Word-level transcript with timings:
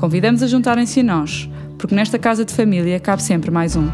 Convidamos 0.00 0.42
a 0.42 0.46
juntarem-se 0.46 1.00
a 1.00 1.02
nós, 1.02 1.46
porque 1.76 1.94
nesta 1.94 2.18
casa 2.18 2.42
de 2.42 2.54
família 2.54 2.98
cabe 2.98 3.22
sempre 3.22 3.50
mais 3.50 3.76
um. 3.76 3.86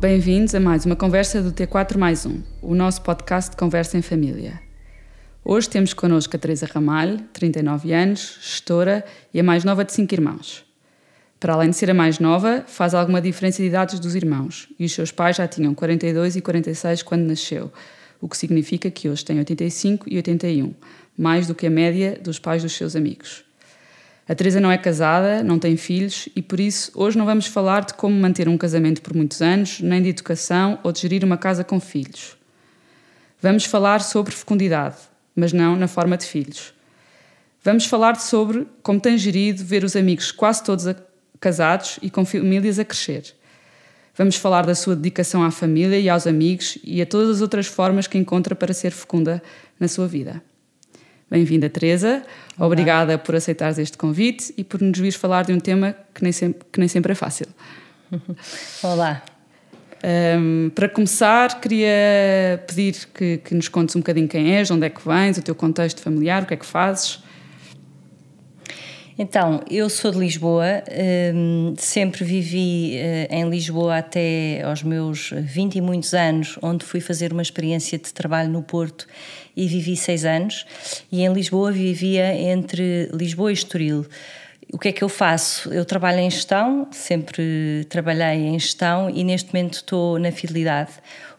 Bem-vindos 0.00 0.54
a 0.54 0.60
mais 0.60 0.86
uma 0.86 0.96
conversa 0.96 1.42
do 1.42 1.52
T4 1.52 1.98
mais 1.98 2.24
um, 2.24 2.40
o 2.62 2.74
nosso 2.74 3.02
podcast 3.02 3.50
de 3.50 3.58
conversa 3.58 3.98
em 3.98 4.00
família. 4.00 4.58
Hoje 5.44 5.68
temos 5.68 5.92
connosco 5.92 6.34
a 6.34 6.38
Teresa 6.38 6.64
Ramalho, 6.64 7.18
39 7.34 7.92
anos, 7.92 8.38
gestora 8.40 9.04
e 9.34 9.40
a 9.40 9.42
mais 9.42 9.64
nova 9.64 9.84
de 9.84 9.92
cinco 9.92 10.14
irmãos. 10.14 10.64
Para 11.38 11.52
além 11.52 11.68
de 11.68 11.76
ser 11.76 11.90
a 11.90 11.94
mais 11.94 12.18
nova, 12.18 12.64
faz 12.66 12.94
alguma 12.94 13.20
diferença 13.20 13.58
de 13.58 13.68
idades 13.68 14.00
dos 14.00 14.14
irmãos, 14.14 14.66
e 14.78 14.86
os 14.86 14.92
seus 14.92 15.12
pais 15.12 15.36
já 15.36 15.46
tinham 15.46 15.74
42 15.74 16.36
e 16.36 16.40
46 16.40 17.02
quando 17.02 17.26
nasceu, 17.26 17.70
o 18.20 18.28
que 18.28 18.36
significa 18.36 18.90
que 18.90 19.08
hoje 19.08 19.24
tem 19.24 19.38
85 19.38 20.06
e 20.08 20.16
81, 20.16 20.74
mais 21.16 21.46
do 21.46 21.54
que 21.54 21.66
a 21.66 21.70
média 21.70 22.18
dos 22.22 22.38
pais 22.38 22.62
dos 22.62 22.72
seus 22.72 22.96
amigos. 22.96 23.44
A 24.28 24.34
Teresa 24.34 24.58
não 24.58 24.72
é 24.72 24.76
casada, 24.76 25.42
não 25.44 25.56
tem 25.56 25.76
filhos 25.76 26.28
e 26.34 26.42
por 26.42 26.58
isso 26.58 26.90
hoje 26.94 27.16
não 27.16 27.24
vamos 27.24 27.46
falar 27.46 27.84
de 27.84 27.94
como 27.94 28.18
manter 28.18 28.48
um 28.48 28.58
casamento 28.58 29.00
por 29.00 29.14
muitos 29.14 29.40
anos, 29.40 29.78
nem 29.80 30.02
de 30.02 30.08
educação 30.08 30.80
ou 30.82 30.90
de 30.90 31.00
gerir 31.00 31.24
uma 31.24 31.36
casa 31.36 31.62
com 31.62 31.78
filhos. 31.78 32.36
Vamos 33.40 33.64
falar 33.64 34.00
sobre 34.00 34.34
fecundidade, 34.34 34.96
mas 35.34 35.52
não 35.52 35.76
na 35.76 35.86
forma 35.86 36.16
de 36.16 36.26
filhos. 36.26 36.74
Vamos 37.62 37.86
falar 37.86 38.16
sobre 38.16 38.66
como 38.82 38.98
tem 38.98 39.16
gerido 39.16 39.64
ver 39.64 39.84
os 39.84 39.94
amigos 39.94 40.32
quase 40.32 40.64
todos 40.64 40.86
casados 41.38 42.00
e 42.02 42.10
com 42.10 42.24
famílias 42.24 42.80
a 42.80 42.84
crescer. 42.84 43.35
Vamos 44.16 44.36
falar 44.36 44.64
da 44.64 44.74
sua 44.74 44.96
dedicação 44.96 45.42
à 45.42 45.50
família 45.50 45.98
e 45.98 46.08
aos 46.08 46.26
amigos 46.26 46.78
e 46.82 47.02
a 47.02 47.06
todas 47.06 47.36
as 47.36 47.42
outras 47.42 47.66
formas 47.66 48.06
que 48.06 48.16
encontra 48.16 48.54
para 48.54 48.72
ser 48.72 48.90
fecunda 48.90 49.42
na 49.78 49.88
sua 49.88 50.08
vida. 50.08 50.42
Bem-vinda, 51.30 51.68
Teresa. 51.68 52.22
Olá. 52.56 52.66
Obrigada 52.66 53.18
por 53.18 53.34
aceitares 53.34 53.76
este 53.76 53.98
convite 53.98 54.54
e 54.56 54.64
por 54.64 54.80
nos 54.80 54.98
vires 54.98 55.16
falar 55.16 55.44
de 55.44 55.52
um 55.52 55.60
tema 55.60 55.94
que 56.14 56.22
nem 56.22 56.32
sempre, 56.32 56.66
que 56.72 56.80
nem 56.80 56.88
sempre 56.88 57.12
é 57.12 57.14
fácil. 57.14 57.46
Olá. 58.82 59.22
Um, 60.02 60.70
para 60.74 60.88
começar, 60.88 61.60
queria 61.60 62.64
pedir 62.66 62.94
que, 63.12 63.36
que, 63.38 63.54
nos 63.54 63.68
contes 63.68 63.96
um 63.96 64.00
bocadinho 64.00 64.28
quem 64.28 64.56
és, 64.56 64.70
onde 64.70 64.86
é 64.86 64.90
que 64.90 65.06
vens, 65.06 65.36
o 65.36 65.42
teu 65.42 65.54
contexto 65.54 66.00
familiar, 66.00 66.44
o 66.44 66.46
que 66.46 66.54
é 66.54 66.56
que 66.56 66.64
fazes. 66.64 67.22
Então, 69.18 69.62
eu 69.70 69.88
sou 69.88 70.10
de 70.10 70.18
Lisboa, 70.18 70.82
hum, 71.34 71.72
sempre 71.78 72.22
vivi 72.22 72.98
eh, 72.98 73.26
em 73.30 73.48
Lisboa 73.48 73.96
até 73.96 74.60
aos 74.62 74.82
meus 74.82 75.30
20 75.30 75.76
e 75.76 75.80
muitos 75.80 76.12
anos, 76.12 76.58
onde 76.60 76.84
fui 76.84 77.00
fazer 77.00 77.32
uma 77.32 77.40
experiência 77.40 77.96
de 77.96 78.12
trabalho 78.12 78.50
no 78.50 78.62
Porto 78.62 79.06
e 79.56 79.66
vivi 79.66 79.96
seis 79.96 80.26
anos. 80.26 80.66
E 81.10 81.22
em 81.22 81.32
Lisboa 81.32 81.72
vivia 81.72 82.34
entre 82.34 83.08
Lisboa 83.10 83.50
e 83.50 83.54
Estoril. 83.54 84.04
O 84.70 84.78
que 84.78 84.88
é 84.88 84.92
que 84.92 85.02
eu 85.02 85.08
faço? 85.08 85.72
Eu 85.72 85.86
trabalho 85.86 86.18
em 86.18 86.30
gestão, 86.30 86.86
sempre 86.90 87.86
trabalhei 87.88 88.48
em 88.48 88.58
gestão 88.58 89.08
e 89.08 89.24
neste 89.24 89.54
momento 89.54 89.74
estou 89.74 90.18
na 90.18 90.30
fidelidade, 90.30 90.90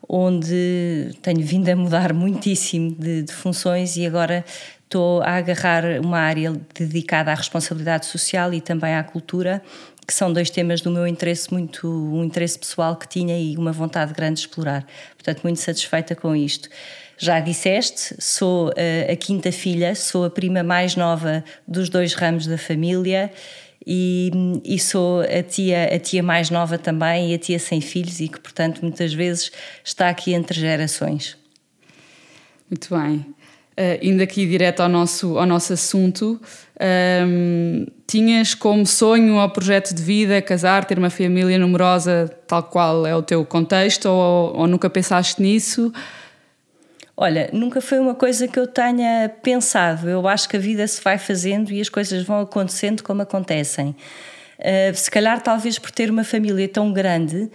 onde 0.10 1.12
tenho 1.22 1.42
vindo 1.42 1.70
a 1.70 1.76
mudar 1.76 2.12
muitíssimo 2.16 2.96
de, 2.98 3.22
de 3.22 3.34
funções 3.34 3.98
e 3.98 4.06
agora 4.08 4.44
estou 4.88 5.22
a 5.22 5.32
agarrar 5.32 5.84
uma 6.02 6.18
área 6.18 6.54
dedicada 6.74 7.32
à 7.32 7.36
responsabilidade 7.36 8.06
social 8.06 8.54
e 8.54 8.62
também 8.62 8.96
à 8.96 9.04
cultura, 9.04 9.62
que 10.08 10.14
são 10.14 10.32
dois 10.32 10.50
temas 10.50 10.80
do 10.80 10.90
meu 10.90 11.06
interesse 11.06 11.52
muito 11.52 11.88
um 11.88 12.24
interesse 12.24 12.58
pessoal 12.58 12.96
que 12.96 13.08
tinha 13.08 13.38
e 13.38 13.58
uma 13.58 13.74
vontade 13.74 14.14
grande 14.14 14.36
de 14.36 14.48
explorar. 14.48 14.88
Portanto, 15.16 15.44
muito 15.44 15.60
satisfeita 15.60 16.16
com 16.16 16.34
isto. 16.34 16.70
Já 17.18 17.42
disseste, 17.42 18.16
sou 18.20 18.70
a, 18.70 19.12
a 19.12 19.16
quinta 19.18 19.52
filha, 19.52 19.94
sou 19.94 20.24
a 20.24 20.30
prima 20.30 20.64
mais 20.64 20.96
nova 20.96 21.44
dos 21.68 21.90
dois 21.90 22.14
ramos 22.14 22.48
da 22.48 22.58
família. 22.58 23.32
E, 23.90 24.32
e, 24.66 24.78
sou 24.78 25.22
a 25.22 25.42
tia, 25.42 25.86
a 25.96 26.00
tia 26.00 26.22
mais 26.22 26.50
nova 26.50 26.78
também 26.78 27.32
e 27.32 27.34
a 27.34 27.38
tia 27.38 27.58
sem 27.58 27.80
filhos 27.80 28.20
e 28.20 28.28
que, 28.28 28.38
portanto, 28.38 28.82
muitas 28.82 29.14
vezes 29.14 29.50
está 29.82 30.10
aqui 30.10 30.34
entre 30.34 30.60
gerações. 30.60 31.38
Muito 32.70 32.94
bem. 32.94 33.26
Uh, 33.78 34.00
indo 34.02 34.24
aqui 34.24 34.48
direto 34.48 34.80
ao 34.80 34.90
nosso, 34.90 35.38
ao 35.38 35.46
nosso 35.46 35.72
assunto, 35.74 36.42
um, 37.28 37.86
tinhas 38.08 38.56
como 38.56 38.86
sonho 38.88 39.36
ou 39.36 39.50
projeto 39.50 39.94
de 39.94 40.02
vida 40.02 40.42
casar, 40.42 40.84
ter 40.86 40.98
uma 40.98 41.12
família 41.12 41.60
numerosa, 41.60 42.28
tal 42.48 42.64
qual 42.64 43.06
é 43.06 43.16
o 43.16 43.22
teu 43.22 43.46
contexto, 43.46 44.08
ou, 44.08 44.58
ou 44.58 44.68
nunca 44.68 44.90
pensaste 44.90 45.40
nisso? 45.42 45.94
Olha, 47.16 47.50
nunca 47.52 47.82
foi 47.82 48.00
uma 48.00 48.14
coisa 48.14 48.48
que 48.48 48.60
eu 48.60 48.68
tenha 48.68 49.32
pensado. 49.42 50.08
Eu 50.08 50.28
acho 50.28 50.48
que 50.48 50.56
a 50.56 50.60
vida 50.60 50.88
se 50.88 51.02
vai 51.02 51.18
fazendo 51.18 51.72
e 51.72 51.82
as 51.82 51.90
coisas 51.90 52.24
vão 52.24 52.42
acontecendo 52.42 53.04
como 53.04 53.22
acontecem. 53.24 53.96
Uh, 54.60 54.96
se 54.96 55.10
calhar, 55.10 55.42
talvez 55.42 55.78
por 55.78 55.92
ter 55.92 56.10
uma 56.10 56.24
família 56.24 56.68
tão 56.68 56.94
grande, 56.94 57.50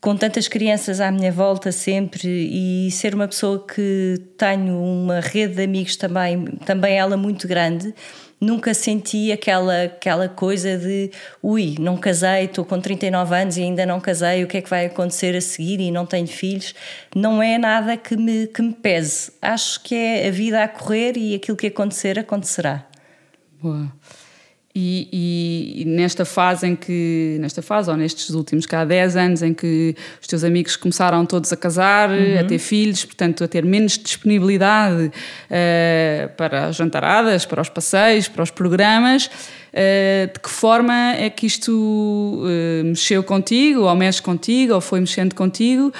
com 0.00 0.16
tantas 0.16 0.46
crianças 0.46 1.00
à 1.00 1.10
minha 1.10 1.32
volta 1.32 1.72
sempre 1.72 2.28
e 2.28 2.90
ser 2.90 3.14
uma 3.14 3.26
pessoa 3.26 3.64
que 3.66 4.20
tenho 4.36 4.80
uma 4.80 5.20
rede 5.20 5.56
de 5.56 5.62
amigos 5.62 5.96
também, 5.96 6.44
também 6.64 6.96
ela 6.96 7.16
muito 7.16 7.48
grande, 7.48 7.92
nunca 8.40 8.72
senti 8.72 9.32
aquela, 9.32 9.84
aquela 9.84 10.28
coisa 10.28 10.78
de 10.78 11.10
ui, 11.42 11.74
não 11.80 11.96
casei, 11.96 12.44
estou 12.44 12.64
com 12.64 12.80
39 12.80 13.34
anos 13.34 13.56
e 13.56 13.62
ainda 13.62 13.84
não 13.84 14.00
casei, 14.00 14.44
o 14.44 14.46
que 14.46 14.58
é 14.58 14.62
que 14.62 14.70
vai 14.70 14.86
acontecer 14.86 15.34
a 15.34 15.40
seguir 15.40 15.80
e 15.80 15.90
não 15.90 16.06
tenho 16.06 16.28
filhos. 16.28 16.74
Não 17.14 17.42
é 17.42 17.58
nada 17.58 17.96
que 17.96 18.16
me, 18.16 18.46
que 18.46 18.62
me 18.62 18.72
pese. 18.72 19.32
Acho 19.42 19.82
que 19.82 19.94
é 19.94 20.28
a 20.28 20.30
vida 20.30 20.62
a 20.62 20.68
correr 20.68 21.16
e 21.16 21.34
aquilo 21.34 21.56
que 21.56 21.66
acontecer, 21.66 22.18
acontecerá. 22.18 22.86
Boa. 23.60 23.92
E, 24.80 25.80
e, 25.80 25.84
nesta 25.84 26.24
fase 26.24 26.68
em 26.68 26.76
que, 26.76 27.36
nesta 27.40 27.60
fase, 27.60 27.90
ou 27.90 27.96
nestes 27.96 28.30
últimos 28.30 28.64
cá 28.64 28.84
10 28.84 29.16
anos, 29.16 29.42
em 29.42 29.52
que 29.52 29.96
os 30.20 30.26
teus 30.28 30.44
amigos 30.44 30.76
começaram 30.76 31.26
todos 31.26 31.52
a 31.52 31.56
casar, 31.56 32.10
uhum. 32.10 32.38
a 32.38 32.44
ter 32.44 32.60
filhos, 32.60 33.04
portanto, 33.04 33.42
a 33.42 33.48
ter 33.48 33.64
menos 33.64 33.98
disponibilidade 33.98 35.06
uh, 35.06 36.28
para 36.36 36.66
as 36.66 36.76
jantaradas, 36.76 37.44
para 37.44 37.60
os 37.60 37.68
passeios, 37.68 38.28
para 38.28 38.44
os 38.44 38.52
programas, 38.52 39.26
uh, 39.26 40.32
de 40.32 40.38
que 40.38 40.48
forma 40.48 41.12
é 41.16 41.28
que 41.28 41.44
isto 41.44 41.72
uh, 41.72 42.84
mexeu 42.84 43.24
contigo, 43.24 43.80
ou 43.80 43.96
mexe 43.96 44.22
contigo, 44.22 44.74
ou 44.74 44.80
foi 44.80 45.00
mexendo 45.00 45.34
contigo, 45.34 45.92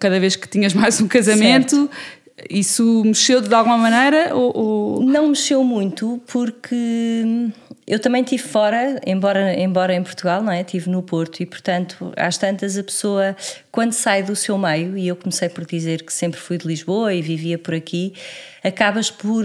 cada 0.00 0.18
vez 0.18 0.34
que 0.34 0.48
tinhas 0.48 0.74
mais 0.74 1.00
um 1.00 1.06
casamento? 1.06 1.76
Certo 1.76 2.15
isso 2.50 3.02
mexeu 3.04 3.40
de 3.40 3.54
alguma 3.54 3.78
maneira? 3.78 4.34
Ou, 4.34 4.56
ou... 4.56 5.02
Não 5.02 5.28
mexeu 5.28 5.64
muito, 5.64 6.20
porque 6.26 7.50
eu 7.86 7.98
também 7.98 8.22
estive 8.22 8.42
fora, 8.42 9.00
embora, 9.06 9.54
embora 9.54 9.94
em 9.94 10.02
Portugal, 10.02 10.42
não 10.42 10.52
é? 10.52 10.60
Estive 10.60 10.90
no 10.90 11.02
Porto 11.02 11.40
e, 11.40 11.46
portanto, 11.46 12.12
às 12.16 12.36
tantas, 12.36 12.76
a 12.76 12.84
pessoa, 12.84 13.34
quando 13.72 13.92
sai 13.92 14.22
do 14.22 14.36
seu 14.36 14.58
meio, 14.58 14.98
e 14.98 15.08
eu 15.08 15.16
comecei 15.16 15.48
por 15.48 15.64
dizer 15.64 16.02
que 16.02 16.12
sempre 16.12 16.38
fui 16.38 16.58
de 16.58 16.66
Lisboa 16.66 17.14
e 17.14 17.22
vivia 17.22 17.58
por 17.58 17.74
aqui, 17.74 18.12
acabas 18.62 19.10
por, 19.10 19.44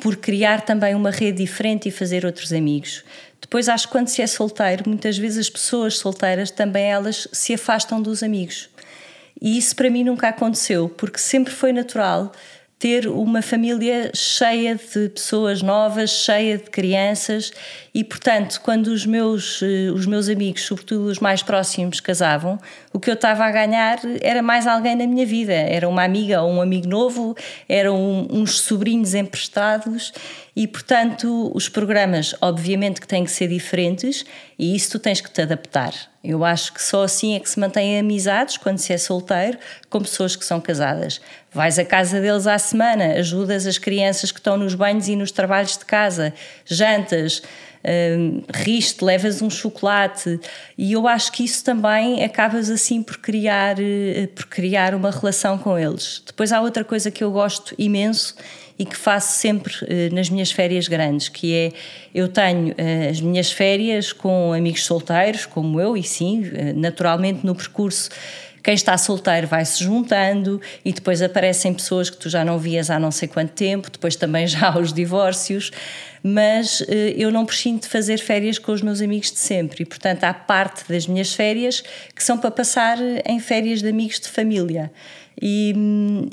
por 0.00 0.16
criar 0.16 0.60
também 0.60 0.94
uma 0.94 1.10
rede 1.10 1.38
diferente 1.38 1.88
e 1.88 1.90
fazer 1.90 2.24
outros 2.24 2.52
amigos. 2.52 3.02
Depois, 3.40 3.68
acho 3.68 3.86
que 3.86 3.92
quando 3.92 4.08
se 4.08 4.22
é 4.22 4.26
solteiro, 4.26 4.84
muitas 4.86 5.18
vezes 5.18 5.38
as 5.38 5.50
pessoas 5.50 5.98
solteiras 5.98 6.50
também 6.50 6.84
elas 6.84 7.26
se 7.32 7.54
afastam 7.54 8.00
dos 8.00 8.22
amigos. 8.22 8.68
E 9.40 9.56
isso 9.56 9.74
para 9.74 9.90
mim 9.90 10.04
nunca 10.04 10.28
aconteceu, 10.28 10.88
porque 10.88 11.18
sempre 11.18 11.52
foi 11.52 11.72
natural 11.72 12.32
ter 12.78 13.06
uma 13.06 13.42
família 13.42 14.10
cheia 14.14 14.74
de 14.74 15.10
pessoas 15.10 15.60
novas, 15.60 16.10
cheia 16.10 16.56
de 16.56 16.70
crianças, 16.70 17.52
E, 17.92 18.04
portanto, 18.04 18.60
quando 18.62 18.86
os 18.86 19.04
meus, 19.04 19.60
eh, 19.62 19.90
os 19.90 20.06
meus 20.06 20.28
amigos, 20.28 20.62
sobretudo 20.62 21.06
os 21.06 21.18
mais 21.18 21.42
próximos, 21.42 21.98
casavam, 21.98 22.58
o 22.92 23.00
que 23.00 23.10
eu 23.10 23.14
estava 23.14 23.44
a 23.44 23.50
ganhar 23.50 23.98
era 24.22 24.42
mais 24.42 24.66
alguém 24.66 24.94
na 24.94 25.06
minha 25.06 25.26
vida. 25.26 25.52
Era 25.52 25.88
uma 25.88 26.04
amiga 26.04 26.40
ou 26.40 26.52
um 26.52 26.62
amigo 26.62 26.88
novo, 26.88 27.36
eram 27.68 28.28
uns 28.30 28.60
sobrinhos 28.60 29.14
emprestados 29.14 30.12
e, 30.54 30.68
portanto, 30.68 31.50
os 31.52 31.68
programas, 31.68 32.34
obviamente, 32.40 33.00
que 33.00 33.08
têm 33.08 33.24
que 33.24 33.30
ser 33.30 33.48
diferentes 33.48 34.24
e 34.56 34.76
isso 34.76 34.92
tu 34.92 34.98
tens 35.00 35.20
que 35.20 35.30
te 35.30 35.42
adaptar. 35.42 35.92
Eu 36.22 36.44
acho 36.44 36.74
que 36.74 36.82
só 36.82 37.04
assim 37.04 37.34
é 37.34 37.40
que 37.40 37.48
se 37.48 37.58
mantém 37.58 37.98
amizades 37.98 38.58
quando 38.58 38.78
se 38.78 38.92
é 38.92 38.98
solteiro 38.98 39.56
com 39.88 40.00
pessoas 40.00 40.36
que 40.36 40.44
são 40.44 40.60
casadas. 40.60 41.20
Vais 41.50 41.78
à 41.78 41.84
casa 41.84 42.20
deles 42.20 42.46
à 42.46 42.58
semana, 42.58 43.14
ajudas 43.14 43.66
as 43.66 43.78
crianças 43.78 44.30
que 44.30 44.38
estão 44.38 44.56
nos 44.56 44.74
banhos 44.74 45.08
e 45.08 45.16
nos 45.16 45.32
trabalhos 45.32 45.78
de 45.78 45.84
casa, 45.86 46.34
jantas, 46.66 47.42
riste, 48.52 49.04
levas 49.04 49.40
um 49.40 49.48
chocolate 49.48 50.38
e 50.76 50.92
eu 50.92 51.08
acho 51.08 51.32
que 51.32 51.44
isso 51.44 51.64
também 51.64 52.22
acabas 52.22 52.68
assim 52.68 53.02
por 53.02 53.18
criar, 53.18 53.76
eh, 53.80 54.28
por 54.34 54.46
criar 54.46 54.94
uma 54.94 55.10
relação 55.10 55.56
com 55.56 55.78
eles. 55.78 56.22
Depois 56.26 56.52
há 56.52 56.60
outra 56.60 56.84
coisa 56.84 57.10
que 57.10 57.24
eu 57.24 57.30
gosto 57.30 57.74
imenso 57.78 58.34
e 58.80 58.84
que 58.86 58.96
faço 58.96 59.38
sempre 59.38 59.74
eh, 59.88 60.08
nas 60.10 60.30
minhas 60.30 60.50
férias 60.50 60.88
grandes, 60.88 61.28
que 61.28 61.54
é 61.54 61.72
eu 62.14 62.28
tenho 62.28 62.74
eh, 62.78 63.08
as 63.10 63.20
minhas 63.20 63.52
férias 63.52 64.10
com 64.10 64.54
amigos 64.54 64.86
solteiros, 64.86 65.44
como 65.44 65.78
eu, 65.78 65.98
e 65.98 66.02
sim, 66.02 66.50
eh, 66.54 66.72
naturalmente 66.72 67.44
no 67.44 67.54
percurso 67.54 68.08
quem 68.62 68.74
está 68.74 68.96
solteiro 68.96 69.46
vai 69.46 69.64
se 69.64 69.84
juntando 69.84 70.60
e 70.84 70.92
depois 70.92 71.20
aparecem 71.20 71.74
pessoas 71.74 72.08
que 72.08 72.16
tu 72.16 72.28
já 72.28 72.42
não 72.42 72.58
vias 72.58 72.90
há 72.90 72.98
não 72.98 73.10
sei 73.10 73.28
quanto 73.28 73.52
tempo, 73.52 73.90
depois 73.90 74.16
também 74.16 74.46
já 74.48 74.70
há 74.70 74.78
os 74.78 74.94
divórcios, 74.94 75.70
mas 76.22 76.84
eu 77.16 77.30
não 77.30 77.46
prescindo 77.46 77.80
de 77.80 77.88
fazer 77.88 78.18
férias 78.18 78.58
com 78.58 78.72
os 78.72 78.82
meus 78.82 79.00
amigos 79.00 79.32
de 79.32 79.38
sempre 79.38 79.82
e, 79.82 79.86
portanto, 79.86 80.24
há 80.24 80.34
parte 80.34 80.84
das 80.88 81.06
minhas 81.06 81.34
férias 81.34 81.82
que 82.14 82.22
são 82.22 82.36
para 82.36 82.50
passar 82.50 82.98
em 83.24 83.40
férias 83.40 83.80
de 83.80 83.88
amigos 83.88 84.20
de 84.20 84.28
família. 84.28 84.90
E, 85.42 85.74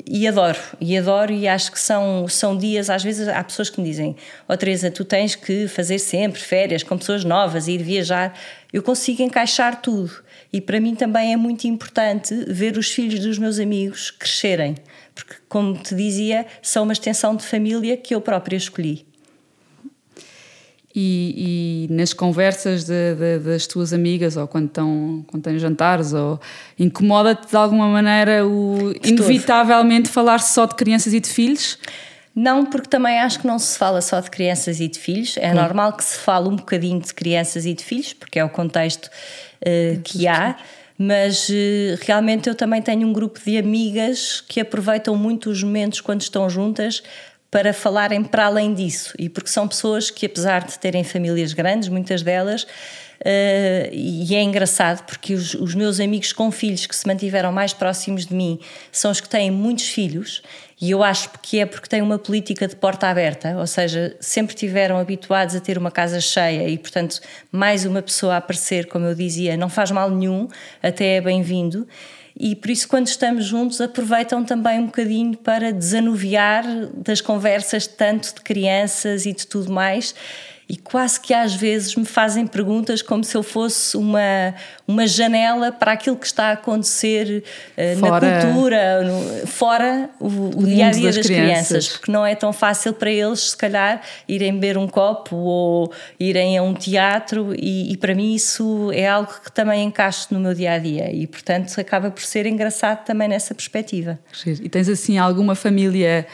e, 0.06 0.28
adoro, 0.28 0.58
e 0.78 0.98
adoro, 0.98 1.32
e 1.32 1.48
acho 1.48 1.72
que 1.72 1.80
são, 1.80 2.28
são 2.28 2.54
dias, 2.54 2.90
às 2.90 3.02
vezes 3.02 3.26
há 3.26 3.42
pessoas 3.42 3.70
que 3.70 3.80
me 3.80 3.88
dizem: 3.88 4.14
Ó 4.46 4.52
oh, 4.52 4.56
Teresa, 4.56 4.90
tu 4.90 5.02
tens 5.02 5.34
que 5.34 5.66
fazer 5.66 5.98
sempre 5.98 6.38
férias 6.38 6.82
com 6.82 6.98
pessoas 6.98 7.24
novas, 7.24 7.68
ir 7.68 7.82
viajar. 7.82 8.38
Eu 8.70 8.82
consigo 8.82 9.22
encaixar 9.22 9.80
tudo. 9.80 10.12
E 10.52 10.60
para 10.60 10.78
mim 10.78 10.94
também 10.94 11.32
é 11.32 11.36
muito 11.38 11.66
importante 11.66 12.34
ver 12.48 12.76
os 12.76 12.90
filhos 12.90 13.20
dos 13.20 13.38
meus 13.38 13.58
amigos 13.58 14.10
crescerem, 14.10 14.74
porque, 15.14 15.36
como 15.48 15.74
te 15.74 15.94
dizia, 15.94 16.46
são 16.60 16.84
uma 16.84 16.92
extensão 16.92 17.34
de 17.34 17.44
família 17.44 17.96
que 17.96 18.14
eu 18.14 18.20
própria 18.20 18.56
escolhi. 18.56 19.07
E, 21.00 21.86
e, 21.86 21.94
nas 21.94 22.12
conversas 22.12 22.82
de, 22.82 23.14
de, 23.14 23.38
das 23.38 23.68
tuas 23.68 23.92
amigas 23.92 24.36
ou 24.36 24.48
quando 24.48 24.66
estão 24.66 25.24
quando 25.28 25.44
têm 25.44 25.56
jantares 25.56 26.12
ou 26.12 26.40
incomoda-te 26.76 27.46
de 27.46 27.56
alguma 27.56 27.86
maneira 27.86 28.44
o 28.44 28.92
de 29.00 29.10
inevitavelmente 29.10 30.08
falar 30.08 30.40
só 30.40 30.66
de 30.66 30.74
crianças 30.74 31.14
e 31.14 31.20
de 31.20 31.28
filhos? 31.28 31.78
Não, 32.34 32.66
porque 32.66 32.88
também 32.88 33.20
acho 33.20 33.38
que 33.38 33.46
não 33.46 33.60
se 33.60 33.78
fala 33.78 34.00
só 34.00 34.18
de 34.18 34.28
crianças 34.28 34.80
e 34.80 34.88
de 34.88 34.98
filhos. 34.98 35.36
É 35.36 35.52
hum. 35.52 35.54
normal 35.54 35.92
que 35.92 36.02
se 36.02 36.18
fale 36.18 36.48
um 36.48 36.56
bocadinho 36.56 37.00
de 37.00 37.14
crianças 37.14 37.64
e 37.64 37.74
de 37.74 37.84
filhos, 37.84 38.12
porque 38.12 38.40
é 38.40 38.44
o 38.44 38.48
contexto 38.48 39.06
uh, 39.06 40.00
que 40.02 40.26
há. 40.26 40.56
Mas 40.98 41.48
uh, 41.48 41.52
realmente 42.00 42.48
eu 42.48 42.56
também 42.56 42.82
tenho 42.82 43.06
um 43.06 43.12
grupo 43.12 43.38
de 43.38 43.56
amigas 43.56 44.40
que 44.40 44.58
aproveitam 44.58 45.14
muito 45.16 45.48
os 45.48 45.62
momentos 45.62 46.00
quando 46.00 46.22
estão 46.22 46.50
juntas 46.50 47.04
para 47.50 47.72
falarem 47.72 48.22
para 48.22 48.46
além 48.46 48.74
disso 48.74 49.14
e 49.18 49.28
porque 49.28 49.48
são 49.48 49.66
pessoas 49.66 50.10
que, 50.10 50.26
apesar 50.26 50.64
de 50.64 50.78
terem 50.78 51.02
famílias 51.02 51.52
grandes, 51.54 51.88
muitas 51.88 52.22
delas, 52.22 52.64
uh, 52.64 53.88
e 53.90 54.34
é 54.34 54.42
engraçado 54.42 55.04
porque 55.06 55.32
os, 55.32 55.54
os, 55.54 55.74
meus 55.74 55.98
amigos 55.98 56.32
com 56.32 56.50
filhos 56.50 56.84
que 56.84 56.94
se 56.94 57.06
mantiveram 57.06 57.50
mais 57.50 57.72
próximos 57.72 58.26
de 58.26 58.34
mim 58.34 58.60
são 58.92 59.10
os 59.10 59.20
que 59.20 59.28
têm 59.28 59.50
muitos 59.50 59.88
filhos. 59.88 60.42
E 60.80 60.92
eu 60.92 61.02
acho 61.02 61.30
que 61.42 61.58
é 61.58 61.66
porque 61.66 61.88
têm 61.88 62.00
uma 62.02 62.20
política 62.20 62.68
de 62.68 62.76
porta 62.76 63.08
aberta, 63.08 63.56
ou 63.58 63.66
seja, 63.66 64.14
sempre 64.20 64.54
tiveram 64.54 64.96
habituados 64.98 65.56
a 65.56 65.60
ter 65.60 65.76
uma 65.76 65.90
casa 65.90 66.20
cheia 66.20 66.68
e, 66.68 66.78
portanto, 66.78 67.18
mais 67.50 67.84
uma 67.84 68.00
pessoa 68.00 68.34
a 68.34 68.36
aparecer, 68.36 68.86
como 68.86 69.04
eu 69.04 69.14
dizia, 69.14 69.56
não 69.56 69.68
faz 69.68 69.90
mal 69.90 70.08
nenhum, 70.08 70.46
até 70.80 71.16
é 71.16 71.20
bem-vindo 71.20 71.84
e 72.38 72.54
por 72.54 72.70
isso, 72.70 72.86
quando 72.86 73.08
estamos 73.08 73.44
juntos, 73.44 73.80
aproveitam 73.80 74.44
também 74.44 74.78
um 74.78 74.86
bocadinho 74.86 75.36
para 75.36 75.72
desanuviar 75.72 76.64
das 76.94 77.20
conversas 77.20 77.86
tanto 77.86 78.34
de 78.34 78.40
crianças 78.42 79.26
e 79.26 79.32
de 79.32 79.44
tudo 79.46 79.72
mais 79.72 80.14
e 80.68 80.76
quase 80.76 81.18
que 81.18 81.32
às 81.32 81.54
vezes 81.54 81.96
me 81.96 82.04
fazem 82.04 82.46
perguntas 82.46 83.00
como 83.00 83.24
se 83.24 83.34
eu 83.34 83.42
fosse 83.42 83.96
uma, 83.96 84.54
uma 84.86 85.06
janela 85.06 85.72
para 85.72 85.92
aquilo 85.92 86.16
que 86.16 86.26
está 86.26 86.50
a 86.50 86.52
acontecer 86.52 87.42
uh, 87.76 88.00
na 88.00 88.20
cultura, 88.20 89.02
no, 89.02 89.46
fora 89.46 90.10
o, 90.20 90.26
o 90.26 90.66
dia 90.66 90.88
a 90.88 90.90
dia 90.90 91.06
das, 91.06 91.16
das 91.16 91.26
crianças. 91.26 91.66
crianças. 91.68 91.88
porque 91.88 92.12
não 92.12 92.26
é 92.26 92.34
tão 92.34 92.52
fácil 92.52 92.92
para 92.92 93.10
eles, 93.10 93.50
se 93.50 93.56
calhar, 93.56 94.02
irem 94.28 94.52
beber 94.52 94.76
um 94.76 94.86
copo 94.86 95.36
ou 95.36 95.92
irem 96.20 96.58
a 96.58 96.62
um 96.62 96.74
teatro, 96.74 97.54
e, 97.56 97.90
e 97.90 97.96
para 97.96 98.14
mim 98.14 98.34
isso 98.34 98.90
é 98.92 99.08
algo 99.08 99.32
que 99.42 99.50
também 99.50 99.84
encaixo 99.84 100.28
no 100.30 100.38
meu 100.38 100.52
dia 100.52 100.72
a 100.72 100.78
dia, 100.78 101.10
e 101.10 101.26
portanto 101.26 101.78
acaba 101.80 102.10
por 102.10 102.22
ser 102.22 102.44
engraçado 102.44 103.06
também 103.06 103.26
nessa 103.26 103.54
perspectiva. 103.54 104.18
E 104.62 104.68
tens 104.68 104.88
assim 104.90 105.16
alguma 105.16 105.54
família 105.54 106.26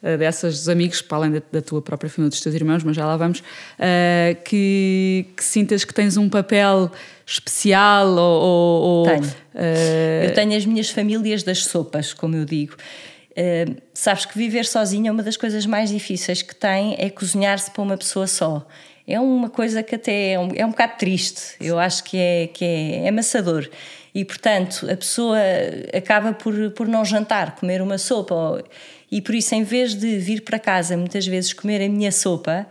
dessas 0.00 0.58
dos 0.58 0.68
amigos, 0.68 1.02
para 1.02 1.18
além 1.18 1.32
da, 1.32 1.42
da, 1.50 1.60
tua 1.60 1.82
própria 1.82 2.08
família, 2.08 2.30
dos 2.30 2.40
teus 2.40 2.54
irmãos, 2.54 2.84
mas 2.84 2.94
já 2.94 3.04
lá 3.04 3.16
vamos, 3.16 3.40
uh, 3.40 4.42
que, 4.44 5.26
que, 5.36 5.42
sintas 5.42 5.84
que 5.84 5.92
tens 5.92 6.16
um 6.16 6.28
papel 6.28 6.90
especial 7.26 8.08
ou. 8.08 8.82
ou 8.82 9.06
tenho. 9.06 9.24
Uh... 9.24 10.24
Eu 10.24 10.34
tenho 10.34 10.56
as 10.56 10.64
minhas 10.64 10.90
famílias 10.90 11.42
das 11.42 11.64
sopas, 11.64 12.12
como 12.12 12.36
eu 12.36 12.44
digo. 12.44 12.74
Uh, 13.32 13.76
sabes 13.92 14.24
que 14.24 14.38
viver 14.38 14.64
sozinha 14.64 15.10
é 15.10 15.12
uma 15.12 15.22
das 15.22 15.36
coisas 15.36 15.66
mais 15.66 15.90
difíceis 15.90 16.42
que 16.42 16.54
tem 16.54 16.96
é 16.98 17.10
cozinhar-se 17.10 17.70
para 17.70 17.82
uma 17.82 17.96
pessoa 17.96 18.26
só. 18.26 18.66
É 19.06 19.18
uma 19.18 19.48
coisa 19.48 19.82
que 19.82 19.94
até 19.94 20.32
é 20.32 20.38
um, 20.38 20.50
é 20.54 20.66
um 20.66 20.70
bocado 20.70 20.98
triste. 20.98 21.54
Eu 21.60 21.78
acho 21.78 22.04
que 22.04 22.16
é, 22.18 22.46
que 22.48 22.64
é, 22.64 23.04
é 23.04 23.08
amassador. 23.08 23.68
E, 24.14 24.24
portanto, 24.24 24.86
a 24.90 24.96
pessoa 24.96 25.38
acaba 25.96 26.32
por, 26.32 26.70
por 26.72 26.86
não 26.86 27.04
jantar, 27.04 27.56
comer 27.56 27.80
uma 27.80 27.96
sopa. 27.96 28.34
Ou, 28.34 28.62
e 29.10 29.20
por 29.20 29.34
isso, 29.34 29.54
em 29.54 29.62
vez 29.62 29.94
de 29.94 30.18
vir 30.18 30.42
para 30.42 30.58
casa 30.58 30.96
muitas 30.96 31.26
vezes 31.26 31.52
comer 31.52 31.82
a 31.82 31.88
minha 31.88 32.12
sopa, 32.12 32.66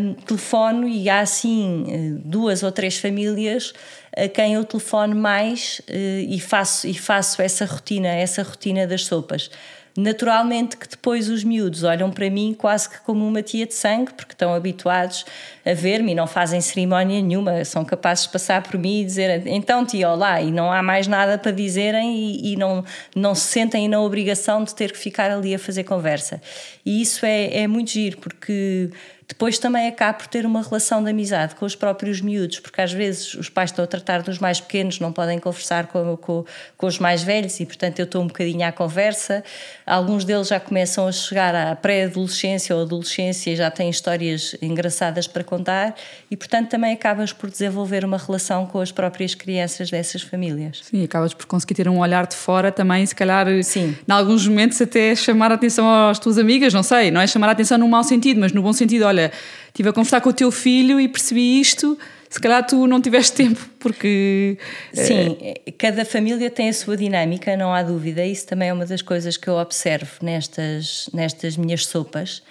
um, 0.00 0.14
telefono 0.14 0.88
e 0.88 1.08
há 1.08 1.20
assim 1.20 1.84
eh, 1.88 2.20
duas 2.24 2.62
ou 2.62 2.72
três 2.72 2.98
famílias 2.98 3.72
a 4.16 4.28
quem 4.28 4.54
eu 4.54 4.64
telefono 4.64 5.14
mais 5.14 5.80
uh, 5.88 5.94
e, 5.94 6.40
faço, 6.40 6.88
e 6.88 6.94
faço 6.94 7.40
essa 7.40 7.64
rotina, 7.64 8.08
essa 8.08 8.42
rotina 8.42 8.86
das 8.86 9.04
sopas. 9.04 9.50
Naturalmente 10.00 10.76
que 10.76 10.88
depois 10.88 11.28
os 11.28 11.42
miúdos 11.42 11.82
olham 11.82 12.08
para 12.08 12.30
mim 12.30 12.54
quase 12.56 12.88
que 12.88 13.00
como 13.00 13.26
uma 13.26 13.42
tia 13.42 13.66
de 13.66 13.74
sangue, 13.74 14.12
porque 14.14 14.32
estão 14.32 14.54
habituados 14.54 15.26
a 15.66 15.74
ver-me 15.74 16.12
e 16.12 16.14
não 16.14 16.28
fazem 16.28 16.60
cerimónia 16.60 17.20
nenhuma, 17.20 17.64
são 17.64 17.84
capazes 17.84 18.26
de 18.26 18.30
passar 18.30 18.62
por 18.62 18.78
mim 18.78 19.00
e 19.00 19.04
dizer 19.04 19.44
então 19.48 19.84
tia, 19.84 20.08
olá, 20.08 20.40
e 20.40 20.52
não 20.52 20.72
há 20.72 20.84
mais 20.84 21.08
nada 21.08 21.36
para 21.36 21.50
dizerem 21.50 22.16
e, 22.16 22.52
e 22.52 22.56
não, 22.56 22.84
não 23.12 23.34
se 23.34 23.48
sentem 23.48 23.88
na 23.88 24.00
obrigação 24.00 24.62
de 24.62 24.72
ter 24.72 24.92
que 24.92 24.98
ficar 24.98 25.32
ali 25.32 25.52
a 25.52 25.58
fazer 25.58 25.82
conversa. 25.82 26.40
E 26.86 27.02
isso 27.02 27.26
é, 27.26 27.62
é 27.62 27.66
muito 27.66 27.90
giro, 27.90 28.18
porque 28.18 28.90
depois 29.28 29.58
também 29.58 29.86
acaba 29.86 30.14
por 30.14 30.26
ter 30.26 30.46
uma 30.46 30.62
relação 30.62 31.04
de 31.04 31.10
amizade 31.10 31.54
com 31.54 31.66
os 31.66 31.74
próprios 31.74 32.22
miúdos, 32.22 32.60
porque 32.60 32.80
às 32.80 32.90
vezes 32.90 33.34
os 33.34 33.50
pais 33.50 33.70
estão 33.70 33.84
a 33.84 33.86
tratar 33.86 34.22
dos 34.22 34.38
mais 34.38 34.58
pequenos, 34.58 34.98
não 35.00 35.12
podem 35.12 35.38
conversar 35.38 35.86
com, 35.88 36.16
com, 36.16 36.46
com 36.78 36.86
os 36.86 36.98
mais 36.98 37.22
velhos 37.22 37.60
e, 37.60 37.66
portanto, 37.66 37.98
eu 37.98 38.06
estou 38.06 38.22
um 38.22 38.26
bocadinho 38.26 38.66
à 38.66 38.72
conversa. 38.72 39.44
Alguns 39.84 40.24
deles 40.24 40.48
já 40.48 40.58
começam 40.58 41.06
a 41.06 41.12
chegar 41.12 41.54
à 41.54 41.76
pré-adolescência 41.76 42.74
ou 42.74 42.82
adolescência 42.82 43.50
e 43.50 43.56
já 43.56 43.70
têm 43.70 43.90
histórias 43.90 44.56
engraçadas 44.62 45.26
para 45.26 45.44
contar 45.44 45.94
e, 46.30 46.36
portanto, 46.36 46.70
também 46.70 46.94
acabas 46.94 47.30
por 47.30 47.50
desenvolver 47.50 48.06
uma 48.06 48.16
relação 48.16 48.64
com 48.64 48.80
as 48.80 48.90
próprias 48.90 49.34
crianças 49.34 49.90
dessas 49.90 50.22
famílias. 50.22 50.80
Sim, 50.84 51.04
acabas 51.04 51.34
por 51.34 51.44
conseguir 51.44 51.74
ter 51.74 51.88
um 51.88 51.98
olhar 51.98 52.26
de 52.26 52.34
fora 52.34 52.72
também, 52.72 53.04
se 53.04 53.14
calhar, 53.14 53.46
Sim. 53.62 53.94
em 54.08 54.12
alguns 54.12 54.48
momentos 54.48 54.80
até 54.80 55.14
chamar 55.14 55.52
a 55.52 55.56
atenção 55.56 56.08
às 56.08 56.18
tuas 56.18 56.38
amigas, 56.38 56.72
não 56.72 56.82
sei, 56.82 57.10
não 57.10 57.20
é 57.20 57.26
chamar 57.26 57.50
a 57.50 57.52
atenção 57.52 57.76
no 57.76 57.86
mau 57.86 58.02
sentido, 58.02 58.40
mas 58.40 58.52
no 58.52 58.62
bom 58.62 58.72
sentido, 58.72 59.04
olha, 59.04 59.17
olha, 59.18 59.32
estive 59.68 59.88
a 59.88 59.92
conversar 59.92 60.20
com 60.20 60.30
o 60.30 60.32
teu 60.32 60.50
filho 60.50 61.00
e 61.00 61.08
percebi 61.08 61.60
isto, 61.60 61.98
se 62.28 62.40
calhar 62.40 62.64
tu 62.66 62.86
não 62.86 63.00
tiveste 63.00 63.34
tempo, 63.42 63.60
porque. 63.78 64.58
Eh, 64.94 65.04
Sim, 65.04 65.36
é... 65.40 65.72
cada 65.72 66.04
família 66.04 66.50
tem 66.50 66.68
a 66.68 66.72
sua 66.72 66.96
dinâmica, 66.96 67.56
não 67.56 67.72
há 67.72 67.82
dúvida. 67.82 68.24
Isso 68.24 68.46
também 68.46 68.68
é 68.68 68.72
uma 68.72 68.86
das 68.86 69.02
coisas 69.02 69.36
que 69.36 69.48
eu 69.48 69.54
observo 69.54 70.10
nestas, 70.22 71.08
nestas 71.12 71.56
minhas 71.56 71.86
sopas. 71.86 72.42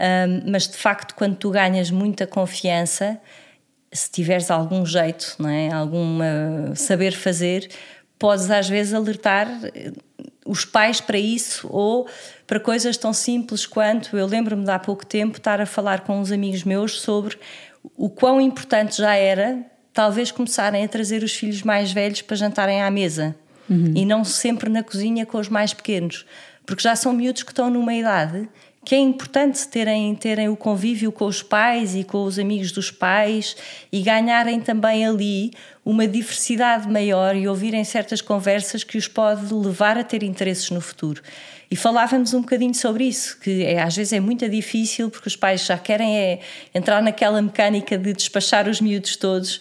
Um, 0.00 0.50
mas 0.50 0.66
de 0.66 0.76
facto, 0.76 1.14
quando 1.14 1.36
tu 1.36 1.50
ganhas 1.50 1.90
muita 1.90 2.26
confiança, 2.26 3.20
se 3.92 4.10
tiveres 4.10 4.50
algum 4.50 4.86
jeito, 4.86 5.36
não 5.38 5.50
é? 5.50 5.70
algum 5.70 6.20
saber 6.74 7.12
fazer, 7.12 7.68
podes 8.18 8.50
às 8.50 8.68
vezes 8.68 8.94
alertar 8.94 9.48
eh, 9.74 9.92
os 10.46 10.64
pais 10.64 11.00
para 11.00 11.18
isso 11.18 11.68
ou 11.70 12.08
para 12.50 12.58
coisas 12.58 12.96
tão 12.96 13.12
simples 13.12 13.64
quanto 13.64 14.18
eu 14.18 14.26
lembro-me 14.26 14.64
de 14.64 14.70
há 14.72 14.78
pouco 14.80 15.06
tempo 15.06 15.36
estar 15.36 15.60
a 15.60 15.66
falar 15.66 16.00
com 16.00 16.18
uns 16.18 16.32
amigos 16.32 16.64
meus 16.64 17.00
sobre 17.00 17.38
o 17.96 18.10
quão 18.10 18.40
importante 18.40 18.98
já 18.98 19.14
era 19.14 19.64
talvez 19.92 20.32
começarem 20.32 20.84
a 20.84 20.88
trazer 20.88 21.22
os 21.22 21.32
filhos 21.32 21.62
mais 21.62 21.92
velhos 21.92 22.22
para 22.22 22.34
jantarem 22.34 22.82
à 22.82 22.90
mesa 22.90 23.36
uhum. 23.68 23.92
e 23.94 24.04
não 24.04 24.24
sempre 24.24 24.68
na 24.68 24.82
cozinha 24.82 25.24
com 25.24 25.38
os 25.38 25.48
mais 25.48 25.72
pequenos, 25.72 26.26
porque 26.66 26.82
já 26.82 26.96
são 26.96 27.12
miúdos 27.12 27.44
que 27.44 27.52
estão 27.52 27.70
numa 27.70 27.94
idade 27.94 28.48
que 28.84 28.96
é 28.96 28.98
importante 28.98 29.68
terem, 29.68 30.12
terem 30.16 30.48
o 30.48 30.56
convívio 30.56 31.12
com 31.12 31.26
os 31.26 31.44
pais 31.44 31.94
e 31.94 32.02
com 32.02 32.24
os 32.24 32.36
amigos 32.36 32.72
dos 32.72 32.90
pais 32.90 33.54
e 33.92 34.02
ganharem 34.02 34.60
também 34.60 35.06
ali 35.06 35.52
uma 35.84 36.08
diversidade 36.08 36.90
maior 36.90 37.36
e 37.36 37.46
ouvirem 37.46 37.84
certas 37.84 38.20
conversas 38.20 38.82
que 38.82 38.98
os 38.98 39.06
pode 39.06 39.54
levar 39.54 39.96
a 39.96 40.02
ter 40.02 40.24
interesses 40.24 40.70
no 40.70 40.80
futuro. 40.80 41.22
E 41.70 41.76
falávamos 41.76 42.34
um 42.34 42.40
bocadinho 42.40 42.74
sobre 42.74 43.04
isso, 43.04 43.38
que 43.38 43.64
é, 43.64 43.80
às 43.80 43.94
vezes 43.94 44.12
é 44.12 44.18
muito 44.18 44.48
difícil 44.48 45.08
porque 45.08 45.28
os 45.28 45.36
pais 45.36 45.64
já 45.64 45.78
querem 45.78 46.18
é, 46.18 46.40
entrar 46.74 47.00
naquela 47.00 47.40
mecânica 47.40 47.96
de 47.96 48.12
despachar 48.12 48.68
os 48.68 48.80
miúdos 48.80 49.14
todos 49.14 49.60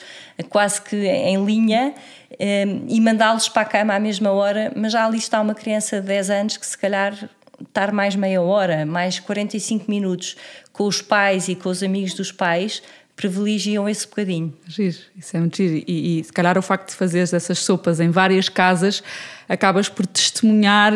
quase 0.50 0.82
que 0.82 0.96
em 0.96 1.44
linha 1.46 1.94
eh, 2.39 2.66
e 2.88 3.01
mandá-los 3.01 3.50
para 3.50 3.63
a 3.63 3.66
cama 3.66 3.94
à 3.94 4.00
mesma 4.00 4.32
hora, 4.32 4.72
mas 4.75 4.94
já 4.94 5.06
ali 5.06 5.18
está 5.18 5.42
uma 5.42 5.54
criança 5.54 6.00
de 6.00 6.08
10 6.08 6.30
anos 6.30 6.58
que 6.58 6.66
se 6.66 6.78
calhar 6.78 7.13
estar 7.62 7.92
mais 7.92 8.16
meia 8.16 8.42
hora, 8.42 8.86
mais 8.86 9.20
45 9.20 9.89
minutos 9.89 10.38
com 10.72 10.86
os 10.86 11.01
pais 11.01 11.50
e 11.50 11.56
com 11.56 11.70
os 11.70 11.84
amigos 11.84 12.13
dos 12.13 12.32
pais, 12.32 12.82
privilegiam 13.19 13.89
esse 13.89 14.07
bocadinho. 14.07 14.53
Giro, 14.65 14.95
isso 15.17 15.35
é 15.35 15.39
muito 15.41 15.57
giro. 15.57 15.83
E, 15.85 16.19
e 16.19 16.23
se 16.23 16.31
calhar 16.31 16.57
o 16.57 16.61
facto 16.61 16.91
de 16.91 16.95
fazeres 16.95 17.33
essas 17.33 17.59
sopas 17.59 17.99
em 17.99 18.09
várias 18.09 18.47
casas, 18.47 19.03
acabas 19.49 19.89
por 19.89 20.07
testemunhar 20.07 20.93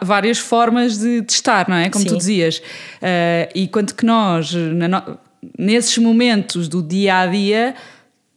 várias 0.00 0.38
formas 0.38 0.96
de, 0.96 1.22
de 1.22 1.32
estar, 1.32 1.68
não 1.68 1.74
é? 1.74 1.90
Como 1.90 2.04
Sim. 2.04 2.10
tu 2.10 2.18
dizias. 2.18 2.58
Uh, 2.58 3.50
e 3.52 3.66
quanto 3.66 3.96
que 3.96 4.06
nós, 4.06 4.52
no, 4.54 5.18
nesses 5.58 5.98
momentos 5.98 6.68
do 6.68 6.80
dia 6.80 7.18
a 7.18 7.26
dia, 7.26 7.74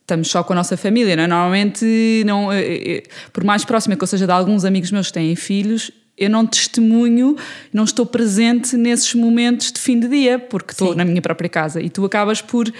estamos 0.02 0.28
só 0.28 0.44
com 0.44 0.54
a 0.54 0.56
nossa 0.56 0.76
família, 0.76 1.16
não 1.16 1.24
é? 1.24 1.28
Normalmente, 1.28 2.24
não, 2.26 2.52
eh, 2.52 2.62
eh, 2.64 3.04
por 3.32 3.44
mais 3.44 3.64
próxima 3.64 3.96
que 3.96 4.04
eu 4.04 4.08
seja 4.08 4.26
de 4.26 4.32
alguns 4.32 4.66
amigos 4.66 4.92
meus 4.92 5.10
que 5.10 5.14
têm 5.14 5.36
filhos, 5.36 5.92
eu 6.18 6.32
não 6.32 6.48
testemunho, 6.48 7.36
não 7.72 7.84
estou 7.84 8.08
presente 8.08 8.76
nesses 8.76 9.14
momentos 9.14 9.72
de 9.72 9.80
fim 9.80 10.00
de 10.00 10.08
dia, 10.08 10.40
porque 10.40 10.72
estou 10.72 10.94
Sim. 10.94 10.98
na 10.98 11.06
minha 11.06 11.22
própria 11.22 11.48
casa. 11.48 11.80
E 11.80 11.92
tu 11.92 12.04
acabas 12.04 12.42
por 12.42 12.74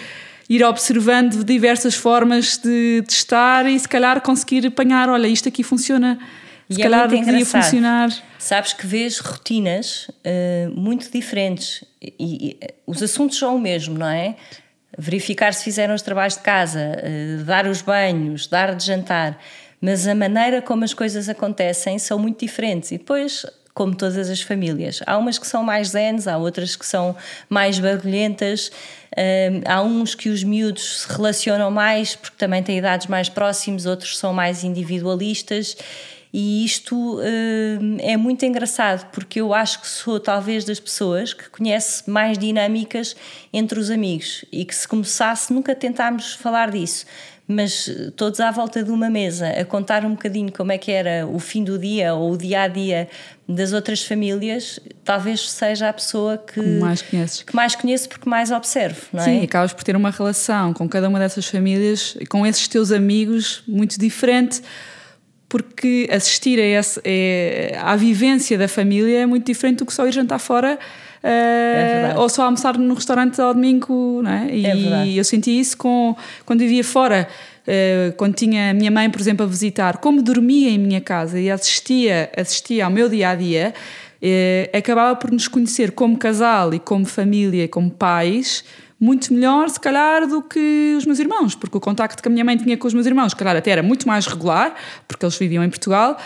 ir 0.50 0.64
observando 0.64 1.44
diversas 1.44 1.94
formas 1.94 2.58
de, 2.58 3.02
de 3.02 3.14
estar 3.14 3.70
e 3.70 3.80
se 3.80 3.88
calhar 3.88 4.20
conseguir 4.22 4.66
apanhar, 4.66 5.08
olha, 5.08 5.28
isto 5.28 5.48
aqui 5.48 5.64
funciona. 5.64 6.18
Se 6.70 6.80
e 6.80 6.82
é 6.82 6.84
calhar 6.84 7.06
é 7.06 7.18
podia 7.18 7.46
funcionar. 7.46 8.10
Sabes 8.38 8.74
que 8.74 8.86
vês 8.86 9.20
rotinas 9.20 10.10
uh, 10.10 10.72
muito 10.76 11.12
diferentes 11.12 11.84
e, 12.02 12.14
e, 12.20 12.60
os 12.86 13.02
assuntos 13.04 13.38
são 13.38 13.56
o 13.56 13.60
mesmo, 13.60 13.98
não 13.98 14.08
é? 14.08 14.36
Verificar 14.98 15.54
se 15.54 15.64
fizeram 15.64 15.94
os 15.94 16.02
trabalhos 16.02 16.36
de 16.36 16.42
casa, 16.42 16.80
uh, 16.80 17.44
dar 17.44 17.68
os 17.68 17.82
banhos, 17.82 18.48
dar 18.48 18.76
de 18.76 18.86
jantar 18.86 19.40
mas 19.82 20.08
a 20.08 20.14
maneira 20.14 20.62
como 20.62 20.84
as 20.84 20.94
coisas 20.94 21.30
acontecem 21.30 21.98
são 21.98 22.20
muito 22.20 22.40
diferentes. 22.40 22.92
E 22.92 22.98
depois 22.98 23.46
como 23.80 23.96
todas 23.96 24.30
as 24.30 24.42
famílias. 24.42 25.00
Há 25.08 25.18
umas 25.18 25.40
que 25.40 25.48
são 25.48 25.64
mais 25.64 25.92
zenes, 25.92 26.28
há 26.28 26.38
outras 26.38 26.76
que 26.76 26.86
são 26.86 27.16
mais 27.48 27.80
barulhentas, 27.80 28.70
hum, 29.18 29.62
há 29.66 29.82
uns 29.82 30.14
que 30.14 30.28
os 30.28 30.44
miúdos 30.44 31.04
se 31.04 31.14
relacionam 31.14 31.72
mais 31.72 32.14
porque 32.14 32.36
também 32.38 32.62
têm 32.62 32.80
idades 32.80 33.08
mais 33.08 33.30
próximas, 33.30 33.86
outros 33.86 34.18
são 34.18 34.34
mais 34.34 34.66
individualistas. 34.66 35.78
E 36.34 36.66
isto 36.66 37.22
hum, 37.22 37.96
é 38.02 38.18
muito 38.18 38.44
engraçado 38.44 39.10
porque 39.14 39.40
eu 39.40 39.54
acho 39.54 39.80
que 39.80 39.88
sou 39.88 40.20
talvez 40.20 40.66
das 40.66 40.82
pessoas 40.82 41.34
que 41.34 41.50
conhece 41.50 42.10
mais 42.10 42.38
dinâmicas 42.38 43.16
entre 43.54 43.80
os 43.80 43.90
amigos 43.90 44.44
e 44.52 44.66
que 44.66 44.76
se 44.76 44.86
começasse 44.86 45.54
nunca 45.54 45.74
tentámos 45.74 46.34
falar 46.34 46.70
disso 46.70 47.06
mas 47.52 47.90
todos 48.16 48.40
à 48.40 48.52
volta 48.52 48.84
de 48.84 48.92
uma 48.92 49.10
mesa 49.10 49.50
a 49.50 49.66
contar 49.66 50.06
um 50.06 50.12
bocadinho 50.12 50.52
como 50.52 50.72
é 50.72 50.78
que 50.78 50.92
era 50.92 51.26
o 51.26 51.40
fim 51.40 51.64
do 51.64 51.80
dia 51.80 52.14
ou 52.14 52.34
o 52.34 52.38
dia 52.38 52.62
a 52.62 52.68
dia 52.68 53.10
das 53.48 53.74
outras 53.74 54.04
famílias, 54.04 54.80
talvez 55.04 55.50
seja 55.50 55.90
a 55.90 55.94
pessoa 55.94 56.38
que 56.38 56.62
mais 56.62 57.02
conheces. 57.02 57.42
que 57.42 57.56
mais 57.56 57.76
conheço 57.76 58.08
porque 58.08 58.30
mais 58.30 58.52
observo, 58.52 59.02
não 59.12 59.22
é? 59.22 59.26
Sim, 59.26 59.44
acabas 59.44 59.74
por 59.74 59.84
ter 59.84 59.96
uma 59.96 60.12
relação 60.12 60.72
com 60.76 60.88
cada 60.88 61.10
uma 61.10 61.18
dessas 61.18 61.48
famílias 61.48 62.16
e 62.20 62.26
com 62.28 62.46
esses 62.46 62.68
teus 62.68 62.92
amigos 62.92 63.64
muito 63.68 64.00
diferente. 64.00 64.62
Porque 65.50 66.08
assistir 66.12 66.60
a 66.60 66.64
esse, 66.64 67.02
é, 67.04 67.76
à 67.82 67.96
vivência 67.96 68.56
da 68.56 68.68
família 68.68 69.22
é 69.22 69.26
muito 69.26 69.48
diferente 69.48 69.80
do 69.80 69.88
que 69.88 69.94
só 69.94 70.06
ir 70.06 70.12
jantar 70.12 70.38
fora 70.38 70.78
é 71.24 72.14
ou 72.18 72.30
só 72.30 72.44
almoçar 72.44 72.78
no 72.78 72.94
restaurante 72.94 73.40
ao 73.42 73.54
domingo, 73.54 74.22
não 74.24 74.32
é? 74.32 74.56
E 74.56 74.66
é 74.66 75.20
eu 75.20 75.24
senti 75.24 75.60
isso 75.60 75.78
com, 75.78 76.16
quando 76.46 76.60
vivia 76.60 76.84
fora, 76.84 77.28
uh, 77.68 78.14
quando 78.14 78.36
tinha 78.36 78.72
a 78.72 78.74
minha 78.74 78.92
mãe, 78.92 79.10
por 79.10 79.20
exemplo, 79.20 79.46
a 79.46 79.50
visitar, 79.50 79.98
como 79.98 80.22
dormia 80.22 80.70
em 80.70 80.78
minha 80.78 81.02
casa 81.02 81.40
e 81.40 81.50
assistia, 81.50 82.30
assistia 82.38 82.86
ao 82.86 82.92
meu 82.92 83.10
dia 83.10 83.30
a 83.30 83.36
dia, 83.36 83.74
uh, 84.22 84.78
acabava 84.78 85.16
por 85.16 85.32
nos 85.32 85.48
conhecer 85.48 85.92
como 85.92 86.18
casal 86.18 86.74
e 86.74 86.80
como 86.80 87.06
família, 87.06 87.68
como 87.68 87.90
pais, 87.90 88.64
muito 89.00 89.34
melhor, 89.34 89.70
se 89.70 89.80
calhar, 89.80 90.28
do 90.28 90.42
que 90.42 90.96
os 90.98 91.06
meus 91.06 91.20
irmãos, 91.20 91.56
porque 91.56 91.78
o 91.78 91.80
contacto 91.80 92.22
que 92.22 92.28
a 92.28 92.32
minha 92.32 92.44
mãe 92.44 92.58
tinha 92.58 92.78
com 92.78 92.86
os 92.86 92.94
meus 92.94 93.06
irmãos, 93.06 93.30
se 93.30 93.36
calhar, 93.36 93.56
até 93.56 93.72
era 93.72 93.84
muito 93.84 94.08
mais 94.08 94.26
regular, 94.26 94.76
porque 95.08 95.26
eles 95.26 95.38
viviam 95.38 95.64
em 95.64 95.70
Portugal 95.70 96.18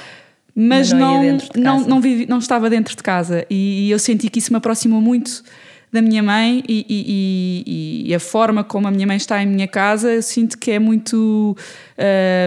mas, 0.56 0.92
não, 0.92 1.24
não, 1.24 1.38
não, 1.56 1.80
não, 1.82 2.02
vivi, 2.02 2.28
não 2.28 2.38
estava 2.38 2.70
dentro 2.70 2.96
de 2.96 3.02
casa. 3.02 3.46
E, 3.50 3.88
e, 3.88 3.92
eu 3.92 3.98
senti 3.98 4.30
que 4.30 4.40
isso 4.40 4.52
me 4.54 4.58
aproximou 4.58 5.02
muito 5.02 5.44
da 5.92 6.02
minha 6.02 6.24
mãe 6.24 6.64
e, 6.68 6.86
e, 6.90 8.08
e, 8.08 8.16
a 8.16 8.20
forma 8.20 8.64
como 8.64 8.88
a 8.88 8.92
minha 8.92 9.06
mãe 9.06 9.16
está 9.16 9.42
em 9.44 9.46
minha 9.46 9.68
casa 9.68 10.12
eu 10.12 10.24
sinto 10.24 10.58
que 10.58 10.72
é 10.72 10.80
muito 10.80 11.56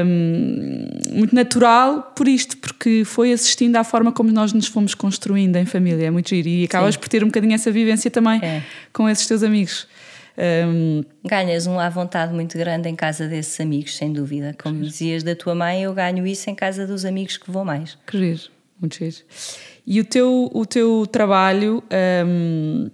um, 0.04 1.16
muito 1.16 1.32
natural 1.32 2.12
por 2.16 2.26
isto 2.26 2.56
porque 2.56 3.04
foi 3.04 3.32
assistindo 3.32 3.76
à 3.76 3.84
forma 3.84 4.10
como 4.10 4.32
nós 4.32 4.52
nos 4.52 4.66
fomos 4.66 4.94
construindo 4.94 5.54
em 5.54 5.64
família. 5.64 6.06
É 6.06 6.10
muito 6.10 6.28
giro. 6.28 6.48
E 6.48 6.64
acabas 6.64 6.94
Sim. 6.94 7.00
por 7.00 7.08
ter 7.08 7.22
um 7.22 7.28
bocadinho 7.28 7.54
essa 7.54 7.70
vivência 7.70 8.10
também 8.10 8.40
é. 8.42 8.62
com 8.92 9.08
esses 9.08 9.24
teus 9.28 9.44
amigos 9.44 9.86
um, 10.38 11.02
Ganhas 11.24 11.66
um 11.66 11.78
à 11.78 11.88
vontade 11.88 12.32
muito 12.32 12.58
grande 12.58 12.88
em 12.88 12.94
casa 12.94 13.26
desses 13.26 13.58
amigos, 13.60 13.96
sem 13.96 14.12
dúvida. 14.12 14.54
Como 14.62 14.80
dizias 14.80 15.22
da 15.22 15.34
tua 15.34 15.54
mãe, 15.54 15.82
eu 15.82 15.94
ganho 15.94 16.26
isso 16.26 16.50
em 16.50 16.54
casa 16.54 16.86
dos 16.86 17.04
amigos 17.04 17.36
que 17.36 17.50
vou 17.50 17.64
mais. 17.64 17.96
Que 18.06 18.18
giro, 18.18 18.50
muito 18.80 18.96
giro. 18.96 19.16
E 19.86 20.00
o 20.00 20.04
teu, 20.04 20.50
o 20.52 20.66
teu 20.66 21.06
trabalho 21.10 21.82
um, 22.26 22.90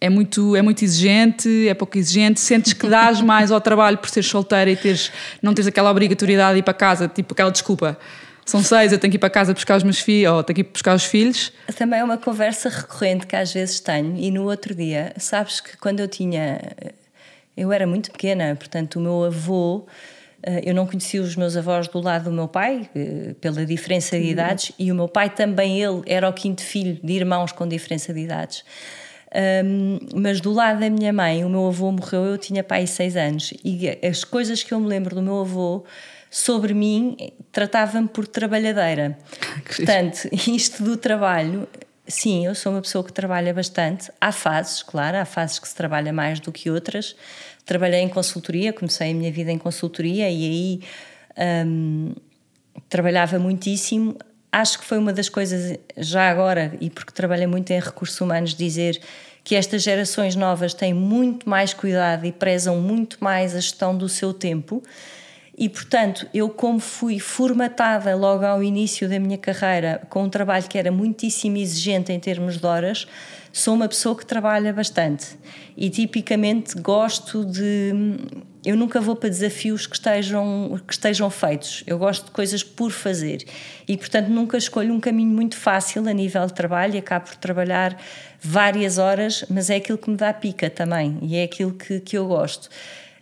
é, 0.00 0.10
muito, 0.10 0.54
é 0.56 0.62
muito 0.62 0.84
exigente, 0.84 1.68
é 1.68 1.74
pouco 1.74 1.96
exigente? 1.96 2.40
Sentes 2.40 2.72
que 2.72 2.86
dás 2.86 3.20
mais 3.22 3.50
ao 3.50 3.60
trabalho 3.60 3.96
por 3.96 4.10
ser 4.10 4.22
solteira 4.22 4.70
e 4.70 4.76
teres, 4.76 5.10
não 5.40 5.54
teres 5.54 5.66
aquela 5.66 5.90
obrigatoriedade 5.90 6.54
de 6.54 6.58
ir 6.60 6.62
para 6.62 6.74
casa, 6.74 7.08
tipo 7.08 7.32
aquela 7.32 7.50
desculpa? 7.50 7.98
São 8.50 8.62
seis, 8.62 8.92
eu 8.92 8.98
tenho 8.98 9.10
que 9.10 9.16
ir 9.16 9.20
para 9.20 9.30
casa 9.30 9.54
buscar 9.54 9.76
os 9.76 9.82
meus 9.82 10.00
filhos, 10.00 10.32
ou 10.32 10.42
tenho 10.42 10.56
que 10.56 10.60
ir 10.62 10.72
buscar 10.72 10.94
os 10.94 11.04
filhos. 11.04 11.52
Também 11.76 12.00
é 12.00 12.04
uma 12.04 12.18
conversa 12.18 12.68
recorrente 12.68 13.26
que 13.26 13.36
às 13.36 13.52
vezes 13.52 13.78
tenho, 13.80 14.16
e 14.16 14.30
no 14.30 14.44
outro 14.44 14.74
dia, 14.74 15.12
sabes 15.16 15.60
que 15.60 15.76
quando 15.76 16.00
eu 16.00 16.08
tinha. 16.08 16.60
Eu 17.56 17.72
era 17.72 17.86
muito 17.86 18.10
pequena, 18.10 18.54
portanto, 18.56 18.96
o 18.96 19.00
meu 19.00 19.24
avô. 19.24 19.86
Eh, 20.42 20.62
eu 20.64 20.74
não 20.74 20.86
conhecia 20.86 21.20
os 21.20 21.36
meus 21.36 21.56
avós 21.56 21.86
do 21.86 22.00
lado 22.00 22.24
do 22.24 22.32
meu 22.32 22.48
pai, 22.48 22.88
eh, 22.94 23.34
pela 23.40 23.64
diferença 23.66 24.18
de 24.18 24.26
idades, 24.26 24.72
e 24.78 24.90
o 24.90 24.94
meu 24.94 25.06
pai 25.06 25.28
também, 25.30 25.82
ele 25.82 26.02
era 26.06 26.28
o 26.28 26.32
quinto 26.32 26.62
filho 26.62 26.98
de 27.02 27.12
irmãos 27.12 27.52
com 27.52 27.68
diferença 27.68 28.12
de 28.12 28.20
idades. 28.20 28.64
Um, 29.64 29.98
mas 30.14 30.40
do 30.40 30.52
lado 30.52 30.80
da 30.80 30.90
minha 30.90 31.12
mãe, 31.12 31.44
o 31.44 31.48
meu 31.48 31.68
avô 31.68 31.92
morreu, 31.92 32.24
eu 32.24 32.38
tinha 32.38 32.64
pai 32.64 32.86
seis 32.86 33.16
anos, 33.16 33.54
e 33.64 33.88
as 34.04 34.24
coisas 34.24 34.62
que 34.62 34.72
eu 34.74 34.80
me 34.80 34.88
lembro 34.88 35.14
do 35.14 35.22
meu 35.22 35.40
avô 35.40 35.84
sobre 36.30 36.72
mim 36.72 37.16
tratava-me 37.50 38.06
por 38.06 38.26
trabalhadeira. 38.26 39.18
Portanto, 39.66 40.28
isto 40.32 40.84
do 40.84 40.96
trabalho, 40.96 41.68
sim, 42.06 42.46
eu 42.46 42.54
sou 42.54 42.72
uma 42.72 42.80
pessoa 42.80 43.02
que 43.02 43.12
trabalha 43.12 43.52
bastante. 43.52 44.12
Há 44.20 44.30
fases, 44.30 44.82
claro, 44.82 45.18
há 45.18 45.24
fases 45.24 45.58
que 45.58 45.68
se 45.68 45.74
trabalha 45.74 46.12
mais 46.12 46.38
do 46.38 46.52
que 46.52 46.70
outras. 46.70 47.16
Trabalhei 47.66 48.00
em 48.00 48.08
consultoria, 48.08 48.72
comecei 48.72 49.10
a 49.10 49.14
minha 49.14 49.32
vida 49.32 49.50
em 49.50 49.58
consultoria 49.58 50.30
e 50.30 50.80
aí 51.36 51.64
hum, 51.66 52.14
trabalhava 52.88 53.38
muitíssimo. 53.38 54.16
Acho 54.52 54.78
que 54.78 54.84
foi 54.84 54.98
uma 54.98 55.12
das 55.12 55.28
coisas, 55.28 55.78
já 55.96 56.30
agora, 56.30 56.76
e 56.80 56.90
porque 56.90 57.12
trabalhei 57.12 57.46
muito 57.46 57.70
em 57.72 57.80
recursos 57.80 58.20
humanos, 58.20 58.54
dizer 58.54 59.00
que 59.42 59.54
estas 59.54 59.82
gerações 59.82 60.36
novas 60.36 60.74
têm 60.74 60.92
muito 60.92 61.48
mais 61.48 61.72
cuidado 61.72 62.26
e 62.26 62.32
prezam 62.32 62.80
muito 62.80 63.16
mais 63.20 63.54
a 63.54 63.60
gestão 63.60 63.96
do 63.96 64.08
seu 64.08 64.34
tempo 64.34 64.82
e, 65.60 65.68
portanto, 65.68 66.26
eu, 66.32 66.48
como 66.48 66.80
fui 66.80 67.18
formatada 67.18 68.16
logo 68.16 68.46
ao 68.46 68.62
início 68.62 69.06
da 69.06 69.20
minha 69.20 69.36
carreira 69.36 70.00
com 70.08 70.22
um 70.22 70.30
trabalho 70.30 70.66
que 70.66 70.78
era 70.78 70.90
muitíssimo 70.90 71.58
exigente 71.58 72.10
em 72.10 72.18
termos 72.18 72.56
de 72.56 72.64
horas, 72.64 73.06
sou 73.52 73.74
uma 73.74 73.86
pessoa 73.86 74.16
que 74.16 74.24
trabalha 74.24 74.72
bastante. 74.72 75.38
E, 75.76 75.90
tipicamente, 75.90 76.80
gosto 76.80 77.44
de 77.44 77.92
eu 78.64 78.74
nunca 78.74 79.02
vou 79.02 79.14
para 79.14 79.28
desafios 79.28 79.86
que 79.86 79.96
estejam, 79.96 80.80
que 80.86 80.94
estejam 80.94 81.28
feitos. 81.28 81.84
Eu 81.86 81.98
gosto 81.98 82.24
de 82.24 82.30
coisas 82.30 82.62
por 82.62 82.90
fazer. 82.90 83.44
E, 83.86 83.98
portanto, 83.98 84.28
nunca 84.28 84.56
escolho 84.56 84.94
um 84.94 85.00
caminho 85.00 85.30
muito 85.30 85.58
fácil 85.58 86.08
a 86.08 86.12
nível 86.14 86.46
de 86.46 86.54
trabalho 86.54 86.98
acabo 86.98 87.26
por 87.26 87.36
trabalhar 87.36 88.00
várias 88.40 88.96
horas, 88.96 89.44
mas 89.50 89.68
é 89.68 89.76
aquilo 89.76 89.98
que 89.98 90.08
me 90.08 90.16
dá 90.16 90.32
pica 90.32 90.70
também 90.70 91.18
e 91.20 91.36
é 91.36 91.44
aquilo 91.44 91.74
que, 91.74 92.00
que 92.00 92.16
eu 92.16 92.26
gosto. 92.26 92.70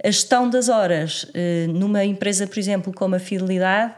A 0.02 0.10
gestão 0.10 0.48
das 0.48 0.68
horas 0.68 1.26
eh, 1.34 1.66
numa 1.68 2.04
empresa, 2.04 2.46
por 2.46 2.58
exemplo, 2.58 2.92
como 2.92 3.16
a 3.16 3.18
Fidelidade, 3.18 3.94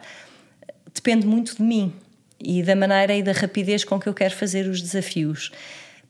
depende 0.95 1.27
muito 1.27 1.57
de 1.57 1.63
mim 1.63 1.93
e 2.43 2.63
da 2.63 2.75
maneira 2.75 3.15
e 3.15 3.23
da 3.23 3.33
rapidez 3.33 3.85
com 3.85 4.01
que 4.01 4.09
eu 4.09 4.15
quero 4.15 4.35
fazer 4.35 4.67
os 4.67 4.81
desafios. 4.81 5.53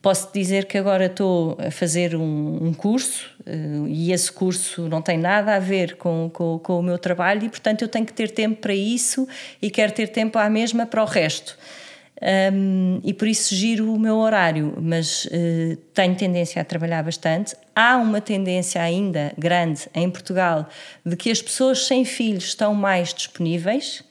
Posso 0.01 0.33
dizer 0.33 0.65
que 0.65 0.77
agora 0.77 1.05
estou 1.05 1.55
a 1.59 1.69
fazer 1.69 2.15
um, 2.15 2.57
um 2.63 2.73
curso 2.73 3.29
uh, 3.41 3.87
e 3.87 4.11
esse 4.11 4.31
curso 4.31 4.89
não 4.89 4.99
tem 4.99 5.15
nada 5.15 5.55
a 5.55 5.59
ver 5.59 5.95
com, 5.97 6.27
com, 6.33 6.57
com, 6.57 6.79
o 6.79 6.81
meu 6.81 6.97
trabalho 6.97 7.45
e, 7.45 7.49
portanto, 7.49 7.83
eu 7.83 7.87
tenho 7.87 8.05
que 8.05 8.13
ter 8.13 8.31
tempo 8.31 8.59
para 8.61 8.73
isso 8.73 9.27
e 9.61 9.69
quero 9.69 9.91
ter 9.91 10.07
tempo 10.07 10.39
à 10.39 10.49
mesma 10.49 10.87
para 10.87 11.03
o 11.03 11.05
resto. 11.05 11.55
Um, 12.53 13.01
e 13.03 13.13
por 13.13 13.27
isso 13.27 13.55
giro 13.55 13.91
o 13.91 13.99
meu 13.99 14.17
horário, 14.17 14.75
mas 14.79 15.25
uh, 15.25 15.75
tenho 15.93 16.15
tendência 16.15 16.61
a 16.61 16.65
trabalhar 16.65 17.03
bastante. 17.03 17.55
Há 17.75 17.97
uma 17.97 18.21
tendência 18.21 18.79
ainda 18.81 19.33
grande 19.37 19.87
em 19.95 20.09
Portugal 20.09 20.69
de 21.03 21.15
que 21.15 21.31
as 21.31 21.41
pessoas 21.41 21.87
sem 21.87 22.05
filhos 22.05 22.45
estão 22.45 22.75
mais 22.75 23.11
disponíveis 23.11 24.03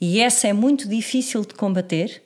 e 0.00 0.20
essa 0.20 0.48
é 0.48 0.52
muito 0.52 0.88
difícil 0.88 1.42
de 1.42 1.54
combater 1.54 2.20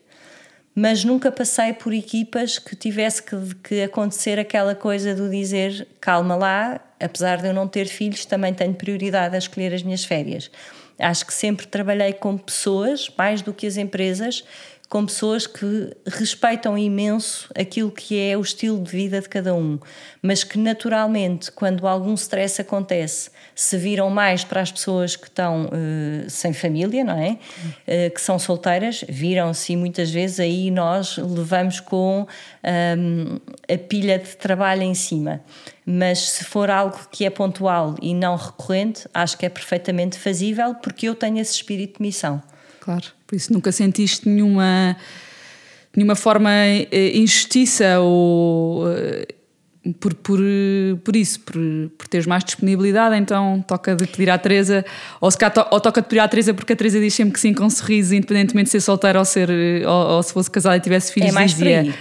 mas 0.78 1.02
nunca 1.02 1.32
passei 1.32 1.72
por 1.72 1.94
equipas 1.94 2.58
que 2.58 2.76
tivesse 2.76 3.22
que, 3.22 3.34
que, 3.64 3.82
acontecer 3.82 4.38
aquela 4.38 4.74
coisa 4.74 5.14
do 5.14 5.30
dizer 5.30 5.88
calma 5.98 6.36
lá, 6.36 6.78
apesar 7.00 7.38
de 7.38 7.46
eu 7.46 7.54
não 7.54 7.66
ter 7.66 7.86
filhos, 7.86 8.26
também 8.26 8.52
tenho 8.52 8.74
prioridade 8.74 9.34
a 9.34 9.38
escolher 9.38 9.72
as 9.72 9.82
minhas 9.82 10.04
férias. 10.04 10.50
Acho 10.98 11.24
que 11.24 11.32
sempre 11.32 11.66
trabalhei 11.66 12.12
com 12.12 12.36
pessoas, 12.36 13.10
mais 13.16 13.40
do 13.40 13.54
que 13.54 13.66
as 13.66 13.78
empresas, 13.78 14.44
com 14.88 15.04
pessoas 15.04 15.46
que 15.46 15.92
respeitam 16.06 16.78
imenso 16.78 17.50
aquilo 17.58 17.90
que 17.90 18.18
é 18.20 18.36
o 18.36 18.40
estilo 18.40 18.80
de 18.80 18.90
vida 18.90 19.20
de 19.20 19.28
cada 19.28 19.52
um, 19.52 19.78
mas 20.22 20.44
que 20.44 20.58
naturalmente, 20.58 21.50
quando 21.50 21.86
algum 21.88 22.14
stress 22.14 22.60
acontece, 22.60 23.30
se 23.54 23.76
viram 23.76 24.08
mais 24.10 24.44
para 24.44 24.60
as 24.60 24.70
pessoas 24.70 25.16
que 25.16 25.26
estão 25.26 25.66
uh, 25.66 26.30
sem 26.30 26.52
família, 26.52 27.02
não 27.02 27.18
é? 27.18 27.32
Uh, 27.32 28.14
que 28.14 28.20
são 28.20 28.38
solteiras, 28.38 29.04
viram-se 29.08 29.72
e 29.72 29.76
muitas 29.76 30.10
vezes 30.10 30.38
aí 30.38 30.70
nós 30.70 31.16
levamos 31.18 31.80
com 31.80 32.20
um, 32.20 32.26
ehm, 32.62 33.40
a 33.68 33.78
pilha 33.78 34.18
de 34.18 34.36
trabalho 34.36 34.82
em 34.82 34.94
cima. 34.94 35.40
Mas 35.84 36.30
se 36.30 36.44
for 36.44 36.70
algo 36.70 36.98
que 37.10 37.24
é 37.24 37.30
pontual 37.30 37.96
e 38.00 38.14
não 38.14 38.36
recorrente, 38.36 39.08
acho 39.12 39.36
que 39.36 39.46
é 39.46 39.48
perfeitamente 39.48 40.18
fazível 40.18 40.74
porque 40.76 41.08
eu 41.08 41.14
tenho 41.14 41.38
esse 41.38 41.54
espírito 41.54 41.98
de 41.98 42.02
missão. 42.02 42.42
Claro, 42.86 43.06
por 43.26 43.34
isso 43.34 43.52
nunca 43.52 43.72
sentiste 43.72 44.28
nenhuma, 44.28 44.96
nenhuma 45.94 46.14
forma 46.14 46.50
de 46.50 46.86
eh, 46.92 47.18
injustiça 47.18 47.98
ou 47.98 48.88
eh, 48.88 49.26
por, 49.98 50.14
por, 50.14 50.38
por 51.02 51.16
isso, 51.16 51.40
por, 51.40 51.60
por 51.98 52.06
teres 52.06 52.26
mais 52.26 52.44
disponibilidade, 52.44 53.16
então 53.16 53.60
toca 53.66 53.96
de 53.96 54.06
pedir 54.06 54.30
à 54.30 54.38
Teresa, 54.38 54.84
ou, 55.20 55.28
se 55.28 55.36
to, 55.36 55.66
ou 55.72 55.80
toca 55.80 56.00
de 56.00 56.06
pedir 56.06 56.20
à 56.20 56.28
Teresa 56.28 56.54
porque 56.54 56.74
a 56.74 56.76
Teresa 56.76 57.00
diz 57.00 57.12
sempre 57.12 57.34
que 57.34 57.40
sim 57.40 57.52
com 57.52 57.64
um 57.64 57.70
sorriso, 57.70 58.14
independentemente 58.14 58.66
de 58.66 58.70
ser 58.70 58.80
solteira 58.80 59.18
ou, 59.18 59.24
ser, 59.24 59.50
ou, 59.84 60.06
ou 60.10 60.22
se 60.22 60.32
fosse 60.32 60.48
casada 60.48 60.76
e 60.76 60.80
tivesse 60.80 61.12
filhos, 61.12 61.30
é 61.30 61.32
mais 61.32 61.50
dizia. 61.50 61.82
Por 61.82 61.90
aí. 61.90 61.94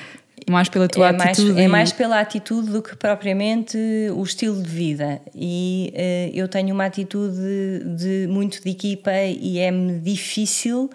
Mais 0.48 0.70
pela 0.70 0.88
tua 0.88 1.08
é 1.08 1.10
atitude. 1.10 1.54
Mais, 1.54 1.66
é 1.66 1.68
mais 1.68 1.92
pela 1.92 2.20
atitude 2.20 2.70
do 2.70 2.82
que 2.82 2.96
propriamente 2.96 3.78
o 4.16 4.24
estilo 4.24 4.62
de 4.62 4.70
vida. 4.70 5.22
E 5.34 5.92
uh, 5.94 6.38
eu 6.38 6.48
tenho 6.48 6.74
uma 6.74 6.86
atitude 6.86 7.36
de, 7.36 7.96
de 7.96 8.28
muito 8.28 8.62
de 8.64 8.70
equipa 8.70 9.12
e 9.12 9.58
é-me 9.60 10.00
difícil 10.00 10.90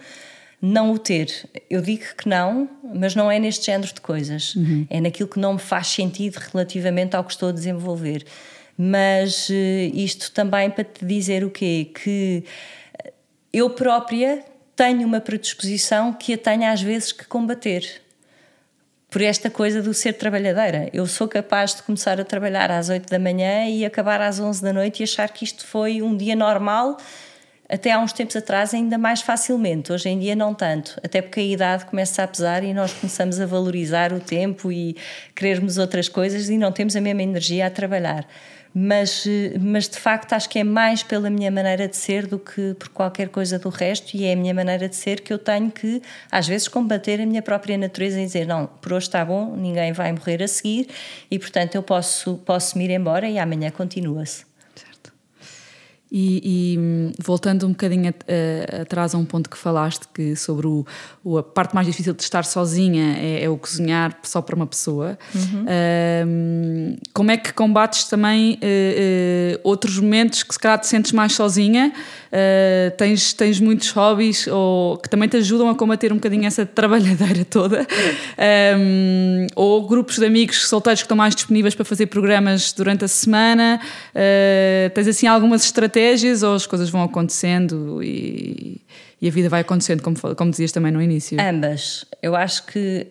não 0.62 0.92
o 0.92 0.98
ter. 0.98 1.48
Eu 1.68 1.80
digo 1.80 2.04
que 2.16 2.28
não, 2.28 2.68
mas 2.94 3.14
não 3.14 3.30
é 3.30 3.38
neste 3.38 3.66
género 3.66 3.92
de 3.92 4.00
coisas. 4.00 4.54
Uhum. 4.54 4.86
É 4.88 5.00
naquilo 5.00 5.28
que 5.28 5.40
não 5.40 5.54
me 5.54 5.58
faz 5.58 5.88
sentido 5.88 6.36
relativamente 6.36 7.16
ao 7.16 7.24
que 7.24 7.32
estou 7.32 7.48
a 7.48 7.52
desenvolver. 7.52 8.24
Mas 8.78 9.48
uh, 9.48 9.52
isto 9.94 10.30
também 10.30 10.70
para 10.70 10.84
te 10.84 11.04
dizer 11.04 11.44
o 11.44 11.50
quê? 11.50 11.90
Que 11.92 12.44
eu 13.52 13.68
própria 13.70 14.44
tenho 14.76 15.06
uma 15.06 15.20
predisposição 15.20 16.12
que 16.12 16.34
a 16.34 16.38
tenho 16.38 16.70
às 16.70 16.80
vezes 16.80 17.10
que 17.10 17.26
combater 17.26 18.00
por 19.10 19.20
esta 19.20 19.50
coisa 19.50 19.82
do 19.82 19.92
ser 19.92 20.12
trabalhadeira. 20.12 20.88
Eu 20.92 21.04
sou 21.04 21.26
capaz 21.26 21.74
de 21.74 21.82
começar 21.82 22.20
a 22.20 22.24
trabalhar 22.24 22.70
às 22.70 22.88
8 22.88 23.10
da 23.10 23.18
manhã 23.18 23.66
e 23.66 23.84
acabar 23.84 24.20
às 24.20 24.38
11 24.38 24.62
da 24.62 24.72
noite 24.72 25.00
e 25.00 25.02
achar 25.02 25.28
que 25.30 25.44
isto 25.44 25.66
foi 25.66 26.00
um 26.00 26.16
dia 26.16 26.36
normal, 26.36 26.96
até 27.68 27.92
há 27.92 27.98
uns 27.98 28.12
tempos 28.12 28.36
atrás 28.36 28.72
ainda 28.72 28.96
mais 28.96 29.20
facilmente. 29.20 29.92
Hoje 29.92 30.08
em 30.08 30.18
dia 30.18 30.36
não 30.36 30.54
tanto, 30.54 30.98
até 31.02 31.20
porque 31.20 31.40
a 31.40 31.42
idade 31.42 31.86
começa 31.86 32.22
a 32.22 32.28
pesar 32.28 32.62
e 32.62 32.72
nós 32.72 32.92
começamos 32.92 33.40
a 33.40 33.46
valorizar 33.46 34.12
o 34.12 34.20
tempo 34.20 34.70
e 34.70 34.96
querermos 35.34 35.76
outras 35.76 36.08
coisas 36.08 36.48
e 36.48 36.56
não 36.56 36.70
temos 36.70 36.94
a 36.94 37.00
mesma 37.00 37.22
energia 37.22 37.66
a 37.66 37.70
trabalhar 37.70 38.26
mas, 38.74 39.24
mas 39.60 39.88
de 39.88 39.98
facto 39.98 40.32
acho 40.32 40.48
que 40.48 40.58
é 40.58 40.64
mais 40.64 41.02
pela 41.02 41.28
minha 41.28 41.50
maneira 41.50 41.88
de 41.88 41.96
ser 41.96 42.26
do 42.26 42.38
que 42.38 42.74
por 42.74 42.88
qualquer 42.90 43.28
coisa 43.28 43.58
do 43.58 43.68
resto, 43.68 44.16
e 44.16 44.24
é 44.24 44.32
a 44.32 44.36
minha 44.36 44.54
maneira 44.54 44.88
de 44.88 44.96
ser 44.96 45.20
que 45.20 45.32
eu 45.32 45.38
tenho 45.38 45.70
que, 45.70 46.00
às 46.30 46.46
vezes, 46.46 46.68
combater 46.68 47.20
a 47.20 47.26
minha 47.26 47.42
própria 47.42 47.76
natureza 47.76 48.20
e 48.20 48.24
dizer: 48.24 48.46
não, 48.46 48.66
por 48.66 48.92
hoje 48.92 49.06
está 49.06 49.24
bom, 49.24 49.56
ninguém 49.56 49.92
vai 49.92 50.12
morrer 50.12 50.42
a 50.42 50.48
seguir, 50.48 50.88
e 51.30 51.38
portanto 51.38 51.74
eu 51.74 51.82
posso, 51.82 52.36
posso 52.44 52.78
me 52.78 52.84
ir 52.84 52.90
embora 52.90 53.28
e 53.28 53.38
amanhã 53.38 53.70
continua-se. 53.70 54.50
E, 56.12 56.40
e, 56.74 57.12
voltando 57.22 57.66
um 57.66 57.70
bocadinho 57.70 58.12
atrás 58.82 59.14
a 59.14 59.18
um 59.18 59.24
ponto 59.24 59.48
que 59.48 59.56
falaste, 59.56 60.08
que 60.12 60.34
sobre 60.34 60.66
o, 60.66 60.84
o 61.22 61.38
a 61.38 61.42
parte 61.42 61.72
mais 61.72 61.86
difícil 61.86 62.12
de 62.12 62.22
estar 62.22 62.44
sozinha 62.44 63.16
é, 63.16 63.44
é 63.44 63.48
o 63.48 63.56
cozinhar 63.56 64.18
só 64.24 64.42
para 64.42 64.56
uma 64.56 64.66
pessoa, 64.66 65.16
uhum. 65.32 65.66
um, 66.26 66.96
como 67.14 67.30
é 67.30 67.36
que 67.36 67.52
combates 67.52 68.04
também 68.08 68.54
uh, 68.54 68.56
uh, 68.56 69.60
outros 69.62 70.00
momentos 70.00 70.42
que 70.42 70.52
se 70.52 70.58
calhar 70.58 70.80
te 70.80 70.88
sentes 70.88 71.12
mais 71.12 71.32
sozinha? 71.32 71.92
Uh, 72.32 72.96
tens, 72.96 73.32
tens 73.32 73.60
muitos 73.60 73.90
hobbies 73.90 74.48
ou, 74.48 74.96
que 74.96 75.08
também 75.08 75.28
te 75.28 75.36
ajudam 75.36 75.68
a 75.68 75.76
combater 75.76 76.12
um 76.12 76.16
bocadinho 76.16 76.46
essa 76.46 76.66
trabalhadeira 76.66 77.44
toda? 77.44 77.86
Um, 78.40 79.46
ou 79.54 79.86
grupos 79.86 80.18
de 80.18 80.24
amigos 80.24 80.66
solteiros 80.66 81.02
que 81.02 81.04
estão 81.04 81.16
mais 81.16 81.34
disponíveis 81.34 81.74
para 81.74 81.84
fazer 81.84 82.06
programas 82.06 82.72
durante 82.72 83.04
a 83.04 83.08
semana? 83.08 83.80
tens 84.94 85.06
assim 85.06 85.26
algumas 85.26 85.64
estratégias? 85.64 85.99
Estratégias 86.00 86.42
ou 86.42 86.54
as 86.54 86.66
coisas 86.66 86.90
vão 86.90 87.02
acontecendo 87.02 88.02
e, 88.02 88.80
e 89.20 89.28
a 89.28 89.30
vida 89.30 89.48
vai 89.48 89.60
acontecendo, 89.60 90.02
como, 90.02 90.16
como 90.34 90.50
dizias 90.50 90.72
também 90.72 90.90
no 90.90 91.02
início? 91.02 91.38
Ambas. 91.40 92.04
Eu 92.22 92.34
acho 92.34 92.66
que 92.66 93.06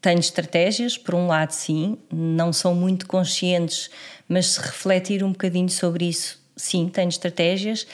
tenho 0.00 0.18
estratégias, 0.18 0.96
por 0.96 1.14
um 1.14 1.26
lado, 1.26 1.50
sim, 1.50 1.98
não 2.12 2.52
são 2.52 2.74
muito 2.74 3.06
conscientes, 3.06 3.90
mas 4.28 4.46
se 4.46 4.60
refletir 4.60 5.22
um 5.22 5.32
bocadinho 5.32 5.68
sobre 5.68 6.08
isso, 6.08 6.40
sim, 6.56 6.88
tenho 6.88 7.08
estratégias. 7.08 7.86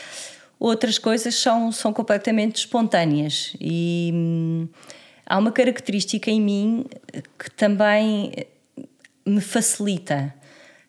Outras 0.59 0.99
coisas 0.99 1.35
são, 1.35 1.73
são 1.73 1.93
completamente 1.93 2.57
espontâneas 2.57 3.55
e 3.61 4.11
hum, 4.15 4.69
há 5.27 5.39
uma 5.39 5.51
característica 5.51 6.31
em 6.31 6.41
mim 6.41 6.87
que 7.39 7.51
também 7.51 8.33
me 9.27 9.41
facilita. 9.41 10.33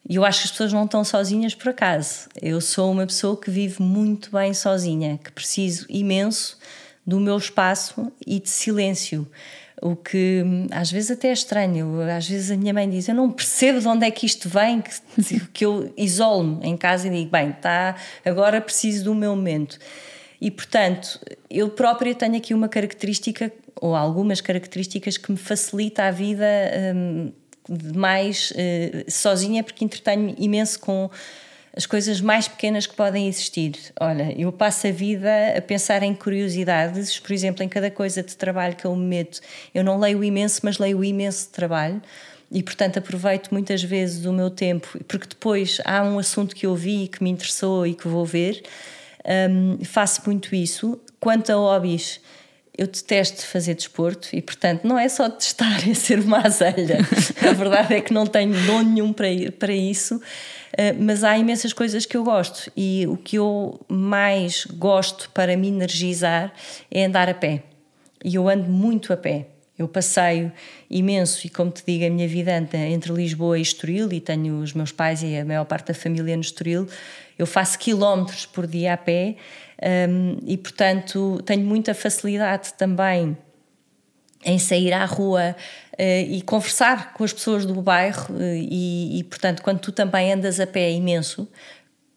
E 0.08 0.16
eu 0.16 0.26
acho 0.26 0.42
que 0.42 0.46
as 0.46 0.52
pessoas 0.52 0.74
não 0.74 0.86
estão 0.86 1.04
sozinhas 1.04 1.56
por 1.56 1.70
acaso. 1.70 2.28
Eu 2.42 2.60
sou 2.60 2.92
uma 2.92 3.06
pessoa 3.06 3.40
que 3.40 3.50
vive 3.50 3.82
muito 3.82 4.30
bem 4.32 4.54
sozinha, 4.54 5.18
que 5.24 5.32
preciso 5.32 5.86
imenso 5.90 6.58
do 7.06 7.20
meu 7.20 7.38
espaço 7.38 8.12
e 8.26 8.40
de 8.40 8.50
silêncio. 8.50 9.28
O 9.82 9.96
que 9.96 10.44
às 10.72 10.92
vezes 10.92 11.12
até 11.12 11.30
é 11.30 11.34
estranho. 11.34 12.02
Às 12.02 12.28
vezes 12.28 12.52
a 12.52 12.58
minha 12.58 12.74
mãe 12.74 12.90
diz: 12.90 13.08
Eu 13.08 13.16
não 13.16 13.32
percebo 13.32 13.80
de 13.80 13.88
onde 13.88 14.06
é 14.06 14.12
que 14.12 14.26
isto 14.26 14.48
vem, 14.50 14.82
que, 14.82 15.40
que 15.52 15.66
eu 15.66 15.94
isolo-me 15.98 16.66
em 16.66 16.78
casa 16.78 17.08
e 17.08 17.10
digo: 17.10 17.32
Bem, 17.32 17.52
tá, 17.54 17.96
agora 18.26 18.62
preciso 18.62 19.06
do 19.06 19.16
meu 19.16 19.36
momento. 19.36 19.78
E 20.40 20.52
portanto, 20.52 21.20
eu 21.50 21.70
própria 21.70 22.14
tenho 22.14 22.36
aqui 22.36 22.54
uma 22.54 22.68
característica, 22.68 23.52
ou 23.80 23.96
algumas 23.96 24.42
características, 24.42 25.18
que 25.18 25.32
me 25.32 25.38
facilita 25.38 26.04
a 26.04 26.12
vida. 26.12 26.46
Hum, 26.94 27.32
mais 27.96 28.52
uh, 28.52 29.12
sozinha 29.12 29.64
porque 29.64 29.84
entretenho 29.86 30.36
imenso 30.38 30.80
com 30.80 31.10
as 31.76 31.86
coisas 31.86 32.22
mais 32.22 32.48
pequenas 32.48 32.86
que 32.86 32.96
podem 32.96 33.28
existir. 33.28 33.74
Olha, 34.00 34.34
eu 34.40 34.52
passo 34.52 34.88
a 34.88 34.92
vida 34.92 35.30
a 35.58 35.62
pensar 35.62 36.04
em 36.04 36.14
curiosidades, 36.14 37.20
por 37.20 37.32
exemplo, 37.32 37.64
em 37.64 37.70
cada 37.70 37.90
coisa 37.90 38.22
de 38.22 38.38
trabalho 38.38 38.76
que 38.76 38.86
eu 38.86 38.96
me 38.96 39.06
meto. 39.06 39.42
Eu 39.74 39.84
não 39.84 40.00
leio 40.00 40.24
imenso, 40.24 40.62
mas 40.64 40.78
leio 40.78 41.04
imenso 41.04 41.48
de 41.48 41.52
trabalho 41.52 42.02
e, 42.52 42.62
portanto, 42.62 43.00
aproveito 43.00 43.50
muitas 43.52 43.82
vezes 43.82 44.26
o 44.26 44.32
meu 44.32 44.52
tempo, 44.52 45.00
porque 45.08 45.28
depois 45.28 45.82
há 45.84 46.04
um 46.04 46.20
assunto 46.20 46.56
que 46.56 46.68
eu 46.68 46.76
vi 46.76 47.08
que 47.08 47.24
me 47.24 47.32
interessou 47.32 47.88
e 47.88 47.96
que 47.96 48.08
vou 48.08 48.24
ver. 48.24 48.62
Um, 49.26 49.84
faço 49.84 50.22
muito 50.28 50.54
isso. 50.54 51.02
Quanto 51.20 51.52
a 51.52 51.56
hobbies, 51.56 52.20
eu 52.78 52.88
detesto 52.88 53.46
fazer 53.46 53.76
desporto 53.76 54.30
e, 54.34 54.42
portanto, 54.42 54.84
não 54.84 54.98
é 54.98 55.08
só 55.08 55.30
testar, 55.30 55.88
é 55.88 55.94
ser 55.96 56.20
uma 56.20 56.46
azelha. 56.46 57.00
a 57.48 57.54
verdade 57.54 57.94
é 57.94 58.02
que 58.02 58.14
não 58.14 58.26
tenho 58.26 58.54
dom 58.66 58.82
nenhum 58.82 59.14
para, 59.14 59.28
para 59.60 59.74
isso. 59.74 60.22
mas 61.00 61.24
há 61.24 61.38
imensas 61.38 61.72
coisas 61.72 62.06
que 62.06 62.18
eu 62.18 62.24
gosto 62.24 62.72
e 62.76 63.06
o 63.08 63.16
que 63.16 63.38
eu 63.38 63.80
mais 63.88 64.66
gosto 64.66 65.30
para 65.30 65.56
me 65.56 65.68
energizar 65.68 66.52
é 66.90 67.06
andar 67.06 67.30
a 67.30 67.34
pé. 67.34 67.64
E 68.26 68.36
eu 68.36 68.50
ando 68.50 68.70
muito 68.70 69.14
a 69.14 69.18
pé. 69.18 69.48
Eu 69.78 69.88
passeio 69.88 70.52
imenso 70.90 71.48
e, 71.48 71.50
como 71.50 71.72
te 71.72 71.84
digo, 71.86 72.06
a 72.06 72.10
minha 72.10 72.28
vida 72.28 72.56
anda 72.56 72.78
entre 72.78 73.12
Lisboa 73.12 73.58
e 73.58 73.62
Estoril 73.62 74.12
e 74.14 74.20
tenho 74.20 74.60
os 74.60 74.74
meus 74.74 74.92
pais 74.92 75.24
e 75.24 75.36
a 75.36 75.44
maior 75.44 75.66
parte 75.66 75.88
da 75.88 75.94
família 75.96 76.36
no 76.36 76.42
Estoril. 76.42 76.88
Eu 77.40 77.48
faço 77.48 77.80
quilómetros 77.80 78.46
por 78.46 78.68
dia 78.68 78.94
a 78.94 78.98
pé 78.98 79.36
um, 80.08 80.38
e, 80.46 80.58
portanto, 80.58 81.42
tenho 81.44 81.66
muita 81.66 81.96
facilidade 81.96 82.74
também 82.76 83.36
em 84.46 84.60
sair 84.60 84.94
à 84.94 85.06
rua 85.06 85.56
uh, 85.94 86.02
e 86.02 86.42
conversar 86.44 87.14
com 87.14 87.24
as 87.24 87.34
pessoas 87.34 87.66
do 87.66 87.82
bairro 87.82 88.34
uh, 88.36 88.42
e, 88.42 89.20
e, 89.20 89.24
portanto, 89.24 89.64
quando 89.64 89.80
tu 89.80 89.92
também 89.92 90.32
andas 90.32 90.60
a 90.60 90.68
pé 90.68 90.92
imenso, 90.92 91.48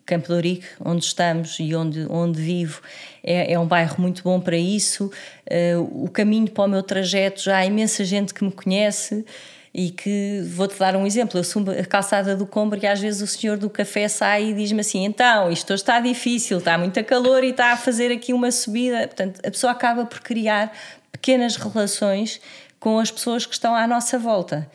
Campo 0.06 0.28
de 0.28 0.34
Ourique, 0.34 0.66
onde 0.84 1.04
estamos 1.04 1.56
e 1.58 1.74
onde, 1.74 2.06
onde 2.08 2.40
vivo, 2.40 2.80
é, 3.26 3.52
é 3.52 3.58
um 3.58 3.66
bairro 3.66 3.96
muito 3.98 4.22
bom 4.22 4.40
para 4.40 4.56
isso. 4.56 5.10
Uh, 5.50 6.04
o 6.04 6.08
caminho 6.08 6.48
para 6.48 6.64
o 6.64 6.68
meu 6.68 6.82
trajeto, 6.82 7.42
já 7.42 7.58
há 7.58 7.66
imensa 7.66 8.04
gente 8.04 8.32
que 8.32 8.44
me 8.44 8.52
conhece 8.52 9.24
e 9.74 9.90
que 9.90 10.40
vou-te 10.46 10.78
dar 10.78 10.96
um 10.96 11.06
exemplo. 11.06 11.38
Eu 11.38 11.44
subo 11.44 11.72
a 11.72 11.84
calçada 11.84 12.34
do 12.34 12.46
Combra 12.46 12.78
e 12.82 12.86
às 12.86 13.00
vezes 13.00 13.20
o 13.20 13.26
senhor 13.26 13.58
do 13.58 13.68
café 13.68 14.08
sai 14.08 14.50
e 14.50 14.54
diz-me 14.54 14.80
assim: 14.80 15.04
então, 15.04 15.50
isto 15.50 15.74
está 15.74 16.00
difícil, 16.00 16.58
está 16.58 16.78
muito 16.78 17.02
calor 17.04 17.44
e 17.44 17.50
está 17.50 17.72
a 17.72 17.76
fazer 17.76 18.10
aqui 18.12 18.32
uma 18.32 18.50
subida. 18.50 19.06
Portanto, 19.08 19.40
a 19.44 19.50
pessoa 19.50 19.72
acaba 19.72 20.06
por 20.06 20.20
criar 20.20 20.72
pequenas 21.12 21.56
relações 21.56 22.40
com 22.78 22.98
as 22.98 23.10
pessoas 23.10 23.44
que 23.44 23.52
estão 23.52 23.74
à 23.74 23.86
nossa 23.86 24.18
volta. 24.18 24.66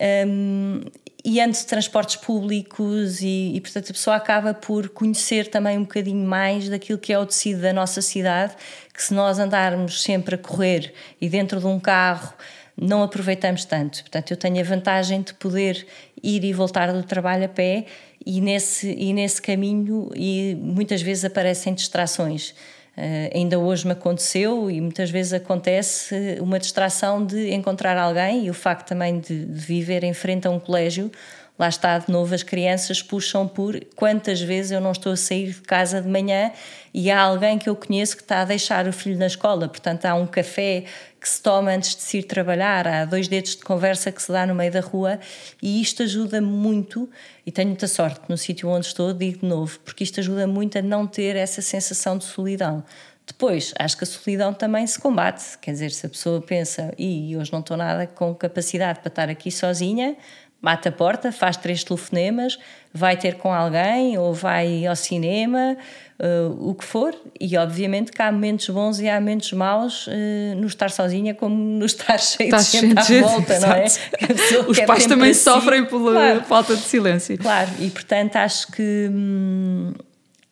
Um, 0.00 0.80
e 1.22 1.40
ando 1.40 1.52
de 1.52 1.66
transportes 1.66 2.16
públicos 2.16 3.20
e, 3.20 3.52
e, 3.54 3.60
portanto 3.60 3.90
a 3.90 3.92
pessoa 3.92 4.16
acaba 4.16 4.54
por 4.54 4.88
conhecer 4.88 5.48
também 5.48 5.76
um 5.76 5.82
bocadinho 5.82 6.26
mais 6.26 6.68
daquilo 6.68 6.98
que 6.98 7.12
é 7.12 7.18
o 7.18 7.26
tecido 7.26 7.60
da 7.60 7.72
nossa 7.72 8.00
cidade, 8.00 8.54
que 8.94 9.02
se 9.02 9.12
nós 9.12 9.38
andarmos 9.38 10.02
sempre 10.02 10.36
a 10.36 10.38
correr 10.38 10.94
e 11.20 11.28
dentro 11.28 11.60
de 11.60 11.66
um 11.66 11.78
carro 11.78 12.32
não 12.80 13.02
aproveitamos 13.02 13.66
tanto. 13.66 14.00
Portanto, 14.00 14.30
eu 14.30 14.36
tenho 14.38 14.58
a 14.58 14.62
vantagem 14.62 15.20
de 15.20 15.34
poder 15.34 15.86
ir 16.22 16.42
e 16.42 16.52
voltar 16.52 16.90
do 16.92 17.02
trabalho 17.02 17.44
a 17.44 17.48
pé 17.48 17.84
e 18.24 18.40
nesse, 18.40 18.90
e 18.90 19.12
nesse 19.12 19.42
caminho 19.42 20.10
e 20.14 20.56
muitas 20.58 21.02
vezes 21.02 21.26
aparecem 21.26 21.74
distrações. 21.74 22.54
Uh, 22.96 23.30
ainda 23.34 23.58
hoje 23.58 23.86
me 23.86 23.92
aconteceu 23.92 24.70
e 24.70 24.80
muitas 24.80 25.10
vezes 25.10 25.32
acontece 25.32 26.36
uma 26.40 26.58
distração 26.58 27.24
de 27.24 27.50
encontrar 27.54 27.96
alguém 27.96 28.46
e 28.46 28.50
o 28.50 28.54
facto 28.54 28.88
também 28.88 29.20
de, 29.20 29.46
de 29.46 29.60
viver 29.60 30.04
em 30.04 30.12
frente 30.12 30.46
a 30.46 30.50
um 30.50 30.58
colégio 30.58 31.10
lá 31.60 31.68
está 31.68 31.98
de 31.98 32.10
novo 32.10 32.34
as 32.34 32.42
crianças 32.42 33.02
puxam 33.02 33.46
por 33.46 33.78
quantas 33.94 34.40
vezes 34.40 34.72
eu 34.72 34.80
não 34.80 34.92
estou 34.92 35.12
a 35.12 35.16
sair 35.16 35.52
de 35.52 35.60
casa 35.60 36.00
de 36.00 36.08
manhã 36.08 36.50
e 36.94 37.10
há 37.10 37.20
alguém 37.20 37.58
que 37.58 37.68
eu 37.68 37.76
conheço 37.76 38.16
que 38.16 38.22
está 38.22 38.40
a 38.40 38.44
deixar 38.46 38.88
o 38.88 38.92
filho 38.94 39.18
na 39.18 39.26
escola, 39.26 39.68
portanto 39.68 40.06
há 40.06 40.14
um 40.14 40.26
café 40.26 40.84
que 41.20 41.28
se 41.28 41.42
toma 41.42 41.72
antes 41.72 41.94
de 41.94 42.00
se 42.00 42.16
ir 42.16 42.22
trabalhar, 42.22 42.88
há 42.88 43.04
dois 43.04 43.28
dedos 43.28 43.56
de 43.56 43.62
conversa 43.62 44.10
que 44.10 44.22
se 44.22 44.32
dá 44.32 44.46
no 44.46 44.54
meio 44.54 44.72
da 44.72 44.80
rua 44.80 45.20
e 45.60 45.82
isto 45.82 46.02
ajuda 46.02 46.40
muito 46.40 47.10
e 47.44 47.52
tenho 47.52 47.68
muita 47.68 47.86
sorte 47.86 48.22
no 48.26 48.38
sítio 48.38 48.66
onde 48.70 48.86
estou, 48.86 49.12
digo 49.12 49.40
de 49.40 49.46
novo, 49.46 49.78
porque 49.80 50.02
isto 50.02 50.18
ajuda 50.18 50.46
muito 50.46 50.78
a 50.78 50.82
não 50.82 51.06
ter 51.06 51.36
essa 51.36 51.60
sensação 51.60 52.16
de 52.16 52.24
solidão. 52.24 52.82
Depois, 53.26 53.74
acho 53.78 53.98
que 53.98 54.04
a 54.04 54.06
solidão 54.06 54.54
também 54.54 54.86
se 54.86 54.98
combate, 54.98 55.58
quer 55.58 55.72
dizer, 55.72 55.90
se 55.92 56.06
a 56.06 56.08
pessoa 56.08 56.40
pensa, 56.40 56.92
e 56.98 57.36
hoje 57.36 57.52
não 57.52 57.60
estou 57.60 57.76
nada 57.76 58.06
com 58.06 58.34
capacidade 58.34 59.00
para 59.00 59.08
estar 59.08 59.28
aqui 59.28 59.52
sozinha, 59.52 60.16
bate 60.62 60.88
a 60.88 60.92
porta, 60.92 61.32
faz 61.32 61.56
três 61.56 61.82
telefonemas, 61.82 62.58
vai 62.92 63.16
ter 63.16 63.36
com 63.36 63.52
alguém 63.52 64.18
ou 64.18 64.34
vai 64.34 64.86
ao 64.86 64.94
cinema, 64.94 65.76
uh, 66.18 66.68
o 66.68 66.74
que 66.74 66.84
for, 66.84 67.14
e 67.40 67.56
obviamente 67.56 68.12
que 68.12 68.20
há 68.20 68.30
momentos 68.30 68.68
bons 68.68 69.00
e 69.00 69.08
há 69.08 69.18
momentos 69.18 69.52
maus 69.52 70.06
uh, 70.06 70.10
no 70.56 70.66
estar 70.66 70.90
sozinha, 70.90 71.34
como 71.34 71.54
no 71.56 71.86
estar 71.86 72.18
cheio 72.20 72.54
de 72.54 72.62
gente 72.62 72.98
à 72.98 73.22
volta, 73.22 73.60
não 73.60 73.72
é? 73.72 73.86
Os 74.68 74.80
pais 74.80 75.06
também 75.06 75.32
sofrem 75.32 75.84
pela 75.86 76.12
claro. 76.12 76.42
falta 76.42 76.76
de 76.76 76.82
silêncio. 76.82 77.38
Claro, 77.38 77.70
e 77.78 77.90
portanto 77.90 78.36
acho 78.36 78.70
que. 78.72 79.08
Hum, 79.10 79.92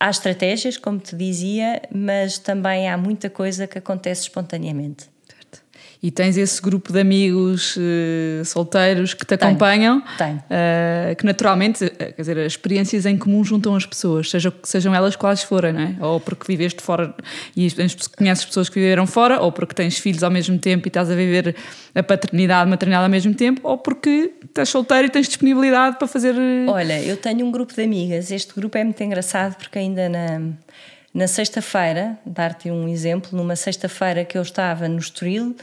há 0.00 0.10
estratégias, 0.10 0.76
como 0.76 0.98
te 0.98 1.16
dizia, 1.16 1.82
mas 1.92 2.38
também 2.38 2.88
há 2.88 2.96
muita 2.96 3.28
coisa 3.28 3.66
que 3.66 3.78
acontece 3.78 4.22
espontaneamente 4.22 5.08
e 6.00 6.10
tens 6.10 6.36
esse 6.36 6.62
grupo 6.62 6.92
de 6.92 7.00
amigos 7.00 7.76
uh, 7.76 8.44
solteiros 8.44 9.14
que 9.14 9.26
te 9.26 9.36
tenho, 9.36 9.50
acompanham, 9.50 10.02
tenho. 10.16 10.36
Uh, 10.36 11.16
que 11.16 11.26
naturalmente, 11.26 11.84
eh, 11.84 12.12
quer 12.12 12.22
dizer, 12.22 12.38
as 12.38 12.52
experiências 12.52 13.04
em 13.04 13.18
comum 13.18 13.42
juntam 13.42 13.74
as 13.74 13.84
pessoas, 13.84 14.30
sejam, 14.30 14.52
sejam 14.62 14.94
elas 14.94 15.16
quais 15.16 15.42
forem, 15.42 15.72
não 15.72 15.80
é? 15.80 15.96
Ou 16.00 16.20
porque 16.20 16.44
viveste 16.46 16.80
fora 16.80 17.12
e 17.56 17.68
conheces 18.16 18.44
pessoas 18.44 18.68
que 18.68 18.78
viveram 18.78 19.06
fora, 19.06 19.40
ou 19.40 19.50
porque 19.50 19.74
tens 19.74 19.98
filhos 19.98 20.22
ao 20.22 20.30
mesmo 20.30 20.56
tempo 20.56 20.86
e 20.86 20.88
estás 20.88 21.10
a 21.10 21.14
viver 21.16 21.56
a 21.94 22.02
paternidade, 22.02 22.62
a 22.62 22.70
maternidade 22.70 23.02
ao 23.02 23.10
mesmo 23.10 23.34
tempo, 23.34 23.60
ou 23.64 23.76
porque 23.76 24.32
estás 24.44 24.68
solteiro 24.68 25.08
e 25.08 25.10
tens 25.10 25.26
disponibilidade 25.26 25.98
para 25.98 26.06
fazer. 26.06 26.34
Olha, 26.68 27.02
eu 27.02 27.16
tenho 27.16 27.44
um 27.44 27.50
grupo 27.50 27.74
de 27.74 27.82
amigas, 27.82 28.30
este 28.30 28.54
grupo 28.54 28.78
é 28.78 28.84
muito 28.84 29.02
engraçado 29.02 29.56
porque 29.56 29.78
ainda 29.78 30.08
na. 30.08 30.40
Na 31.12 31.26
sexta-feira, 31.26 32.18
dar-te 32.24 32.70
um 32.70 32.88
exemplo, 32.88 33.36
numa 33.36 33.56
sexta-feira 33.56 34.24
que 34.24 34.36
eu 34.36 34.42
estava 34.42 34.88
no 34.88 34.98
Estoril, 34.98 35.56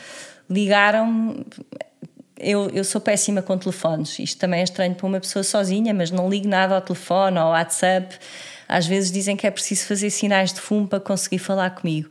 ligaram 0.49 1.45
eu, 2.37 2.69
eu 2.69 2.83
sou 2.83 2.99
péssima 2.99 3.41
com 3.41 3.57
telefones. 3.57 4.19
Isto 4.19 4.39
também 4.39 4.59
é 4.59 4.63
estranho 4.63 4.93
para 4.93 5.07
uma 5.07 5.19
pessoa 5.19 5.43
sozinha, 5.43 5.93
mas 5.93 6.11
não 6.11 6.29
ligo 6.29 6.47
nada 6.47 6.75
ao 6.75 6.81
telefone, 6.81 7.37
ao 7.37 7.51
WhatsApp. 7.51 8.17
Às 8.67 8.85
vezes 8.85 9.11
dizem 9.11 9.37
que 9.37 9.47
é 9.47 9.51
preciso 9.51 9.87
fazer 9.87 10.09
sinais 10.09 10.51
de 10.51 10.59
fumo 10.59 10.87
para 10.87 10.99
conseguir 10.99 11.39
falar 11.39 11.69
comigo. 11.71 12.09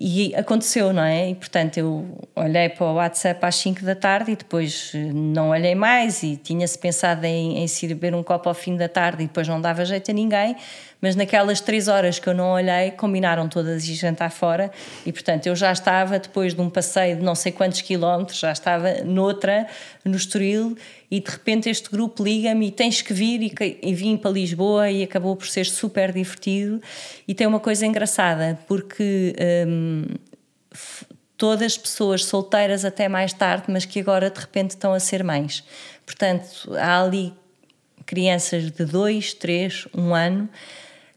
E 0.00 0.32
aconteceu, 0.36 0.92
não 0.92 1.02
é? 1.02 1.30
E 1.30 1.34
portanto 1.34 1.76
eu 1.76 2.06
olhei 2.36 2.68
para 2.68 2.86
o 2.86 2.94
WhatsApp 2.94 3.44
às 3.44 3.56
5 3.56 3.84
da 3.84 3.96
tarde 3.96 4.30
e 4.30 4.36
depois 4.36 4.92
eh, 4.94 4.98
não 5.12 5.50
olhei 5.50 5.74
mais 5.74 6.22
e 6.22 6.36
tinha-se 6.36 6.78
pensado 6.78 7.24
em, 7.24 7.58
em 7.58 7.66
se 7.66 7.88
beber 7.88 8.14
um 8.14 8.22
copo 8.22 8.48
ao 8.48 8.54
fim 8.54 8.76
da 8.76 8.88
tarde 8.88 9.24
e 9.24 9.26
depois 9.26 9.48
não 9.48 9.60
dava 9.60 9.84
jeito 9.84 10.08
a 10.08 10.14
ninguém 10.14 10.54
mas 11.00 11.14
naquelas 11.14 11.60
três 11.60 11.88
horas 11.88 12.18
que 12.18 12.28
eu 12.28 12.34
não 12.34 12.52
olhei, 12.52 12.90
combinaram 12.92 13.48
todas 13.48 13.86
e 13.88 13.94
jantar 13.94 14.30
fora, 14.30 14.70
e 15.06 15.12
portanto 15.12 15.46
eu 15.46 15.54
já 15.54 15.70
estava, 15.72 16.18
depois 16.18 16.54
de 16.54 16.60
um 16.60 16.68
passeio 16.68 17.16
de 17.16 17.22
não 17.22 17.34
sei 17.34 17.52
quantos 17.52 17.80
quilómetros, 17.80 18.38
já 18.38 18.52
estava 18.52 19.02
noutra, 19.04 19.66
no 20.04 20.16
Estoril, 20.16 20.76
e 21.10 21.20
de 21.20 21.30
repente 21.30 21.68
este 21.68 21.90
grupo 21.90 22.22
liga-me 22.22 22.68
e 22.68 22.70
tens 22.70 23.00
que 23.00 23.12
vir, 23.12 23.42
e, 23.42 23.78
e 23.82 23.94
vim 23.94 24.16
para 24.16 24.30
Lisboa, 24.30 24.90
e 24.90 25.02
acabou 25.02 25.36
por 25.36 25.46
ser 25.46 25.66
super 25.66 26.12
divertido. 26.12 26.82
E 27.26 27.34
tem 27.34 27.46
uma 27.46 27.60
coisa 27.60 27.86
engraçada, 27.86 28.58
porque. 28.66 29.34
Hum, 29.66 30.04
todas 31.38 31.62
as 31.62 31.78
pessoas 31.78 32.24
solteiras 32.24 32.84
até 32.84 33.08
mais 33.08 33.32
tarde, 33.32 33.66
mas 33.68 33.84
que 33.84 34.00
agora 34.00 34.28
de 34.28 34.38
repente 34.38 34.70
estão 34.70 34.92
a 34.92 34.98
ser 34.98 35.22
mães. 35.22 35.64
Portanto, 36.04 36.74
há 36.76 37.00
ali 37.00 37.32
crianças 38.04 38.70
de 38.72 38.84
dois, 38.84 39.32
três, 39.32 39.86
um 39.94 40.14
ano 40.14 40.48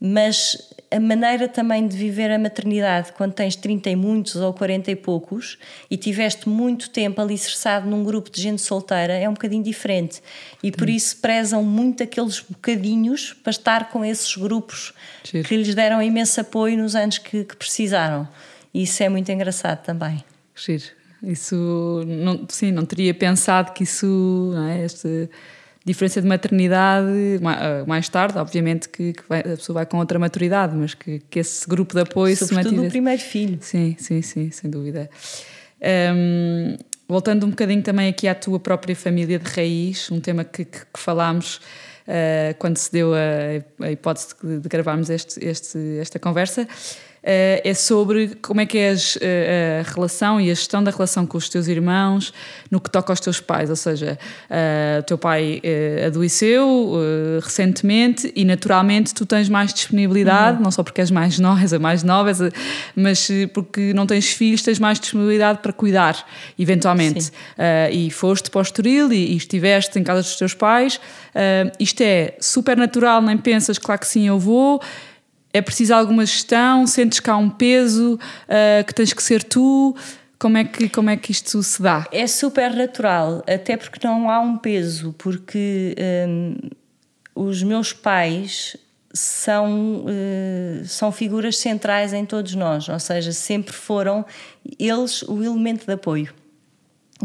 mas 0.04 0.56
a 0.90 0.98
maneira 0.98 1.46
também 1.46 1.86
de 1.86 1.96
viver 1.96 2.28
a 2.32 2.36
maternidade 2.36 3.12
quando 3.12 3.32
tens 3.34 3.54
30 3.54 3.88
e 3.88 3.94
muitos 3.94 4.34
ou 4.34 4.52
40 4.52 4.90
e 4.90 4.96
poucos 4.96 5.56
e 5.88 5.96
tiveste 5.96 6.48
muito 6.48 6.90
tempo 6.90 7.20
alicerçado 7.20 7.88
num 7.88 8.02
grupo 8.02 8.28
de 8.28 8.42
gente 8.42 8.60
solteira 8.60 9.12
é 9.12 9.28
um 9.28 9.32
bocadinho 9.32 9.62
diferente 9.62 10.20
e 10.60 10.72
por 10.72 10.90
isso 10.90 11.18
prezam 11.18 11.62
muito 11.62 12.02
aqueles 12.02 12.40
bocadinhos 12.40 13.32
para 13.32 13.52
estar 13.52 13.90
com 13.90 14.04
esses 14.04 14.36
grupos 14.36 14.92
Giro. 15.22 15.48
que 15.48 15.56
lhes 15.56 15.72
deram 15.72 16.02
imenso 16.02 16.40
apoio 16.40 16.76
nos 16.76 16.96
anos 16.96 17.18
que, 17.18 17.44
que 17.44 17.56
precisaram 17.56 18.28
e 18.74 18.82
isso 18.82 19.00
é 19.04 19.08
muito 19.08 19.30
engraçado 19.30 19.84
também 19.84 20.24
Giro. 20.56 20.82
Isso, 21.22 22.02
não, 22.04 22.44
sim, 22.48 22.72
não 22.72 22.84
teria 22.84 23.14
pensado 23.14 23.72
que 23.72 23.84
isso, 23.84 24.50
não 24.52 24.66
é, 24.66 24.84
este 24.84 25.30
diferença 25.84 26.20
de 26.20 26.28
maternidade 26.28 27.40
ah, 27.44 27.84
mais 27.86 28.08
tarde, 28.08 28.38
obviamente 28.38 28.88
que, 28.88 29.12
que 29.12 29.22
vai, 29.28 29.40
a 29.40 29.56
pessoa 29.56 29.74
vai 29.74 29.86
com 29.86 29.98
outra 29.98 30.18
maturidade, 30.18 30.76
mas 30.76 30.94
que, 30.94 31.20
que 31.30 31.38
esse 31.38 31.68
grupo 31.68 31.94
de 31.94 32.02
apoio 32.02 32.36
Sobretudo 32.36 32.62
se 32.62 32.64
mantive. 32.64 32.84
no 32.84 32.90
primeiro 32.90 33.22
filho. 33.22 33.58
Sim, 33.60 33.96
sim, 33.98 34.22
sim, 34.22 34.50
sem 34.50 34.70
dúvida. 34.70 35.10
Um, 36.14 36.76
voltando 37.08 37.44
um 37.44 37.50
bocadinho 37.50 37.82
também 37.82 38.08
aqui 38.08 38.28
à 38.28 38.34
tua 38.34 38.60
própria 38.60 38.94
família 38.94 39.38
de 39.38 39.50
raiz, 39.50 40.10
um 40.10 40.20
tema 40.20 40.44
que, 40.44 40.64
que, 40.64 40.78
que 40.78 41.00
falámos 41.00 41.56
uh, 41.56 42.54
quando 42.58 42.76
se 42.76 42.92
deu 42.92 43.12
a, 43.14 43.84
a 43.84 43.90
hipótese 43.90 44.34
de, 44.42 44.60
de 44.60 44.68
gravarmos 44.68 45.10
este, 45.10 45.44
este, 45.44 45.78
esta 46.00 46.18
conversa. 46.18 46.66
Uh, 47.22 47.62
é 47.62 47.72
sobre 47.72 48.36
como 48.42 48.60
é 48.60 48.66
que 48.66 48.76
é 48.76 48.90
a, 48.90 48.94
a 48.94 49.94
relação 49.94 50.40
e 50.40 50.50
a 50.50 50.54
gestão 50.54 50.82
da 50.82 50.90
relação 50.90 51.24
com 51.24 51.38
os 51.38 51.48
teus 51.48 51.68
irmãos 51.68 52.34
no 52.68 52.80
que 52.80 52.90
toca 52.90 53.12
aos 53.12 53.20
teus 53.20 53.38
pais. 53.38 53.70
Ou 53.70 53.76
seja, 53.76 54.18
uh, 54.50 54.98
o 54.98 55.02
teu 55.04 55.16
pai 55.16 55.62
adoeceu 56.04 56.92
recentemente 57.40 58.32
e 58.34 58.44
naturalmente 58.44 59.14
tu 59.14 59.24
tens 59.24 59.48
mais 59.48 59.72
disponibilidade, 59.72 60.56
uhum. 60.56 60.64
não 60.64 60.70
só 60.70 60.82
porque 60.82 61.00
és 61.00 61.10
mais 61.10 61.38
nova, 61.38 61.60
és 61.60 61.72
mais 61.74 62.02
nova, 62.02 62.32
mas 62.96 63.28
porque 63.52 63.92
não 63.92 64.06
tens 64.06 64.32
filhos, 64.32 64.62
tens 64.62 64.78
mais 64.78 64.98
disponibilidade 64.98 65.60
para 65.60 65.72
cuidar, 65.72 66.26
eventualmente. 66.58 67.30
e 67.92 68.10
foste 68.10 68.50
para 68.50 68.58
o 68.58 68.62
Estoril 68.62 69.12
e, 69.12 69.32
e, 69.32 69.36
estiveste 69.36 69.98
em 69.98 70.02
casa 70.02 70.22
dos 70.22 70.36
teus 70.36 70.54
pais. 70.54 71.00
isto 71.78 72.00
é 72.02 72.34
super 72.40 72.76
natural, 72.76 73.22
nem 73.22 73.36
pensas, 73.36 73.78
claro 73.78 74.00
que 74.00 74.06
sim, 74.06 74.26
eu 74.26 74.38
vou 74.38 74.80
é 75.52 75.60
preciso 75.60 75.94
alguma 75.94 76.24
gestão? 76.24 76.86
Sentes 76.86 77.20
que 77.20 77.28
há 77.30 77.36
um 77.36 77.50
peso 77.50 78.14
uh, 78.14 78.84
que 78.84 78.94
tens 78.94 79.12
que 79.12 79.22
ser 79.22 79.42
tu? 79.42 79.94
Como 80.38 80.56
é, 80.56 80.64
que, 80.64 80.88
como 80.88 81.08
é 81.08 81.16
que 81.16 81.30
isto 81.30 81.62
se 81.62 81.80
dá? 81.80 82.06
É 82.10 82.26
super 82.26 82.74
natural, 82.74 83.44
até 83.46 83.76
porque 83.76 84.04
não 84.04 84.28
há 84.28 84.40
um 84.40 84.56
peso, 84.56 85.14
porque 85.16 85.94
um, 86.28 86.56
os 87.34 87.62
meus 87.62 87.92
pais 87.92 88.76
são, 89.12 90.04
uh, 90.04 90.84
são 90.84 91.12
figuras 91.12 91.58
centrais 91.58 92.12
em 92.12 92.24
todos 92.24 92.54
nós, 92.56 92.88
ou 92.88 92.98
seja, 92.98 93.32
sempre 93.32 93.72
foram 93.72 94.24
eles 94.78 95.22
o 95.22 95.42
elemento 95.42 95.86
de 95.86 95.92
apoio 95.92 96.34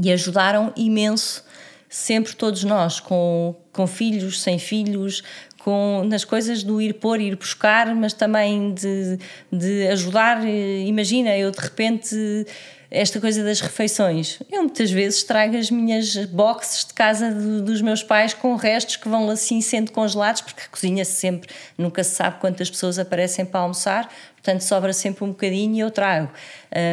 e 0.01 0.11
ajudaram 0.11 0.71
imenso 0.75 1.43
sempre 1.89 2.35
todos 2.35 2.63
nós, 2.63 2.99
com, 2.99 3.55
com 3.71 3.87
filhos, 3.87 4.41
sem 4.41 4.59
filhos, 4.59 5.23
com, 5.67 6.05
nas 6.07 6.23
coisas 6.23 6.63
do 6.63 6.81
ir 6.81 6.93
pôr, 6.93 7.19
ir 7.19 7.35
buscar, 7.35 7.93
mas 7.93 8.13
também 8.13 8.73
de, 8.73 9.19
de 9.51 9.85
ajudar. 9.89 10.41
Imagina, 10.47 11.35
eu 11.35 11.51
de 11.51 11.59
repente 11.59 12.45
esta 12.89 13.19
coisa 13.19 13.43
das 13.43 13.59
refeições. 13.59 14.39
Eu 14.49 14.61
muitas 14.61 14.89
vezes 14.89 15.23
trago 15.23 15.57
as 15.57 15.69
minhas 15.69 16.15
boxes 16.27 16.85
de 16.85 16.93
casa 16.93 17.29
de, 17.33 17.61
dos 17.61 17.81
meus 17.81 18.01
pais 18.01 18.33
com 18.33 18.55
restos 18.55 18.95
que 18.95 19.09
vão 19.09 19.29
assim 19.29 19.59
sendo 19.59 19.91
congelados, 19.91 20.39
porque 20.39 20.61
cozinha-se 20.71 21.11
sempre, 21.11 21.49
nunca 21.77 22.01
se 22.01 22.15
sabe 22.15 22.39
quantas 22.39 22.69
pessoas 22.69 22.97
aparecem 22.97 23.45
para 23.45 23.59
almoçar, 23.59 24.09
portanto 24.35 24.61
sobra 24.61 24.93
sempre 24.93 25.25
um 25.25 25.29
bocadinho 25.29 25.75
e 25.75 25.79
eu 25.81 25.91
trago. 25.91 26.31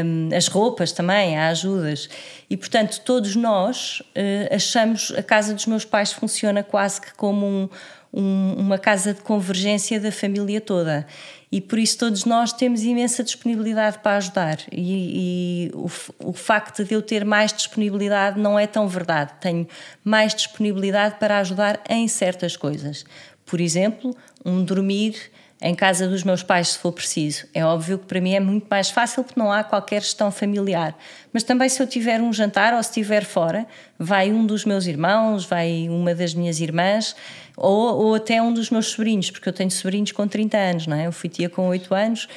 Um, 0.04 0.30
as 0.36 0.48
roupas 0.48 0.90
também, 0.90 1.38
há 1.38 1.46
ajudas. 1.50 2.08
E 2.50 2.56
portanto, 2.56 3.00
todos 3.04 3.36
nós 3.36 4.00
uh, 4.00 4.52
achamos 4.52 5.12
a 5.16 5.22
casa 5.22 5.54
dos 5.54 5.66
meus 5.66 5.84
pais 5.84 6.12
funciona 6.12 6.64
quase 6.64 7.00
que 7.00 7.14
como 7.14 7.46
um 7.46 7.68
um, 8.14 8.54
uma 8.56 8.78
casa 8.78 9.12
de 9.12 9.20
convergência 9.20 9.98
da 9.98 10.12
família 10.12 10.60
toda. 10.60 11.04
E 11.50 11.60
por 11.60 11.78
isso 11.78 11.98
todos 11.98 12.24
nós 12.24 12.52
temos 12.52 12.82
imensa 12.82 13.24
disponibilidade 13.24 13.98
para 13.98 14.16
ajudar. 14.16 14.58
E, 14.70 15.68
e 15.68 15.70
o, 15.74 15.90
o 16.30 16.32
facto 16.32 16.84
de 16.84 16.94
eu 16.94 17.02
ter 17.02 17.24
mais 17.24 17.52
disponibilidade 17.52 18.40
não 18.40 18.58
é 18.58 18.66
tão 18.66 18.86
verdade. 18.86 19.32
Tenho 19.40 19.66
mais 20.04 20.34
disponibilidade 20.34 21.16
para 21.18 21.38
ajudar 21.38 21.80
em 21.88 22.06
certas 22.06 22.56
coisas. 22.56 23.04
Por 23.44 23.60
exemplo, 23.60 24.16
um 24.44 24.64
dormir 24.64 25.14
em 25.60 25.74
casa 25.74 26.06
dos 26.06 26.22
meus 26.22 26.42
pais, 26.42 26.70
se 26.70 26.78
for 26.78 26.92
preciso. 26.92 27.46
É 27.54 27.64
óbvio 27.64 27.98
que 27.98 28.04
para 28.04 28.20
mim 28.20 28.34
é 28.34 28.40
muito 28.40 28.66
mais 28.68 28.90
fácil 28.90 29.24
porque 29.24 29.38
não 29.38 29.50
há 29.50 29.64
qualquer 29.64 30.02
gestão 30.02 30.30
familiar. 30.30 30.94
Mas 31.32 31.42
também, 31.42 31.68
se 31.68 31.82
eu 31.82 31.86
tiver 31.86 32.20
um 32.20 32.32
jantar 32.32 32.74
ou 32.74 32.82
se 32.82 32.90
estiver 32.90 33.24
fora, 33.24 33.66
vai 33.98 34.30
um 34.30 34.44
dos 34.44 34.64
meus 34.64 34.86
irmãos, 34.86 35.46
vai 35.46 35.88
uma 35.88 36.14
das 36.14 36.34
minhas 36.34 36.60
irmãs 36.60 37.16
ou, 37.56 38.06
ou 38.06 38.14
até 38.14 38.40
um 38.42 38.52
dos 38.52 38.70
meus 38.70 38.88
sobrinhos, 38.88 39.30
porque 39.30 39.48
eu 39.48 39.52
tenho 39.52 39.70
sobrinhos 39.70 40.12
com 40.12 40.26
30 40.26 40.56
anos, 40.56 40.86
não 40.86 40.96
é? 40.96 41.06
Eu 41.06 41.12
fui 41.12 41.28
tia 41.28 41.48
com 41.48 41.68
8 41.68 41.94
anos 41.94 42.28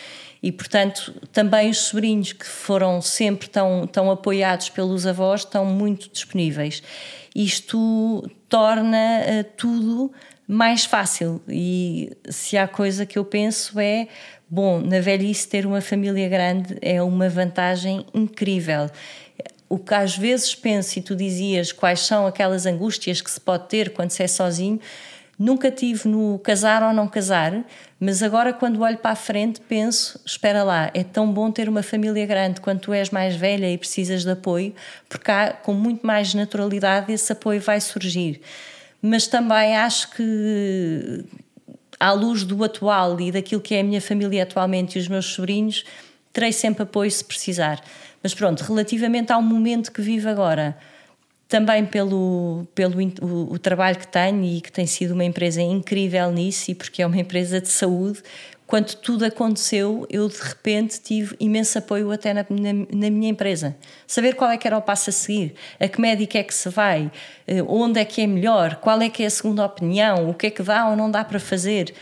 e, 0.41 0.51
portanto, 0.51 1.13
também 1.31 1.69
os 1.69 1.79
sobrinhos 1.79 2.33
que 2.33 2.45
foram 2.45 3.01
sempre 3.01 3.49
tão, 3.49 3.87
tão 3.87 4.11
apoiados 4.11 4.69
pelos 4.69 5.05
avós 5.05 5.41
estão 5.41 5.65
muito 5.65 6.09
disponíveis. 6.09 6.83
Isto 7.35 8.29
torna 8.47 8.97
uh, 8.97 9.43
tudo 9.55 10.11
mais 10.47 10.85
fácil. 10.85 11.41
E 11.47 12.15
se 12.29 12.57
há 12.57 12.67
coisa 12.67 13.05
que 13.05 13.17
eu 13.17 13.25
penso 13.25 13.79
é, 13.79 14.07
bom, 14.49 14.79
na 14.79 14.99
velhice 14.99 15.47
ter 15.47 15.65
uma 15.65 15.81
família 15.81 16.29
grande 16.29 16.77
é 16.81 17.01
uma 17.01 17.27
vantagem 17.29 18.05
incrível. 18.13 18.89
O 19.69 19.77
que 19.77 19.93
às 19.93 20.17
vezes 20.17 20.55
penso, 20.55 20.97
e 20.97 21.01
tu 21.01 21.15
dizias 21.15 21.71
quais 21.71 22.01
são 22.01 22.25
aquelas 22.25 22.65
angústias 22.65 23.21
que 23.21 23.29
se 23.29 23.39
pode 23.39 23.67
ter 23.67 23.91
quando 23.91 24.11
se 24.11 24.23
é 24.23 24.27
sozinho, 24.27 24.79
nunca 25.37 25.69
tive 25.69 26.07
no 26.07 26.39
casar 26.39 26.81
ou 26.81 26.93
não 26.93 27.07
casar, 27.07 27.63
mas 27.99 28.23
agora 28.23 28.53
quando 28.53 28.81
olho 28.81 28.97
para 28.97 29.11
a 29.11 29.15
frente 29.15 29.59
penso, 29.61 30.19
espera 30.25 30.63
lá, 30.63 30.89
é 30.93 31.03
tão 31.03 31.31
bom 31.31 31.51
ter 31.51 31.67
uma 31.69 31.83
família 31.83 32.25
grande 32.25 32.61
quando 32.61 32.79
tu 32.79 32.93
és 32.93 33.09
mais 33.09 33.35
velha 33.35 33.71
e 33.71 33.77
precisas 33.77 34.23
de 34.23 34.31
apoio, 34.31 34.73
porque 35.07 35.29
há, 35.29 35.51
com 35.51 35.73
muito 35.73 36.05
mais 36.05 36.33
naturalidade 36.33 37.11
esse 37.11 37.31
apoio 37.31 37.61
vai 37.61 37.79
surgir 37.81 38.41
mas 39.01 39.27
também 39.27 39.75
acho 39.75 40.11
que 40.11 41.23
à 41.99 42.11
luz 42.11 42.43
do 42.43 42.63
atual 42.63 43.19
e 43.19 43.31
daquilo 43.31 43.61
que 43.61 43.75
é 43.75 43.81
a 43.81 43.83
minha 43.83 44.01
família 44.01 44.43
atualmente 44.43 44.97
e 44.97 45.01
os 45.01 45.07
meus 45.07 45.25
sobrinhos, 45.25 45.83
terei 46.31 46.51
sempre 46.51 46.83
apoio 46.83 47.09
se 47.09 47.23
precisar. 47.23 47.81
Mas 48.27 48.33
pronto, 48.33 48.59
relativamente 48.59 49.31
ao 49.31 49.41
momento 49.41 49.89
que 49.89 50.01
vivo 50.01 50.27
agora, 50.27 50.77
também 51.47 51.85
pelo, 51.85 52.67
pelo 52.75 52.99
o, 53.21 53.53
o, 53.53 53.57
trabalho 53.57 53.97
que 53.97 54.05
tenho 54.05 54.43
e 54.43 54.59
que 54.59 54.69
tem 54.69 54.85
sido 54.85 55.13
uma 55.13 55.23
empresa 55.23 55.61
incrível 55.61 56.29
nisso 56.29 56.69
e 56.71 56.75
porque 56.75 57.01
é 57.01 57.07
uma 57.07 57.15
empresa 57.15 57.61
de 57.61 57.69
saúde, 57.69 58.21
quando 58.65 58.95
tudo 58.95 59.23
aconteceu, 59.23 60.05
eu 60.09 60.27
de 60.27 60.41
repente 60.41 60.99
tive 60.99 61.37
imenso 61.39 61.77
apoio 61.77 62.11
até 62.11 62.33
na, 62.33 62.45
na, 62.49 62.73
na, 62.73 63.09
minha 63.09 63.29
empresa. 63.29 63.77
Saber 64.05 64.35
qual 64.35 64.51
é 64.51 64.57
que 64.57 64.67
era 64.67 64.77
o 64.77 64.81
passo 64.81 65.09
a 65.09 65.13
seguir, 65.13 65.55
a 65.79 65.87
que 65.87 66.01
médico 66.01 66.37
é 66.37 66.43
que 66.43 66.53
se 66.53 66.67
vai, 66.67 67.09
eh, 67.47 67.63
onde 67.65 67.97
é 67.97 68.03
que 68.03 68.21
é 68.21 68.27
melhor, 68.27 68.75
qual 68.75 69.01
é 69.01 69.09
que 69.09 69.23
é 69.23 69.27
a 69.27 69.29
segunda 69.29 69.65
opinião, 69.65 70.29
o 70.29 70.33
que 70.33 70.47
é 70.47 70.49
que 70.49 70.61
dá 70.61 70.89
ou 70.89 70.97
não 70.97 71.09
dá 71.09 71.23
para 71.23 71.39
fazer. 71.39 71.93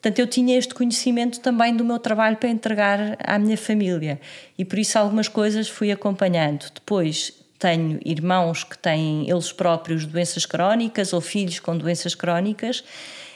Portanto, 0.00 0.20
eu 0.20 0.26
tinha 0.28 0.56
este 0.56 0.74
conhecimento 0.74 1.40
também 1.40 1.74
do 1.76 1.84
meu 1.84 1.98
trabalho 1.98 2.36
para 2.36 2.48
entregar 2.48 3.16
à 3.18 3.38
minha 3.38 3.56
família 3.56 4.20
e 4.56 4.64
por 4.64 4.78
isso 4.78 4.96
algumas 4.96 5.26
coisas 5.26 5.68
fui 5.68 5.90
acompanhando. 5.90 6.66
Depois 6.72 7.32
tenho 7.58 7.98
irmãos 8.04 8.62
que 8.62 8.78
têm 8.78 9.28
eles 9.28 9.50
próprios 9.50 10.06
doenças 10.06 10.46
crónicas 10.46 11.12
ou 11.12 11.20
filhos 11.20 11.58
com 11.58 11.76
doenças 11.76 12.14
crónicas 12.14 12.84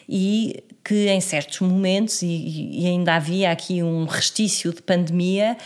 e 0.08 0.62
que 0.84 1.08
em 1.08 1.20
certos 1.20 1.60
momentos, 1.60 2.22
e, 2.22 2.82
e 2.82 2.86
ainda 2.86 3.14
havia 3.14 3.50
aqui 3.50 3.82
um 3.82 4.04
restício 4.04 4.72
de 4.72 4.82
pandemia, 4.82 5.56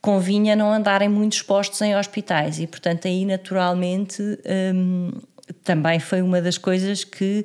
convinha 0.00 0.56
não 0.56 0.72
andarem 0.72 1.08
muito 1.08 1.34
expostos 1.34 1.80
em 1.82 1.94
hospitais 1.94 2.58
e, 2.58 2.66
portanto, 2.66 3.06
aí 3.06 3.24
naturalmente 3.26 4.22
hum, 4.74 5.10
também 5.62 6.00
foi 6.00 6.22
uma 6.22 6.40
das 6.40 6.56
coisas 6.56 7.04
que 7.04 7.44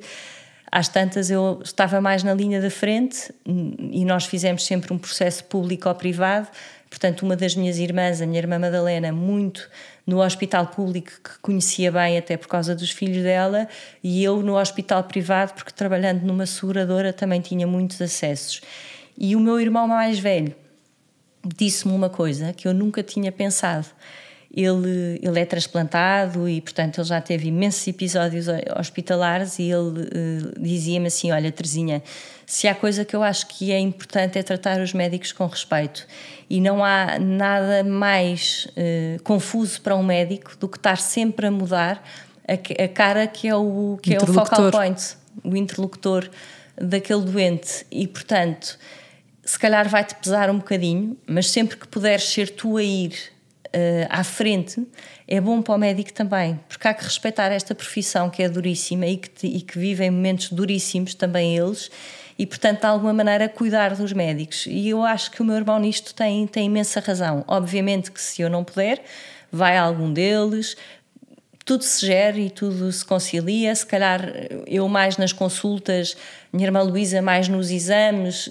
às 0.74 0.88
tantas 0.88 1.30
eu 1.30 1.60
estava 1.62 2.00
mais 2.00 2.24
na 2.24 2.34
linha 2.34 2.60
da 2.60 2.68
frente 2.68 3.32
e 3.46 4.04
nós 4.04 4.24
fizemos 4.24 4.66
sempre 4.66 4.92
um 4.92 4.98
processo 4.98 5.44
público 5.44 5.88
ou 5.88 5.94
privado. 5.94 6.48
Portanto, 6.90 7.22
uma 7.22 7.36
das 7.36 7.54
minhas 7.54 7.78
irmãs, 7.78 8.20
a 8.20 8.26
minha 8.26 8.40
irmã 8.40 8.58
Madalena, 8.58 9.12
muito 9.12 9.70
no 10.04 10.20
hospital 10.20 10.66
público 10.66 11.12
que 11.22 11.38
conhecia 11.40 11.92
bem 11.92 12.18
até 12.18 12.36
por 12.36 12.48
causa 12.48 12.74
dos 12.74 12.90
filhos 12.90 13.22
dela 13.22 13.68
e 14.02 14.24
eu 14.24 14.42
no 14.42 14.58
hospital 14.58 15.04
privado 15.04 15.54
porque 15.54 15.70
trabalhando 15.70 16.22
numa 16.22 16.44
seguradora 16.44 17.12
também 17.12 17.40
tinha 17.40 17.68
muitos 17.68 18.02
acessos. 18.02 18.60
E 19.16 19.36
o 19.36 19.40
meu 19.40 19.60
irmão 19.60 19.86
mais 19.86 20.18
velho 20.18 20.56
disse-me 21.56 21.94
uma 21.94 22.10
coisa 22.10 22.52
que 22.52 22.66
eu 22.66 22.74
nunca 22.74 23.00
tinha 23.00 23.30
pensado. 23.30 23.86
Ele, 24.56 25.18
ele 25.20 25.40
é 25.40 25.44
transplantado 25.44 26.48
e, 26.48 26.60
portanto, 26.60 26.98
ele 26.98 27.08
já 27.08 27.20
teve 27.20 27.48
imensos 27.48 27.84
episódios 27.88 28.46
hospitalares 28.78 29.58
e 29.58 29.64
ele 29.64 30.02
uh, 30.02 30.60
dizia-me 30.60 31.08
assim: 31.08 31.32
Olha, 31.32 31.50
Terezinha, 31.50 32.00
se 32.46 32.68
há 32.68 32.74
coisa 32.74 33.04
que 33.04 33.16
eu 33.16 33.22
acho 33.22 33.48
que 33.48 33.72
é 33.72 33.80
importante 33.80 34.38
é 34.38 34.42
tratar 34.44 34.80
os 34.80 34.92
médicos 34.92 35.32
com 35.32 35.46
respeito. 35.46 36.06
E 36.48 36.60
não 36.60 36.84
há 36.84 37.18
nada 37.18 37.82
mais 37.82 38.68
uh, 38.70 39.20
confuso 39.24 39.80
para 39.80 39.96
um 39.96 40.04
médico 40.04 40.56
do 40.56 40.68
que 40.68 40.76
estar 40.76 40.98
sempre 40.98 41.46
a 41.46 41.50
mudar 41.50 42.04
a, 42.46 42.84
a 42.84 42.88
cara 42.88 43.26
que 43.26 43.48
é 43.48 43.56
o, 43.56 43.98
que 44.00 44.14
é 44.14 44.18
o 44.18 44.26
focal 44.26 44.70
point, 44.70 45.16
o 45.42 45.56
interlocutor 45.56 46.28
daquele 46.80 47.22
doente. 47.22 47.86
E, 47.90 48.06
portanto, 48.06 48.78
se 49.42 49.58
calhar 49.58 49.88
vai-te 49.88 50.14
pesar 50.14 50.50
um 50.50 50.58
bocadinho, 50.58 51.16
mas 51.26 51.50
sempre 51.50 51.76
que 51.76 51.88
puderes 51.88 52.24
ser 52.24 52.50
tu 52.50 52.76
a 52.76 52.82
ir 52.82 53.33
à 54.08 54.22
frente, 54.22 54.86
é 55.26 55.40
bom 55.40 55.62
para 55.62 55.74
o 55.74 55.78
médico 55.78 56.12
também, 56.12 56.58
porque 56.68 56.86
há 56.86 56.94
que 56.94 57.04
respeitar 57.04 57.50
esta 57.50 57.74
profissão 57.74 58.30
que 58.30 58.42
é 58.42 58.48
duríssima 58.48 59.06
e 59.06 59.16
que, 59.16 59.46
e 59.46 59.60
que 59.60 59.78
vive 59.78 60.04
em 60.04 60.10
momentos 60.10 60.50
duríssimos 60.50 61.14
também 61.14 61.56
eles 61.56 61.90
e, 62.38 62.46
portanto, 62.46 62.80
de 62.80 62.86
alguma 62.86 63.12
maneira, 63.12 63.48
cuidar 63.48 63.94
dos 63.94 64.12
médicos. 64.12 64.66
E 64.66 64.88
eu 64.88 65.02
acho 65.04 65.30
que 65.30 65.40
o 65.40 65.44
meu 65.44 65.56
irmão 65.56 65.78
nisto 65.78 66.14
tem, 66.14 66.46
tem 66.46 66.66
imensa 66.66 67.00
razão. 67.00 67.44
Obviamente 67.46 68.10
que 68.10 68.20
se 68.20 68.42
eu 68.42 68.50
não 68.50 68.64
puder, 68.64 69.02
vai 69.52 69.76
algum 69.76 70.12
deles, 70.12 70.76
tudo 71.64 71.82
se 71.82 72.04
gera 72.04 72.38
e 72.38 72.50
tudo 72.50 72.90
se 72.90 73.04
concilia. 73.04 73.74
Se 73.74 73.86
calhar 73.86 74.20
eu 74.66 74.88
mais 74.88 75.16
nas 75.16 75.32
consultas, 75.32 76.16
minha 76.52 76.66
irmã 76.66 76.82
Luísa 76.82 77.22
mais 77.22 77.48
nos 77.48 77.70
exames, 77.70 78.50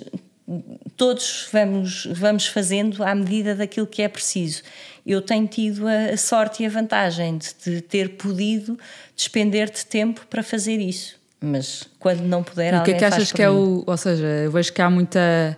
todos 0.98 1.48
vamos, 1.52 2.08
vamos 2.12 2.48
fazendo 2.48 3.04
à 3.04 3.16
medida 3.16 3.56
daquilo 3.56 3.88
que 3.88 4.02
é 4.02 4.08
preciso. 4.08 4.62
Eu 5.06 5.22
tenho 5.22 5.48
tido 5.48 5.88
a, 5.88 6.14
a 6.14 6.18
sorte 6.18 6.64
e 6.64 6.66
a 6.66 6.70
vantagem 6.70 7.38
de, 7.38 7.76
de 7.76 7.82
ter 7.82 8.10
podido 8.18 8.78
despender 9.16 9.72
de 9.72 9.86
tempo 9.86 10.26
para 10.30 10.44
fazer 10.44 10.80
isso. 10.80 11.16
Mas 11.40 11.90
quando 12.00 12.22
não 12.22 12.42
puder, 12.42 12.74
e 12.74 12.78
o 12.78 12.84
que 12.84 12.92
é 12.92 12.94
que 12.98 13.06
achas 13.06 13.32
que 13.32 13.42
é 13.42 13.50
o. 13.50 13.84
Ou 13.86 13.98
seja, 13.98 14.26
eu 14.26 14.52
vejo 14.52 14.72
que 14.72 14.82
há 14.82 14.90
muita, 14.90 15.58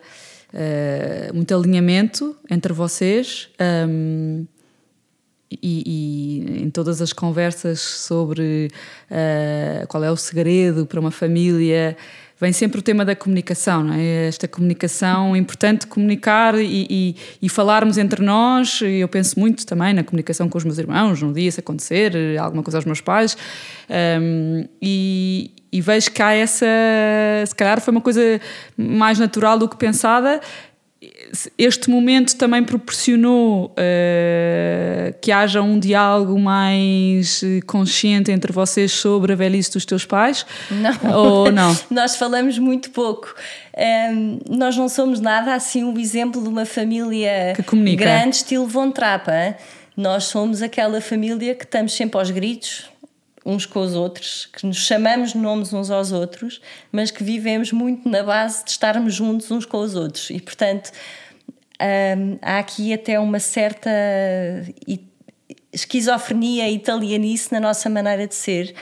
uh, 0.52 1.34
muito 1.34 1.56
alinhamento 1.56 2.36
entre 2.50 2.74
vocês. 2.74 3.50
Um, 3.88 4.48
e, 5.52 5.84
e, 5.86 6.64
em 6.64 6.70
todas 6.70 7.02
as 7.02 7.14
conversas 7.14 7.80
sobre 7.80 8.70
uh, 9.10 9.88
qual 9.88 10.04
é 10.04 10.12
o 10.12 10.18
segredo 10.18 10.86
para 10.86 11.00
uma 11.00 11.12
família, 11.12 11.96
vem 12.40 12.52
sempre 12.52 12.80
o 12.80 12.82
tema 12.82 13.06
da 13.06 13.16
comunicação, 13.16 13.84
não 13.84 13.94
é? 13.94 14.28
Esta 14.28 14.48
comunicação, 14.48 15.36
é 15.36 15.38
importante 15.38 15.88
comunicar 15.88 16.56
e, 16.56 16.88
e, 16.90 17.16
e, 17.42 17.50
falarmos 17.50 17.98
entre 17.98 18.24
nós. 18.24 18.82
Eu 18.82 19.08
penso 19.08 19.40
muito 19.40 19.66
também 19.66 19.94
na 19.94 20.04
comunicação 20.04 20.50
com 20.50 20.58
os 20.58 20.64
meus 20.64 20.78
irmãos, 20.78 21.22
um 21.22 21.32
dia 21.32 21.52
se 21.52 21.60
acontecer, 21.60 22.38
alguma 22.40 22.64
coisa 22.64 22.78
aos 22.78 22.86
meus 22.86 23.00
pais. 23.00 23.38
Um, 24.20 24.68
e, 24.82 25.52
e 25.72 25.82
vejo 25.82 26.12
que 26.12 26.22
há 26.22 26.34
essa. 26.34 26.66
Se 27.46 27.56
calhar 27.56 27.80
foi 27.80 27.92
uma 27.92 28.02
coisa 28.02 28.42
mais 28.76 29.20
natural 29.20 29.58
do 29.58 29.70
que 29.70 29.78
pensada 29.78 30.42
este 31.58 31.90
momento 31.90 32.36
também 32.36 32.64
proporcionou 32.64 33.66
uh, 33.66 35.14
que 35.22 35.32
haja 35.32 35.62
um 35.62 35.78
diálogo 35.78 36.40
mais 36.40 37.44
eh, 37.44 37.60
consciente 37.66 38.32
entre 38.32 38.52
vocês 38.52 38.92
sobre 38.92 39.34
a 39.34 39.36
velhice 39.36 39.72
dos 39.72 39.86
teus 39.86 40.06
pais? 40.06 40.46
Não. 40.72 41.16
Ou 41.16 41.52
não? 41.54 41.78
nós 41.92 42.16
falamos 42.16 42.58
muito 42.58 42.90
pouco. 42.92 43.36
Um, 43.76 43.82
ehm, 43.82 44.40
nós 44.50 44.78
não 44.78 44.88
somos 44.88 45.20
nada 45.20 45.54
assim 45.54 45.84
um 45.84 46.00
exemplo 46.00 46.42
de 46.42 46.48
uma 46.48 46.66
família 46.66 47.54
grande, 47.96 48.38
estilo 48.38 48.68
Von 48.68 48.92
Trapa. 48.92 49.56
Nós 49.96 50.26
somos 50.26 50.62
aquela 50.62 51.00
família 51.00 51.56
que 51.56 51.64
estamos 51.64 51.94
sempre 51.94 52.20
aos 52.20 52.30
gritos, 52.30 52.90
uns 53.46 53.66
com 53.66 53.80
os 53.80 53.94
outros, 53.94 54.48
que 54.52 54.66
nos 54.66 54.78
chamamos 54.78 55.36
nomes 55.36 55.72
uns 55.72 55.92
aos 55.92 56.12
outros, 56.12 56.60
mas 56.92 57.12
que 57.12 57.24
vivemos 57.24 57.72
muito 57.72 58.10
na 58.10 58.24
base 58.24 58.66
de 58.66 58.72
estarmos 58.72 59.14
juntos 59.14 59.52
uns 59.52 59.66
com 59.66 59.78
os 59.78 59.96
outros. 59.96 60.32
E, 60.32 60.40
portanto, 60.40 60.92
hum, 62.18 62.40
há 62.42 62.58
aqui 62.58 62.92
até 62.92 63.20
uma 63.20 63.40
certa 63.40 63.92
esquizofrenia 65.72 66.70
italianice 66.72 67.52
na 67.52 67.60
nossa 67.60 67.90
maneira 67.90 68.26
de 68.26 68.34
ser. 68.34 68.74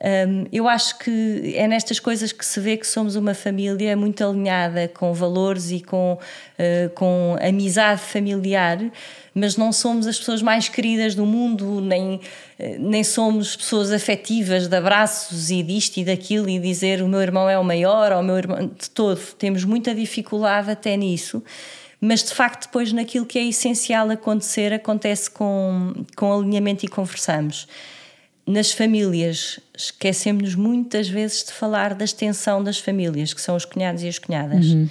Um, 0.00 0.46
eu 0.52 0.68
acho 0.68 0.96
que 0.98 1.54
é 1.56 1.66
nestas 1.66 1.98
coisas 1.98 2.30
que 2.30 2.46
se 2.46 2.60
vê 2.60 2.76
que 2.76 2.86
somos 2.86 3.16
uma 3.16 3.34
família 3.34 3.96
muito 3.96 4.24
alinhada 4.24 4.86
com 4.86 5.12
valores 5.12 5.72
e 5.72 5.80
com, 5.80 6.12
uh, 6.12 6.90
com 6.94 7.36
amizade 7.40 8.00
familiar, 8.02 8.78
mas 9.34 9.56
não 9.56 9.72
somos 9.72 10.06
as 10.06 10.16
pessoas 10.16 10.40
mais 10.40 10.68
queridas 10.68 11.16
do 11.16 11.26
mundo, 11.26 11.80
nem, 11.80 12.20
eh, 12.58 12.76
nem 12.78 13.04
somos 13.04 13.54
pessoas 13.54 13.92
afetivas 13.92 14.66
de 14.66 14.76
abraços 14.76 15.50
e 15.50 15.62
disto 15.62 15.98
e 15.98 16.04
daquilo 16.04 16.48
e 16.48 16.58
dizer 16.58 17.02
o 17.02 17.08
meu 17.08 17.20
irmão 17.20 17.48
é 17.48 17.56
o 17.56 17.62
maior 17.62 18.10
ou 18.10 18.18
o 18.18 18.22
meu 18.22 18.36
irmão 18.36 18.66
de 18.66 18.90
todo. 18.90 19.20
Temos 19.38 19.64
muita 19.64 19.94
dificuldade 19.94 20.70
até 20.70 20.96
nisso 20.96 21.42
mas 22.00 22.22
de 22.22 22.32
facto 22.32 22.66
depois 22.66 22.92
naquilo 22.92 23.26
que 23.26 23.38
é 23.38 23.44
essencial 23.44 24.08
acontecer 24.10 24.72
acontece 24.72 25.30
com, 25.30 25.92
com 26.16 26.32
alinhamento 26.32 26.84
e 26.84 26.88
conversamos. 26.88 27.66
Nas 28.48 28.72
famílias, 28.72 29.60
esquecemos-nos 29.76 30.54
muitas 30.54 31.06
vezes 31.06 31.44
de 31.44 31.52
falar 31.52 31.92
da 31.92 32.02
extensão 32.02 32.64
das 32.64 32.78
famílias, 32.78 33.34
que 33.34 33.42
são 33.42 33.54
os 33.54 33.66
cunhados 33.66 34.02
e 34.02 34.08
as 34.08 34.18
cunhadas. 34.18 34.64
Uhum. 34.68 34.88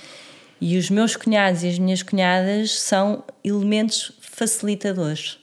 E 0.62 0.78
os 0.78 0.91
meus 0.91 1.15
cunhados 1.15 1.63
e 1.63 1.70
as 1.70 1.80
minhas 1.80 2.04
cunhadas 2.04 2.80
são 2.80 3.24
elementos 3.43 4.12
facilitadores. 4.22 5.39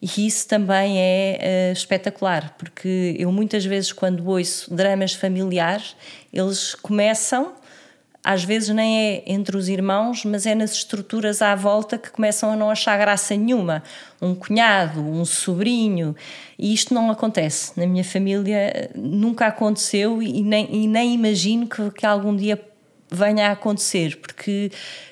E 0.00 0.26
isso 0.26 0.48
também 0.48 0.98
é 0.98 1.68
uh, 1.68 1.72
espetacular, 1.74 2.56
porque 2.56 3.14
eu 3.18 3.30
muitas 3.30 3.66
vezes, 3.66 3.92
quando 3.92 4.26
ouço 4.26 4.74
dramas 4.74 5.12
familiares, 5.12 5.94
eles 6.32 6.74
começam, 6.74 7.52
às 8.22 8.44
vezes 8.44 8.68
nem 8.70 8.98
é 8.98 9.22
entre 9.26 9.56
os 9.56 9.68
irmãos, 9.68 10.24
mas 10.24 10.44
é 10.44 10.54
nas 10.54 10.72
estruturas 10.72 11.40
à 11.40 11.54
volta 11.54 11.96
que 11.96 12.10
começam 12.10 12.52
a 12.52 12.56
não 12.56 12.70
achar 12.70 12.98
graça 12.98 13.36
nenhuma. 13.36 13.82
Um 14.20 14.34
cunhado, 14.34 15.00
um 15.00 15.24
sobrinho, 15.24 16.14
e 16.58 16.74
isto 16.74 16.92
não 16.92 17.10
acontece. 17.10 17.78
Na 17.78 17.86
minha 17.86 18.04
família 18.04 18.90
nunca 18.94 19.46
aconteceu 19.46 20.22
e 20.22 20.42
nem, 20.42 20.68
e 20.70 20.88
nem 20.88 21.14
imagino 21.14 21.66
que, 21.66 21.90
que 21.92 22.04
algum 22.04 22.34
dia 22.34 22.60
venha 23.10 23.48
a 23.48 23.52
acontecer, 23.52 24.16
porque 24.16 24.70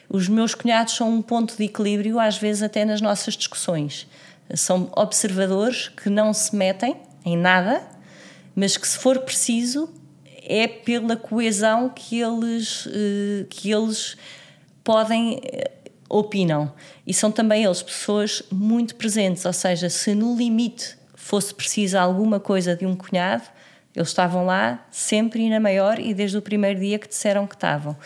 os 0.09 0.29
meus 0.29 0.55
cunhados 0.55 0.95
são 0.95 1.11
um 1.11 1.23
ponto 1.23 1.57
de 1.57 1.65
equilíbrio, 1.65 2.19
às 2.19 2.37
vezes 2.37 2.63
até 2.63 2.85
nas 2.85 3.01
nossas 3.01 3.35
discussões. 3.35 4.07
São 4.55 4.91
observadores 4.95 5.89
que 5.89 6.11
não 6.11 6.33
se 6.33 6.55
metem 6.55 6.97
em 7.25 7.37
nada, 7.37 7.83
mas 8.55 8.77
que, 8.77 8.87
se 8.87 8.99
for 8.99 9.19
preciso, 9.21 9.89
é 10.47 10.67
pela 10.67 11.17
coesão 11.17 11.89
que 11.89 12.21
eles, 12.21 12.89
eh, 12.91 13.47
que 13.51 13.71
eles 13.71 14.17
podem 14.83 15.41
eh, 15.45 15.71
opinam. 16.09 16.73
E 17.07 17.13
são 17.13 17.31
também 17.31 17.65
eles 17.65 17.83
pessoas 17.83 18.43
muito 18.51 18.95
presentes, 18.95 19.45
ou 19.45 19.53
seja, 19.53 19.91
se 19.91 20.15
no 20.15 20.37
limite 20.37 20.97
fosse 21.15 21.53
preciso 21.53 21.99
alguma 21.99 22.39
coisa 22.39 22.77
de 22.77 22.87
um 22.87 22.95
cunhado, 22.95 23.45
eles 23.95 24.09
estavam 24.09 24.45
lá 24.47 24.87
sempre 24.91 25.43
e 25.43 25.51
na 25.51 25.59
maior 25.59 25.99
e 25.99 26.15
desde 26.15 26.37
o 26.37 26.43
primeiro 26.43 26.79
dia 26.79 26.99
que 26.99 27.09
disseram 27.09 27.47
que 27.47 27.55
estavam. 27.55 27.97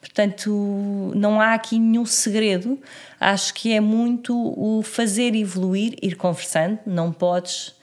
Portanto, 0.00 1.12
não 1.14 1.40
há 1.40 1.52
aqui 1.52 1.78
nenhum 1.78 2.06
segredo. 2.06 2.78
Acho 3.18 3.52
que 3.52 3.72
é 3.72 3.80
muito 3.80 4.34
o 4.34 4.82
fazer 4.82 5.34
evoluir, 5.34 5.94
ir 6.00 6.16
conversando. 6.16 6.78
Não 6.86 7.12
podes. 7.12 7.74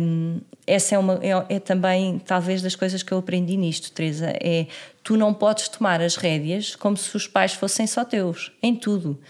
Hum, 0.00 0.40
essa 0.66 0.94
é, 0.94 0.98
uma, 0.98 1.20
é, 1.22 1.56
é, 1.56 1.60
também, 1.60 2.18
talvez, 2.18 2.62
das 2.62 2.74
coisas 2.74 3.02
que 3.02 3.12
eu 3.12 3.18
aprendi 3.18 3.56
nisto, 3.56 3.92
Teresa. 3.92 4.32
É 4.40 4.66
tu 5.02 5.16
não 5.16 5.34
podes 5.34 5.68
tomar 5.68 6.00
as 6.00 6.16
rédeas 6.16 6.74
como 6.74 6.96
se 6.96 7.14
os 7.16 7.26
pais 7.26 7.52
fossem 7.52 7.86
só 7.86 8.04
teus, 8.04 8.52
em 8.62 8.74
tudo 8.74 9.20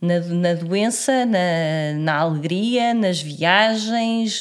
na, 0.00 0.20
na 0.20 0.54
doença, 0.54 1.24
na, 1.24 1.98
na 1.98 2.16
alegria, 2.16 2.94
nas 2.94 3.20
viagens, 3.20 4.40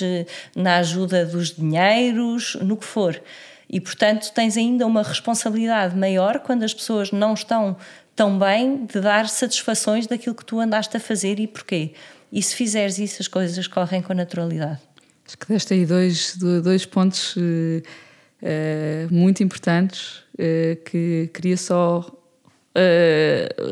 na 0.55 0.77
ajuda 0.77 1.25
dos 1.25 1.55
dinheiros, 1.55 2.55
no 2.61 2.77
que 2.77 2.85
for. 2.85 3.21
E, 3.69 3.79
portanto, 3.79 4.31
tens 4.33 4.57
ainda 4.57 4.85
uma 4.85 5.01
responsabilidade 5.01 5.97
maior 5.97 6.39
quando 6.39 6.63
as 6.63 6.73
pessoas 6.73 7.11
não 7.11 7.33
estão 7.33 7.75
tão 8.15 8.37
bem 8.37 8.85
de 8.85 9.01
dar 9.01 9.27
satisfações 9.27 10.07
daquilo 10.07 10.35
que 10.35 10.45
tu 10.45 10.59
andaste 10.59 10.95
a 10.95 10.99
fazer 10.99 11.39
e 11.39 11.47
porquê. 11.47 11.93
E 12.31 12.41
se 12.41 12.55
fizeres 12.55 12.99
isso, 12.99 13.21
as 13.21 13.27
coisas 13.27 13.67
correm 13.67 14.01
com 14.01 14.13
naturalidade. 14.13 14.79
Acho 15.27 15.37
que 15.37 15.47
deste 15.47 15.73
aí 15.73 15.85
dois, 15.85 16.37
dois 16.37 16.85
pontos 16.85 17.35
uh, 17.35 17.39
uh, 17.39 19.13
muito 19.13 19.41
importantes 19.41 20.19
uh, 20.33 20.75
que 20.85 21.29
queria 21.33 21.57
só 21.57 22.05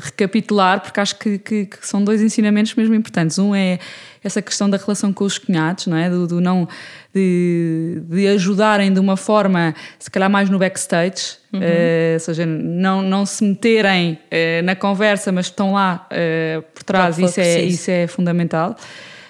recapitular, 0.01 0.79
porque 0.79 0.97
acho 0.97 1.19
que, 1.19 1.37
que, 1.37 1.65
que, 1.65 1.85
são 1.85 2.01
dois 2.01 2.21
ensinamentos 2.21 2.73
mesmo 2.73 2.95
importantes. 2.95 3.37
Um 3.37 3.53
é 3.53 3.77
essa 4.23 4.41
questão 4.41 4.69
da 4.69 4.77
relação 4.77 5.11
com 5.11 5.25
os 5.25 5.37
cunhados, 5.37 5.87
não 5.87 5.97
é? 5.97 6.09
Do, 6.09 6.25
do 6.25 6.39
não 6.39 6.69
de, 7.13 8.01
de, 8.07 8.29
ajudarem 8.29 8.93
de 8.93 9.01
uma 9.01 9.17
forma, 9.17 9.75
se 9.99 10.09
calhar 10.09 10.29
mais 10.29 10.49
no 10.49 10.57
backstage, 10.57 11.35
uhum. 11.51 11.59
uh, 11.59 12.13
ou 12.13 12.19
seja, 12.21 12.45
não, 12.45 13.01
não 13.01 13.25
se 13.25 13.43
meterem 13.43 14.17
na 14.63 14.73
conversa, 14.73 15.33
mas 15.33 15.47
estão 15.47 15.73
lá 15.73 16.07
por 16.73 16.83
trás, 16.83 17.19
isso 17.19 17.41
é, 17.41 17.61
isso 17.61 17.91
é 17.91 18.07
fundamental. 18.07 18.77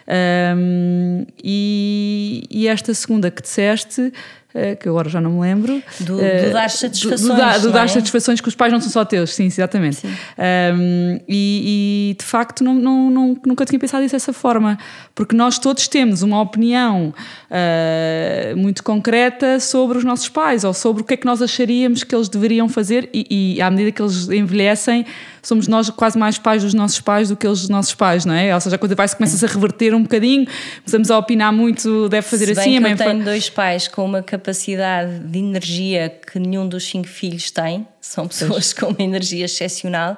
Um, 0.07 1.25
e, 1.43 2.43
e, 2.49 2.67
esta 2.67 2.93
segunda 2.93 3.31
que 3.31 3.41
disseste 3.41 4.11
eh, 4.55 4.75
que 4.75 4.87
agora 4.87 5.09
já 5.09 5.19
não 5.19 5.31
me 5.31 5.41
lembro. 5.41 5.81
Do, 5.99 6.17
do 6.17 6.21
eh, 6.21 6.51
dar 6.51 6.69
satisfações. 6.69 7.21
Do, 7.21 7.61
do, 7.61 7.67
do 7.67 7.71
dar 7.71 7.85
é? 7.85 7.87
satisfações 7.87 8.39
que 8.39 8.47
os 8.47 8.53
pais 8.53 8.71
não 8.71 8.79
são 8.79 8.91
só 8.91 9.03
teus, 9.03 9.33
sim, 9.33 9.45
exatamente. 9.45 9.95
Sim. 9.95 10.07
Um, 10.07 11.19
e, 11.27 12.11
e, 12.11 12.15
de 12.19 12.23
facto 12.23 12.63
não, 12.63 12.75
não, 12.75 13.09
não, 13.09 13.37
nunca 13.43 13.65
tinha 13.65 13.79
pensado 13.79 14.03
isso 14.03 14.13
dessa 14.13 14.31
forma, 14.31 14.77
porque 15.15 15.35
nós 15.35 15.57
todos 15.57 15.87
temos 15.87 16.21
uma 16.21 16.39
opinião 16.39 17.11
uh, 17.49 18.55
muito 18.55 18.83
concreta 18.83 19.59
sobre 19.59 19.97
os 19.97 20.03
nossos 20.03 20.29
pais 20.29 20.63
ou 20.63 20.73
sobre 20.73 21.01
o 21.01 21.05
que 21.05 21.15
é 21.15 21.17
que 21.17 21.25
nós 21.25 21.41
acharíamos 21.41 22.03
que 22.03 22.13
eles 22.13 22.29
deveriam 22.29 22.69
fazer, 22.69 23.09
e, 23.11 23.55
e 23.55 23.61
à 23.61 23.71
medida 23.71 23.91
que 23.91 24.01
eles 24.03 24.29
envelhecem 24.29 25.03
somos 25.43 25.67
nós 25.67 25.89
quase 25.89 26.17
mais 26.17 26.37
pais 26.37 26.63
dos 26.63 26.73
nossos 26.73 26.99
pais 27.01 27.29
do 27.29 27.35
que 27.35 27.45
eles 27.45 27.59
dos 27.59 27.69
nossos 27.69 27.93
pais, 27.93 28.25
não 28.25 28.33
é? 28.33 28.53
Ou 28.53 28.61
seja, 28.61 28.75
a 28.75 28.79
coisa 28.79 28.95
vai-se 28.95 29.15
começa-se 29.15 29.45
a 29.45 29.47
reverter 29.47 29.93
um 29.93 30.01
bocadinho, 30.03 30.47
começamos 30.77 31.11
a 31.11 31.17
opinar 31.17 31.51
muito, 31.51 32.07
deve 32.09 32.27
fazer 32.27 32.45
Se 32.45 32.51
assim. 32.53 32.79
Bem 32.81 32.95
que 32.95 33.03
eu 33.03 33.05
tenho 33.05 33.23
dois 33.23 33.49
pais 33.49 33.87
com 33.87 34.05
uma 34.05 34.23
capacidade 34.23 35.19
de 35.19 35.39
energia 35.39 36.09
que 36.09 36.39
nenhum 36.39 36.67
dos 36.67 36.85
cinco 36.85 37.07
filhos 37.07 37.51
tem, 37.51 37.85
são 37.99 38.27
pessoas 38.27 38.73
com 38.73 38.87
uma 38.87 39.01
energia 39.01 39.45
excepcional 39.45 40.17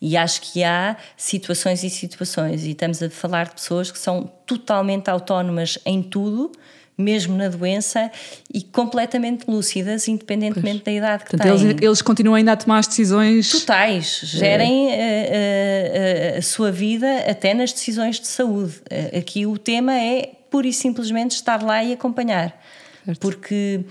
e 0.00 0.16
acho 0.16 0.40
que 0.42 0.62
há 0.62 0.96
situações 1.16 1.82
e 1.82 1.90
situações, 1.90 2.64
e 2.64 2.70
estamos 2.70 3.02
a 3.02 3.08
falar 3.08 3.46
de 3.46 3.54
pessoas 3.54 3.90
que 3.90 3.98
são 3.98 4.30
totalmente 4.44 5.08
autónomas 5.08 5.78
em 5.86 6.02
tudo 6.02 6.52
mesmo 6.96 7.36
na 7.36 7.48
doença, 7.48 8.10
e 8.52 8.62
completamente 8.62 9.44
lúcidas, 9.48 10.08
independentemente 10.08 10.82
pois. 10.82 10.84
da 10.84 10.92
idade 10.92 11.24
que 11.24 11.30
Portanto, 11.30 11.58
têm. 11.58 11.68
Eles, 11.70 11.82
eles 11.82 12.02
continuam 12.02 12.36
ainda 12.36 12.52
a 12.52 12.56
tomar 12.56 12.78
as 12.78 12.86
decisões. 12.86 13.50
Totais, 13.50 14.20
gerem 14.24 14.92
é. 14.92 16.32
a, 16.32 16.36
a, 16.36 16.38
a, 16.38 16.42
sua 16.42 16.72
vida 16.72 17.06
até 17.28 17.52
nas 17.52 17.72
decisões 17.72 18.18
de 18.18 18.26
saúde. 18.26 18.74
Aqui 19.16 19.46
o 19.46 19.58
tema 19.58 19.92
é 19.94 20.32
pura 20.50 20.66
e 20.66 20.72
simplesmente 20.72 21.32
estar 21.32 21.62
lá 21.62 21.84
e 21.84 21.92
acompanhar. 21.92 22.58
Certo. 23.04 23.20
Porque 23.20 23.84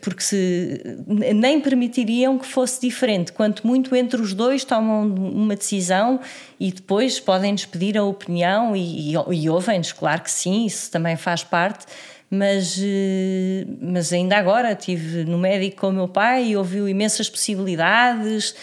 porque 0.00 0.22
se 0.22 0.80
nem 1.08 1.60
permitiriam 1.60 2.38
que 2.38 2.46
fosse 2.46 2.80
diferente. 2.80 3.32
Quanto 3.32 3.66
muito 3.66 3.94
entre 3.96 4.20
os 4.20 4.32
dois 4.32 4.64
tomam 4.64 5.06
uma 5.06 5.56
decisão 5.56 6.20
e 6.60 6.70
depois 6.70 7.18
podem-nos 7.18 7.64
pedir 7.64 7.98
a 7.98 8.04
opinião 8.04 8.76
e, 8.76 9.12
e, 9.12 9.14
e 9.32 9.50
ouvem-nos, 9.50 9.92
claro 9.92 10.22
que 10.22 10.30
sim, 10.30 10.64
isso 10.64 10.90
também 10.90 11.16
faz 11.16 11.42
parte. 11.42 11.86
Mas, 12.30 12.80
eh, 12.82 13.64
mas 13.80 14.12
ainda 14.12 14.36
agora 14.36 14.72
estive 14.72 15.24
no 15.24 15.38
médico 15.38 15.82
com 15.82 15.88
o 15.88 15.92
meu 15.92 16.08
pai 16.08 16.48
e 16.48 16.56
ouviu 16.56 16.88
imensas 16.88 17.28
possibilidades 17.28 18.54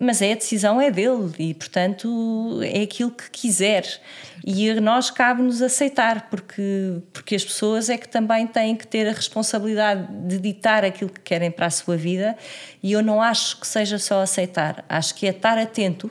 mas 0.00 0.20
é 0.22 0.32
a 0.32 0.34
decisão 0.34 0.80
é 0.80 0.90
dele 0.90 1.32
e 1.38 1.54
portanto 1.54 2.60
é 2.62 2.82
aquilo 2.82 3.10
que 3.10 3.30
quiser. 3.30 3.86
E 4.44 4.70
a 4.70 4.80
nós 4.80 5.10
cabe-nos 5.10 5.62
aceitar 5.62 6.28
porque 6.28 7.00
porque 7.12 7.34
as 7.34 7.44
pessoas 7.44 7.88
é 7.88 7.96
que 7.96 8.08
também 8.08 8.46
têm 8.46 8.76
que 8.76 8.86
ter 8.86 9.08
a 9.08 9.12
responsabilidade 9.12 10.06
de 10.26 10.38
ditar 10.38 10.84
aquilo 10.84 11.10
que 11.10 11.20
querem 11.20 11.50
para 11.50 11.66
a 11.66 11.70
sua 11.70 11.96
vida 11.96 12.36
e 12.82 12.92
eu 12.92 13.02
não 13.02 13.20
acho 13.20 13.58
que 13.60 13.66
seja 13.66 13.98
só 13.98 14.22
aceitar. 14.22 14.84
Acho 14.88 15.14
que 15.14 15.26
é 15.26 15.30
estar 15.30 15.58
atento 15.58 16.10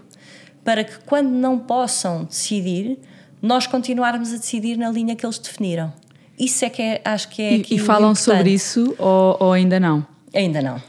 para 0.64 0.84
que 0.84 1.00
quando 1.06 1.30
não 1.30 1.60
possam 1.60 2.24
decidir 2.26 2.98
nós 3.42 3.68
continuarmos 3.68 4.34
a 4.34 4.38
decidir 4.38 4.78
na 4.78 4.90
linha 4.90 5.16
que 5.16 5.26
eles 5.26 5.38
definiram 5.38 5.94
isso 6.38 6.66
é 6.66 6.70
que 6.70 6.82
é, 6.82 7.02
acho 7.04 7.30
que 7.30 7.42
é 7.42 7.58
e, 7.58 7.66
e 7.72 7.80
falam 7.80 8.12
importante. 8.12 8.38
sobre 8.38 8.52
isso 8.52 8.96
ou, 8.98 9.38
ou 9.40 9.54
ainda 9.54 9.80
não 9.80 10.06
ainda 10.34 10.62
não 10.62 10.82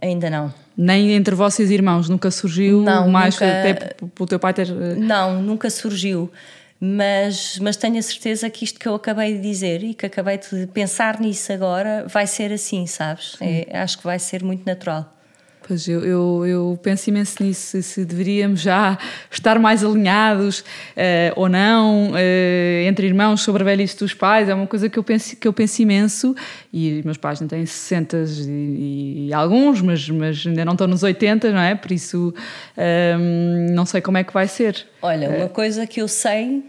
ainda 0.00 0.30
não 0.30 0.54
nem 0.76 1.12
entre 1.12 1.34
vocês 1.34 1.70
irmãos 1.70 2.08
nunca 2.08 2.30
surgiu 2.30 2.82
não, 2.82 3.08
mais 3.08 3.34
nunca, 3.34 3.46
até 3.46 3.74
pelo 4.14 4.26
teu 4.26 4.38
pai 4.38 4.52
ter. 4.52 4.68
Eh, 4.68 4.96
não, 4.96 5.40
nunca 5.40 5.70
surgiu. 5.70 6.30
Mas, 6.80 7.58
mas 7.60 7.76
tenho 7.76 7.98
a 7.98 8.02
certeza 8.02 8.50
que 8.50 8.64
isto 8.64 8.78
que 8.78 8.86
eu 8.86 8.94
acabei 8.94 9.34
de 9.34 9.40
dizer 9.40 9.82
e 9.82 9.94
que 9.94 10.04
acabei 10.04 10.38
de 10.38 10.66
pensar 10.66 11.20
nisso 11.20 11.52
agora 11.52 12.04
vai 12.08 12.26
ser 12.26 12.52
assim, 12.52 12.86
sabes? 12.86 13.36
É, 13.40 13.78
acho 13.78 13.96
que 13.98 14.04
vai 14.04 14.18
ser 14.18 14.42
muito 14.42 14.66
natural. 14.66 15.10
Pois 15.66 15.88
eu, 15.88 16.04
eu, 16.04 16.46
eu, 16.46 16.78
penso 16.82 17.08
imenso 17.08 17.42
nisso, 17.42 17.62
se, 17.62 17.82
se 17.82 18.04
deveríamos 18.04 18.60
já 18.60 18.98
estar 19.30 19.58
mais 19.58 19.82
alinhados 19.82 20.60
uh, 20.60 21.32
ou 21.36 21.48
não, 21.48 22.10
uh, 22.10 22.86
entre 22.86 23.06
irmãos 23.06 23.40
sobre 23.40 23.62
a 23.62 23.64
velhice 23.64 23.98
dos 23.98 24.12
pais, 24.12 24.50
é 24.50 24.54
uma 24.54 24.66
coisa 24.66 24.90
que 24.90 24.98
eu 24.98 25.02
penso, 25.02 25.34
que 25.36 25.48
eu 25.48 25.54
penso 25.54 25.80
imenso, 25.80 26.36
e 26.70 27.00
meus 27.02 27.16
pais 27.16 27.40
não 27.40 27.48
têm 27.48 27.64
60 27.64 28.24
e, 28.46 29.28
e 29.28 29.32
alguns, 29.32 29.80
mas, 29.80 30.06
mas 30.10 30.46
ainda 30.46 30.66
não 30.66 30.72
estão 30.72 30.86
nos 30.86 31.02
80, 31.02 31.50
não 31.50 31.60
é? 31.60 31.74
Por 31.74 31.92
isso 31.92 32.34
um, 32.76 33.74
não 33.74 33.86
sei 33.86 34.02
como 34.02 34.18
é 34.18 34.24
que 34.24 34.34
vai 34.34 34.46
ser. 34.46 34.86
Olha, 35.00 35.30
uma 35.30 35.48
coisa 35.48 35.86
que 35.86 36.02
eu 36.02 36.08
sei 36.08 36.62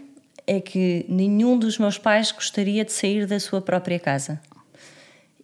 é 0.46 0.58
que 0.58 1.04
nenhum 1.06 1.58
dos 1.58 1.76
meus 1.76 1.98
pais 1.98 2.32
gostaria 2.32 2.82
de 2.82 2.92
sair 2.92 3.26
da 3.26 3.38
sua 3.38 3.60
própria 3.60 3.98
casa 3.98 4.40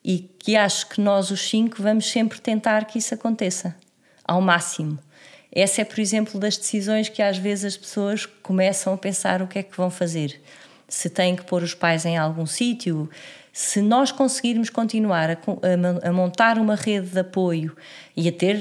e 0.05 0.30
que 0.38 0.57
acho 0.57 0.88
que 0.88 1.00
nós, 1.00 1.30
os 1.30 1.48
cinco, 1.48 1.82
vamos 1.82 2.11
sempre 2.11 2.40
tentar 2.40 2.84
que 2.86 2.98
isso 2.98 3.14
aconteça 3.14 3.76
ao 4.24 4.40
máximo. 4.40 4.98
Essa 5.55 5.82
é, 5.82 5.84
por 5.84 6.00
exemplo, 6.00 6.40
das 6.40 6.57
decisões 6.57 7.09
que 7.09 7.22
às 7.22 7.36
vezes 7.36 7.64
as 7.64 7.76
pessoas 7.76 8.24
começam 8.24 8.94
a 8.94 8.96
pensar 8.96 9.42
o 9.42 9.46
que 9.46 9.59
é 9.59 9.62
que 9.62 9.76
vão 9.76 9.90
fazer. 9.90 10.40
Se 10.88 11.11
têm 11.11 11.36
que 11.36 11.44
pôr 11.44 11.62
os 11.62 11.74
pais 11.74 12.05
em 12.05 12.16
algum 12.16 12.46
sítio, 12.46 13.09
se 13.53 13.82
nós 13.82 14.11
conseguirmos 14.11 14.70
continuar 14.70 15.30
a, 15.30 15.34
a, 15.34 16.09
a, 16.09 16.12
montar 16.12 16.59
uma 16.59 16.74
rede 16.74 17.09
de 17.09 17.20
apoio 17.20 17.76
e 18.16 18.26
a 18.26 18.32
ter, 18.32 18.59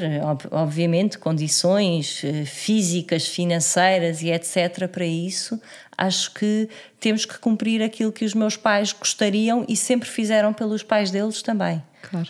obviamente, 0.52 1.18
condições 1.18 2.22
eh, 2.26 2.44
físicas, 2.44 3.26
financeiras 3.26 4.22
e 4.22 4.30
etc. 4.30 4.89
para 4.89 5.06
isso, 5.06 5.62
acho 6.02 6.34
que 6.34 6.68
temos 6.99 7.26
que 7.26 7.38
cumprir 7.38 7.82
aquilo 7.84 8.12
que 8.12 8.26
os 8.26 8.34
meus 8.34 8.58
pais 8.58 8.91
gostariam 8.91 9.64
e 9.70 9.76
sempre 9.76 10.10
fizeram 10.10 10.52
pelos 10.52 10.82
pais 10.82 11.12
deles 11.12 11.41
também. 11.41 11.82
Claro. 12.10 12.30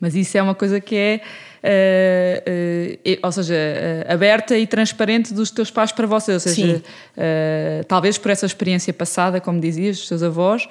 Mas 0.00 0.16
isso 0.16 0.36
é 0.36 0.42
uma 0.42 0.54
coisa 0.54 0.80
que 0.80 0.96
é, 0.96 1.20
uh, 1.62 3.10
uh, 3.12 3.18
ou 3.22 3.30
seja, 3.30 3.54
uh, 3.54 4.12
aberta 4.12 4.58
e 4.58 4.66
transparente 4.66 5.32
dos 5.32 5.52
teus 5.52 5.70
pais 5.70 5.92
para 5.92 6.08
vocês. 6.08 6.44
Ou 6.44 6.52
seja, 6.52 6.82
talvez 7.86 8.18
por 8.18 8.32
essa 8.32 8.44
experiência 8.44 8.92
passada, 8.92 9.40
como 9.40 9.60
dizias, 9.60 9.98
dos 9.98 10.08
teus 10.08 10.24
avós, 10.24 10.68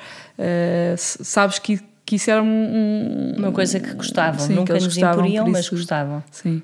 sabes 0.98 1.60
que, 1.60 1.80
que 2.06 2.18
isso 2.18 2.30
era 2.30 2.44
um, 2.44 3.36
uma 3.38 3.54
coisa 3.54 3.80
que 3.80 3.94
gostavam. 3.94 4.46
Sim, 4.46 4.56
Nunca 4.56 4.74
nos 4.74 4.88
gostavam, 4.88 5.26
imporiam, 5.26 5.48
mas 5.48 5.70
gostavam. 5.70 6.22
Sim. 6.30 6.62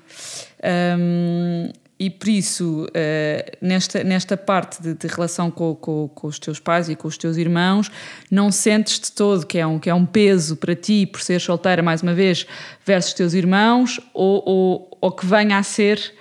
Um, 0.98 1.70
e 1.98 2.08
por 2.08 2.28
isso, 2.28 2.84
uh, 2.84 3.56
nesta, 3.60 4.04
nesta 4.04 4.36
parte 4.36 4.80
de, 4.80 4.94
de 4.94 5.06
relação 5.08 5.50
com, 5.50 5.74
com, 5.74 6.08
com, 6.14 6.28
os 6.28 6.38
teus 6.38 6.60
pais 6.60 6.88
e 6.88 6.94
com 6.94 7.08
os 7.08 7.18
teus 7.18 7.36
irmãos, 7.36 7.90
não 8.30 8.52
sentes 8.52 9.00
de 9.00 9.10
todo 9.10 9.44
que 9.44 9.58
é 9.58 9.66
um, 9.66 9.80
que 9.80 9.90
é 9.90 9.94
um 9.94 10.06
peso 10.06 10.56
para 10.56 10.76
ti 10.76 11.06
por 11.06 11.20
ser 11.20 11.40
solteira, 11.40 11.82
mais 11.82 12.00
uma 12.00 12.14
vez, 12.14 12.46
versus 12.86 13.14
teus 13.14 13.34
irmãos, 13.34 14.00
ou, 14.14 14.42
ou, 14.46 14.98
ou 15.00 15.10
que 15.10 15.26
venha 15.26 15.58
a 15.58 15.62
ser 15.64 16.14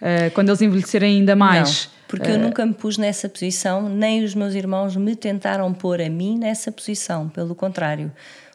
uh, 0.00 0.30
quando 0.34 0.50
eles 0.50 0.62
envelhecerem 0.62 1.18
ainda 1.18 1.34
mais? 1.34 1.86
Não, 1.86 2.04
porque 2.06 2.30
uh, 2.30 2.34
eu 2.34 2.38
nunca 2.38 2.64
me 2.64 2.72
pus 2.72 2.96
nessa 2.96 3.28
posição, 3.28 3.88
nem 3.88 4.22
os 4.22 4.36
meus 4.36 4.54
irmãos 4.54 4.94
me 4.94 5.16
tentaram 5.16 5.74
pôr 5.74 6.00
a 6.00 6.08
mim 6.08 6.38
nessa 6.38 6.70
posição, 6.70 7.28
pelo 7.28 7.56
contrário. 7.56 8.12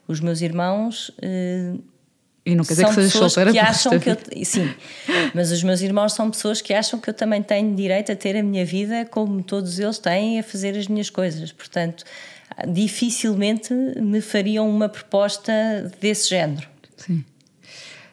Os 0.07 0.21
meus 0.21 0.41
irmãos 0.41 1.11
e 2.49 2.55
não 2.55 2.63
quer 2.63 2.73
dizer 2.73 2.87
que 2.87 2.93
sejas 2.93 3.11
solteira 3.13 3.51
que 3.51 3.59
acham 3.59 3.99
que 3.99 4.09
eu, 4.09 4.17
Sim, 4.43 4.69
mas 5.33 5.51
os 5.51 5.63
meus 5.63 5.81
irmãos 5.81 6.13
são 6.13 6.29
pessoas 6.29 6.61
que 6.61 6.73
acham 6.73 6.99
que 6.99 7.09
eu 7.09 7.13
também 7.13 7.41
tenho 7.41 7.75
direito 7.75 8.11
a 8.11 8.15
ter 8.15 8.35
a 8.37 8.43
minha 8.43 8.65
vida 8.65 9.05
como 9.05 9.41
todos 9.43 9.79
eles 9.79 9.97
têm 9.97 10.39
a 10.39 10.43
fazer 10.43 10.77
as 10.77 10.87
minhas 10.87 11.09
coisas. 11.09 11.51
Portanto, 11.51 12.03
dificilmente 12.67 13.73
me 13.73 14.21
fariam 14.21 14.69
uma 14.69 14.89
proposta 14.89 15.51
desse 16.01 16.29
género. 16.29 16.67
Sim. 16.97 17.23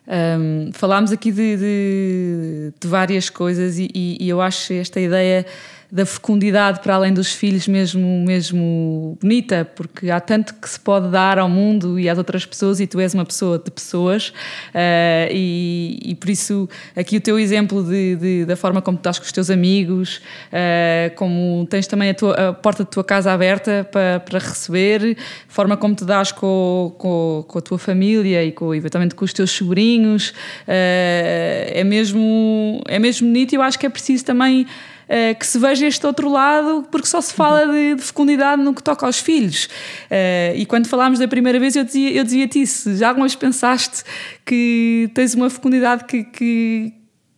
Um, 0.09 0.71
falámos 0.73 1.11
aqui 1.11 1.33
de, 1.33 1.57
de, 1.57 2.73
de 2.81 2.87
várias 2.87 3.29
coisas 3.29 3.77
e, 3.77 3.91
e, 3.93 4.17
e 4.21 4.29
eu 4.29 4.41
acho 4.41 4.73
esta 4.73 5.01
ideia 5.01 5.45
da 5.91 6.05
fecundidade 6.05 6.81
para 6.81 6.95
além 6.95 7.13
dos 7.13 7.33
filhos 7.33 7.69
mesmo, 7.69 8.25
mesmo 8.27 9.17
bonita, 9.21 9.65
porque 9.77 10.11
há 10.11 10.21
tanto 10.21 10.55
que 10.55 10.69
se 10.69 10.79
pode 10.79 11.09
dar 11.09 11.39
ao 11.39 11.49
mundo 11.49 11.99
e 11.99 12.09
às 12.09 12.19
outras 12.19 12.45
pessoas, 12.45 12.81
e 12.81 12.87
tu 12.87 12.99
és 13.01 13.15
uma 13.15 13.25
pessoa 13.25 13.59
de 13.59 13.71
pessoas, 13.71 14.29
uh, 14.29 15.31
e, 15.31 15.99
e, 16.05 16.15
por 16.15 16.29
isso 16.29 16.69
aqui 16.95 17.17
o 17.17 17.21
teu 17.21 17.39
exemplo 17.39 17.83
de, 17.83 18.17
de, 18.17 18.45
da 18.45 18.57
forma 18.57 18.83
como 18.83 18.99
estás 18.99 19.19
com 19.19 19.25
os 19.25 19.33
teus 19.33 19.49
amigos, 19.49 20.21
uh, 20.49 21.15
como 21.15 21.67
tens 21.71 21.87
também 21.87 22.11
a, 22.11 22.15
tua, 22.15 22.35
a, 22.35 22.53
porta 22.53 22.83
da 22.83 22.91
tua 22.91 23.05
casa 23.05 23.33
aberta 23.33 23.89
para, 23.91 24.21
para 24.21 24.39
receber, 24.39 25.17
forma 25.49 25.77
como 25.77 25.95
te 25.95 26.05
dás 26.05 26.33
com, 26.33 26.95
com, 26.99 27.45
com 27.47 27.59
a 27.59 27.63
tua 27.63 27.79
família 27.79 28.45
e 28.45 28.51
com, 28.51 28.75
eventualmente 28.75 29.15
com 29.15 29.25
os 29.25 29.33
teus 29.33 29.51
sobrinhos, 29.53 30.31
uh, 30.31 30.35
é, 30.69 31.85
mesmo, 31.85 32.83
é 32.87 32.99
mesmo 32.99 33.29
bonito 33.29 33.53
e 33.53 33.57
eu 33.57 33.63
acho 33.63 33.79
que 33.79 33.87
é 33.87 33.89
preciso 33.89 34.25
também 34.25 34.67
uh, 35.09 35.39
que 35.39 35.47
se 35.47 35.59
veja 35.59 35.87
este 35.87 36.07
outro 36.07 36.31
lado, 36.31 36.87
porque 36.91 37.07
só 37.07 37.21
se 37.21 37.33
fala 37.33 37.67
de, 37.67 37.95
de 37.95 38.03
fecundidade 38.03 38.63
no 38.63 38.75
que 38.75 38.83
toca 38.83 39.07
aos 39.07 39.19
filhos. 39.19 39.67
Uh, 40.11 40.57
e 40.57 40.67
quando 40.67 40.87
falámos 40.87 41.19
da 41.19 41.29
primeira 41.29 41.59
vez, 41.59 41.77
eu 41.77 41.85
dizia-te 41.85 42.17
eu 42.17 42.25
dizia 42.25 42.49
isso: 42.55 42.97
já 42.97 43.09
algumas 43.09 43.35
pensaste 43.35 44.05
que 44.45 45.11
tens 45.15 45.35
uma 45.35 45.51
fecundidade 45.51 46.05
que, 46.05 46.25
que 46.25 46.93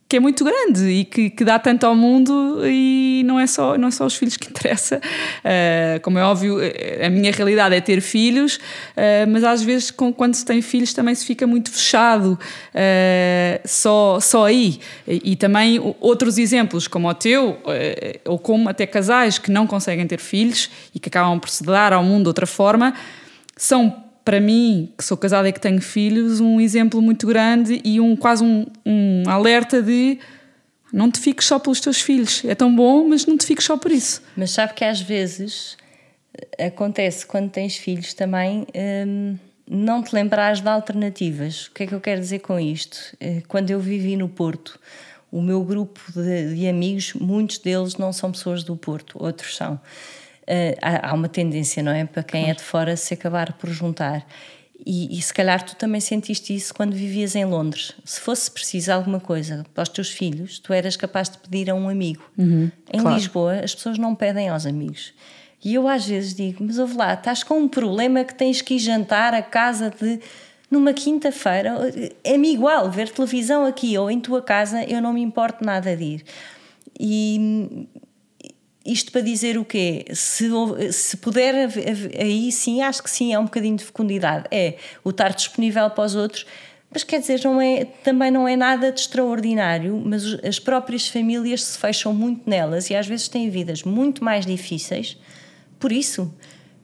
que 0.08 0.16
é 0.16 0.20
muito 0.20 0.42
grande 0.42 0.88
e 0.88 1.04
que, 1.04 1.28
que, 1.28 1.44
dá 1.44 1.58
tanto 1.58 1.84
ao 1.84 1.94
mundo 1.94 2.62
e 2.64 3.22
não 3.26 3.38
é 3.38 3.46
só, 3.46 3.76
não 3.76 3.88
é 3.88 3.90
só 3.90 4.06
os 4.06 4.16
filhos 4.16 4.38
que 4.38 4.48
interessa. 4.50 4.96
Uh, 4.96 6.00
como 6.00 6.18
é 6.18 6.24
óbvio, 6.24 6.58
eh, 6.62 7.04
a 7.04 7.10
minha 7.10 7.30
realidade 7.30 7.74
é 7.74 7.80
ter 7.80 8.00
filhos, 8.00 8.56
uh, 8.56 9.28
mas 9.28 9.44
às 9.44 9.62
vezes 9.62 9.90
com, 9.90 10.10
quando 10.10 10.34
se 10.34 10.46
tem 10.46 10.62
filhos 10.62 10.94
também 10.94 11.14
se 11.14 11.26
fica 11.26 11.46
muito 11.46 11.70
fechado 11.70 12.38
uh, 12.74 13.68
só, 13.68 14.18
só 14.18 14.46
aí. 14.46 14.80
E, 15.06 15.32
e, 15.32 15.36
também 15.36 15.78
outros 16.00 16.38
exemplos, 16.38 16.88
como 16.88 17.06
o 17.06 17.14
teu, 17.14 17.58
ou 18.24 18.38
como 18.38 18.68
até 18.68 18.86
casais 18.86 19.38
que 19.38 19.50
não 19.50 19.66
conseguem 19.66 20.06
ter 20.06 20.20
filhos 20.20 20.70
e 20.94 20.98
que 20.98 21.08
acabam 21.08 21.38
por 21.38 21.50
se 21.50 21.62
dar 21.62 21.92
ao 21.92 22.02
mundo 22.02 22.22
de 22.22 22.28
outra 22.28 22.46
forma, 22.46 22.94
são 23.56 24.07
para 24.28 24.40
mim, 24.40 24.92
que 24.98 25.02
sou 25.02 25.16
casada 25.16 25.48
e 25.48 25.52
que 25.54 25.58
tenho 25.58 25.80
filhos, 25.80 26.38
um 26.38 26.60
exemplo 26.60 27.00
muito 27.00 27.26
grande 27.26 27.80
e 27.82 27.98
um 27.98 28.14
quase 28.14 28.44
um, 28.44 28.66
um 28.84 29.22
alerta 29.26 29.80
de 29.80 30.18
não 30.92 31.10
te 31.10 31.18
fiques 31.18 31.46
só 31.46 31.58
pelos 31.58 31.80
teus 31.80 32.02
filhos. 32.02 32.44
É 32.44 32.54
tão 32.54 32.76
bom, 32.76 33.08
mas 33.08 33.24
não 33.24 33.38
te 33.38 33.46
fiques 33.46 33.64
só 33.64 33.78
por 33.78 33.90
isso. 33.90 34.22
Mas 34.36 34.50
sabe 34.50 34.74
que 34.74 34.84
às 34.84 35.00
vezes 35.00 35.78
acontece 36.58 37.24
quando 37.24 37.48
tens 37.48 37.78
filhos 37.78 38.12
também 38.12 38.66
hum, 39.06 39.38
não 39.66 40.02
te 40.02 40.14
lembrares 40.14 40.60
de 40.60 40.68
alternativas. 40.68 41.68
O 41.68 41.70
que 41.72 41.84
é 41.84 41.86
que 41.86 41.94
eu 41.94 42.00
quero 42.00 42.20
dizer 42.20 42.40
com 42.40 42.60
isto? 42.60 43.16
Eh, 43.18 43.40
quando 43.48 43.70
eu 43.70 43.80
vivi 43.80 44.14
no 44.14 44.28
Porto, 44.28 44.78
o 45.32 45.40
meu 45.40 45.64
grupo 45.64 46.02
de, 46.14 46.54
de 46.54 46.68
amigos, 46.68 47.14
muitos 47.14 47.56
deles 47.56 47.96
não 47.96 48.12
são 48.12 48.30
pessoas 48.30 48.62
do 48.62 48.76
Porto, 48.76 49.16
outros 49.18 49.56
são. 49.56 49.80
Há, 50.80 51.10
há 51.10 51.14
uma 51.14 51.28
tendência, 51.28 51.82
não 51.82 51.92
é? 51.92 52.04
Para 52.04 52.22
quem 52.22 52.50
é 52.50 52.54
de 52.54 52.62
fora 52.62 52.96
se 52.96 53.12
acabar 53.14 53.52
por 53.52 53.68
juntar. 53.68 54.26
E, 54.86 55.18
e, 55.18 55.20
se 55.20 55.34
calhar 55.34 55.62
tu 55.62 55.74
também 55.76 56.00
sentiste 56.00 56.54
isso 56.54 56.72
quando 56.72 56.94
vivias 56.94 57.34
em 57.34 57.44
Londres. 57.44 57.94
Se 58.04 58.20
fosse 58.20 58.50
preciso 58.50 58.92
alguma 58.92 59.18
coisa 59.18 59.66
para 59.74 59.82
os 59.82 59.88
teus 59.88 60.08
filhos, 60.08 60.58
tu 60.58 60.72
eras 60.72 60.96
capaz 60.96 61.28
de 61.28 61.36
pedir 61.38 61.68
a 61.68 61.74
um 61.74 61.88
amigo. 61.88 62.22
Uhum, 62.38 62.70
em 62.92 63.00
claro. 63.00 63.16
Lisboa, 63.16 63.54
as 63.64 63.74
pessoas 63.74 63.98
não 63.98 64.14
pedem 64.14 64.48
aos 64.48 64.64
amigos. 64.64 65.12
E 65.62 65.74
eu 65.74 65.88
às 65.88 66.06
vezes 66.06 66.34
digo: 66.34 66.64
Mas 66.64 66.78
ouve 66.78 66.96
lá, 66.96 67.14
estás 67.14 67.42
com 67.42 67.58
um 67.58 67.68
problema 67.68 68.24
que 68.24 68.34
tens 68.34 68.62
que 68.62 68.74
ir 68.74 68.78
jantar 68.78 69.34
a 69.34 69.42
casa 69.42 69.90
de. 69.90 70.20
Numa 70.70 70.92
quinta-feira, 70.92 71.78
é-me 72.22 72.52
igual 72.52 72.90
ver 72.90 73.08
televisão 73.08 73.64
aqui 73.64 73.96
ou 73.96 74.10
em 74.10 74.20
tua 74.20 74.42
casa, 74.42 74.84
eu 74.84 75.00
não 75.00 75.14
me 75.14 75.22
importo 75.22 75.64
nada 75.64 75.96
de 75.96 76.04
ir. 76.04 76.24
E 77.00 77.88
isto 78.84 79.12
para 79.12 79.20
dizer 79.20 79.58
o 79.58 79.64
quê? 79.64 80.04
Se, 80.12 80.48
se 80.92 81.16
puder, 81.16 81.68
aí 82.18 82.50
sim, 82.50 82.82
acho 82.82 83.02
que 83.02 83.10
sim, 83.10 83.32
é 83.32 83.38
um 83.38 83.44
bocadinho 83.44 83.76
de 83.76 83.84
fecundidade. 83.84 84.46
É 84.50 84.76
o 85.04 85.10
estar 85.10 85.30
disponível 85.30 85.90
para 85.90 86.04
os 86.04 86.14
outros, 86.14 86.46
mas 86.90 87.04
quer 87.04 87.20
dizer, 87.20 87.40
não 87.44 87.60
é, 87.60 87.84
também 87.84 88.30
não 88.30 88.48
é 88.48 88.56
nada 88.56 88.90
de 88.90 89.00
extraordinário, 89.00 90.00
mas 90.04 90.24
as 90.42 90.58
próprias 90.58 91.06
famílias 91.06 91.62
se 91.62 91.78
fecham 91.78 92.14
muito 92.14 92.48
nelas 92.48 92.88
e 92.88 92.94
às 92.94 93.06
vezes 93.06 93.28
têm 93.28 93.50
vidas 93.50 93.82
muito 93.82 94.24
mais 94.24 94.46
difíceis 94.46 95.16
por 95.78 95.92
isso. 95.92 96.32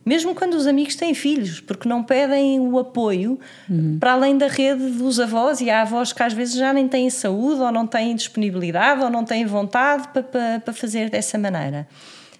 Mesmo 0.05 0.35
quando 0.35 0.53
os 0.53 0.67
amigos 0.67 0.95
têm 0.95 1.15
filhos, 1.15 1.59
porque 1.59 1.89
não 1.89 2.03
pedem 2.03 2.59
o 2.59 2.77
apoio 2.77 3.39
uhum. 3.67 3.97
para 3.99 4.11
além 4.13 4.37
da 4.37 4.47
rede 4.47 4.91
dos 4.91 5.19
avós, 5.19 5.61
e 5.61 5.69
há 5.71 5.81
avós 5.81 6.13
que 6.13 6.21
às 6.21 6.31
vezes 6.31 6.53
já 6.53 6.71
nem 6.71 6.87
têm 6.87 7.09
saúde, 7.09 7.61
ou 7.61 7.71
não 7.71 7.87
têm 7.87 8.15
disponibilidade, 8.15 9.01
ou 9.01 9.09
não 9.09 9.25
têm 9.25 9.47
vontade 9.47 10.07
para, 10.09 10.21
para, 10.21 10.59
para 10.59 10.73
fazer 10.73 11.09
dessa 11.09 11.39
maneira. 11.39 11.87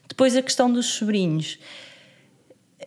Depois 0.07 0.36
a 0.36 0.43
questão 0.43 0.72
dos 0.72 0.86
sobrinhos. 0.86 1.57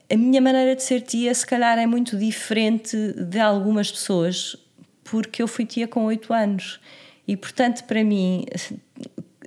A 0.09 0.16
minha 0.16 0.41
maneira 0.41 0.76
de 0.76 0.83
ser 0.85 1.01
tia, 1.01 1.35
se 1.35 1.45
calhar, 1.45 1.76
é 1.76 1.85
muito 1.85 2.16
diferente 2.16 2.97
de 3.14 3.41
algumas 3.41 3.91
pessoas, 3.91 4.57
porque 5.03 5.43
eu 5.43 5.49
fui 5.49 5.66
tia 5.66 5.89
com 5.89 6.05
8 6.05 6.33
anos. 6.33 6.79
E, 7.26 7.37
portanto, 7.37 7.83
para 7.83 8.05
mim, 8.05 8.47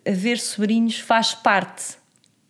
haver 0.06 0.38
sobrinhos 0.38 1.00
faz 1.00 1.34
parte 1.34 2.01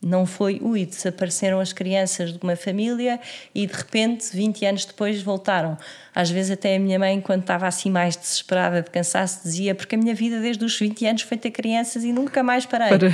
não 0.01 0.25
foi, 0.25 0.59
ui, 0.63 0.85
desapareceram 0.85 1.59
as 1.59 1.71
crianças 1.71 2.33
de 2.33 2.39
uma 2.41 2.55
família 2.55 3.19
e 3.53 3.67
de 3.67 3.73
repente, 3.73 4.35
20 4.35 4.65
anos 4.65 4.85
depois, 4.85 5.21
voltaram. 5.21 5.77
Às 6.13 6.29
vezes, 6.29 6.51
até 6.51 6.75
a 6.75 6.79
minha 6.79 6.97
mãe, 6.97 7.21
quando 7.21 7.41
estava 7.41 7.67
assim 7.67 7.91
mais 7.91 8.15
desesperada 8.15 8.81
de 8.81 8.89
cansaço, 8.89 9.41
dizia: 9.43 9.75
Porque 9.75 9.95
a 9.95 9.97
minha 9.97 10.15
vida 10.15 10.41
desde 10.41 10.65
os 10.65 10.77
20 10.77 11.05
anos 11.05 11.21
foi 11.21 11.37
ter 11.37 11.51
crianças 11.51 12.03
e 12.03 12.11
nunca 12.11 12.41
mais 12.41 12.65
parei. 12.65 12.89
Para. 12.89 13.09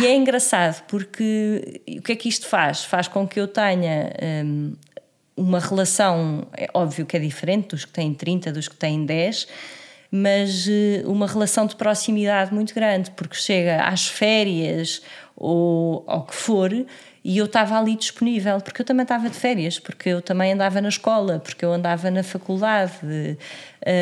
E 0.00 0.06
é 0.06 0.14
engraçado, 0.14 0.82
porque 0.86 1.80
o 1.98 2.02
que 2.02 2.12
é 2.12 2.16
que 2.16 2.28
isto 2.28 2.46
faz? 2.46 2.84
Faz 2.84 3.08
com 3.08 3.26
que 3.26 3.40
eu 3.40 3.48
tenha. 3.48 4.12
Hum, 4.22 4.74
uma 5.36 5.60
relação, 5.60 6.46
é 6.56 6.66
óbvio 6.72 7.04
que 7.04 7.14
é 7.14 7.20
diferente 7.20 7.68
dos 7.68 7.84
que 7.84 7.92
têm 7.92 8.14
30, 8.14 8.50
dos 8.52 8.68
que 8.68 8.76
têm 8.76 9.04
10, 9.04 9.46
mas 10.10 10.66
eh, 10.66 11.02
uma 11.04 11.26
relação 11.26 11.66
de 11.66 11.76
proximidade 11.76 12.54
muito 12.54 12.74
grande, 12.74 13.10
porque 13.10 13.36
chega 13.36 13.82
às 13.82 14.06
férias 14.08 15.02
ou 15.36 16.02
ao 16.06 16.24
que 16.24 16.34
for, 16.34 16.72
e 16.72 17.38
eu 17.38 17.44
estava 17.44 17.78
ali 17.78 17.94
disponível, 17.96 18.60
porque 18.60 18.80
eu 18.80 18.86
também 18.86 19.02
estava 19.02 19.28
de 19.28 19.36
férias, 19.36 19.78
porque 19.78 20.08
eu 20.08 20.22
também 20.22 20.52
andava 20.52 20.80
na 20.80 20.88
escola, 20.88 21.38
porque 21.40 21.64
eu 21.64 21.72
andava 21.72 22.10
na 22.10 22.22
faculdade. 22.22 23.36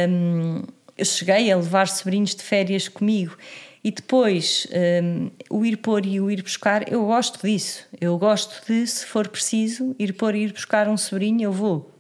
Um, 0.08 0.62
eu 0.96 1.04
cheguei 1.04 1.50
a 1.50 1.56
levar 1.56 1.88
sobrinhos 1.88 2.34
de 2.34 2.42
férias 2.42 2.86
comigo. 2.86 3.36
E 3.82 3.90
depois, 3.90 4.66
um, 5.02 5.30
o 5.50 5.64
ir 5.64 5.76
pôr 5.78 6.06
e 6.06 6.20
o 6.20 6.30
ir 6.30 6.42
buscar, 6.42 6.90
eu 6.90 7.04
gosto 7.04 7.44
disso. 7.46 7.84
Eu 8.00 8.16
gosto 8.16 8.64
de, 8.66 8.86
se 8.86 9.04
for 9.04 9.28
preciso, 9.28 9.94
ir 9.98 10.12
pôr 10.14 10.34
e 10.34 10.44
ir 10.44 10.52
buscar 10.52 10.88
um 10.88 10.96
sobrinho, 10.96 11.42
eu 11.42 11.52
vou. 11.52 11.90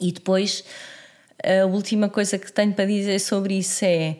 E 0.00 0.12
depois, 0.12 0.64
a 1.42 1.66
última 1.66 2.08
coisa 2.08 2.38
que 2.38 2.52
tenho 2.52 2.72
para 2.72 2.86
dizer 2.86 3.18
sobre 3.18 3.54
isso 3.58 3.84
é: 3.84 4.16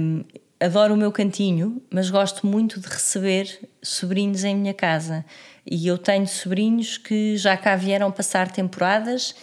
um, 0.00 0.24
adoro 0.62 0.94
o 0.94 0.96
meu 0.96 1.10
cantinho, 1.10 1.82
mas 1.90 2.08
gosto 2.08 2.46
muito 2.46 2.78
de 2.78 2.86
receber 2.86 3.68
sobrinhos 3.82 4.44
em 4.44 4.54
minha 4.54 4.72
casa. 4.72 5.24
E 5.66 5.86
eu 5.86 5.98
tenho 5.98 6.26
sobrinhos 6.26 6.96
que 6.96 7.36
já 7.36 7.56
cá 7.56 7.74
vieram 7.74 8.10
passar 8.10 8.50
temporadas, 8.50 9.34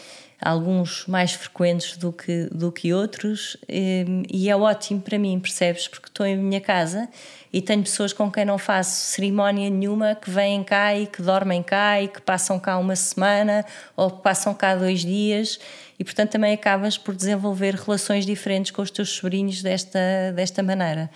alguns 0.41 1.05
mais 1.05 1.33
frequentes 1.33 1.97
do 1.97 2.13
que, 2.13 2.45
do 2.45 2.71
que 2.71 2.93
outros, 2.93 3.57
e 3.67 4.49
é 4.49 4.55
ótimo 4.55 5.01
para 5.01 5.19
mim, 5.19 5.39
percebes? 5.39 5.87
Porque 5.87 6.07
estou 6.07 6.25
em 6.25 6.37
minha 6.37 6.61
casa 6.61 7.09
e 7.51 7.61
tenho 7.61 7.81
pessoas 7.81 8.13
com 8.13 8.31
quem 8.31 8.45
não 8.45 8.57
faço 8.57 9.07
cerimónia 9.07 9.69
nenhuma 9.69 10.15
que 10.15 10.29
vêm 10.29 10.63
cá 10.63 10.95
e 10.95 11.07
que 11.07 11.21
dormem 11.21 11.63
cá 11.63 12.01
e 12.01 12.07
que 12.07 12.21
passam 12.21 12.59
cá 12.59 12.77
uma 12.77 12.95
semana 12.95 13.65
ou 13.95 14.11
que 14.11 14.21
passam 14.21 14.53
cá 14.53 14.75
dois 14.75 15.01
dias 15.01 15.59
e 15.97 16.03
portanto 16.03 16.31
também 16.31 16.53
acabas 16.53 16.97
por 16.97 17.15
desenvolver 17.15 17.75
relações 17.75 18.25
diferentes 18.25 18.71
com 18.71 18.81
os 18.81 18.91
teus 18.91 19.09
sobrinhos 19.09 19.61
desta, 19.61 19.99
desta 20.35 20.63
maneira. 20.63 21.09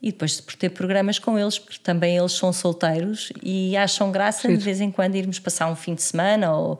E 0.00 0.12
depois 0.12 0.40
por 0.40 0.54
ter 0.54 0.68
programas 0.68 1.18
com 1.18 1.36
eles, 1.36 1.58
porque 1.58 1.80
também 1.82 2.16
eles 2.16 2.30
são 2.30 2.52
solteiros 2.52 3.32
e 3.42 3.76
acham 3.76 4.12
graça 4.12 4.46
Sim. 4.46 4.56
de 4.56 4.64
vez 4.64 4.80
em 4.80 4.92
quando 4.92 5.16
irmos 5.16 5.40
passar 5.40 5.68
um 5.68 5.74
fim 5.74 5.92
de 5.92 6.02
semana 6.02 6.54
ou 6.54 6.74
uh, 6.74 6.78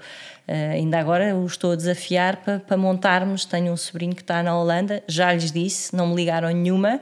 ainda 0.72 1.00
agora 1.00 1.34
o 1.34 1.44
estou 1.44 1.72
a 1.72 1.74
desafiar 1.74 2.36
para, 2.36 2.60
para 2.60 2.76
montarmos. 2.76 3.44
Tenho 3.44 3.72
um 3.72 3.76
sobrinho 3.76 4.14
que 4.14 4.22
está 4.22 4.40
na 4.40 4.56
Holanda, 4.56 5.02
já 5.08 5.32
lhes 5.32 5.50
disse, 5.50 5.96
não 5.96 6.06
me 6.06 6.14
ligaram 6.14 6.48
nenhuma, 6.50 7.00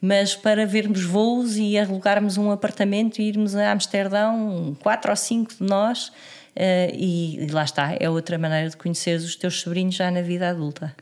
mas 0.00 0.34
para 0.34 0.66
vermos 0.66 1.04
voos 1.04 1.56
e 1.56 1.78
alugarmos 1.78 2.38
um 2.38 2.50
apartamento 2.50 3.20
e 3.20 3.28
irmos 3.28 3.54
a 3.54 3.72
Amsterdão, 3.72 4.76
quatro 4.80 5.10
ou 5.10 5.16
cinco 5.16 5.54
de 5.54 5.62
nós 5.62 6.12
Uh, 6.50 6.92
e, 6.92 7.44
e, 7.44 7.46
lá 7.46 7.62
está, 7.62 7.96
é 7.98 8.10
outra 8.10 8.36
maneira 8.36 8.68
de 8.68 8.76
conhecer 8.76 9.16
os 9.16 9.36
teus 9.36 9.60
sobrinhos 9.60 9.94
já 9.94 10.10
na 10.10 10.20
vida 10.20 10.50
adulta. 10.50 10.94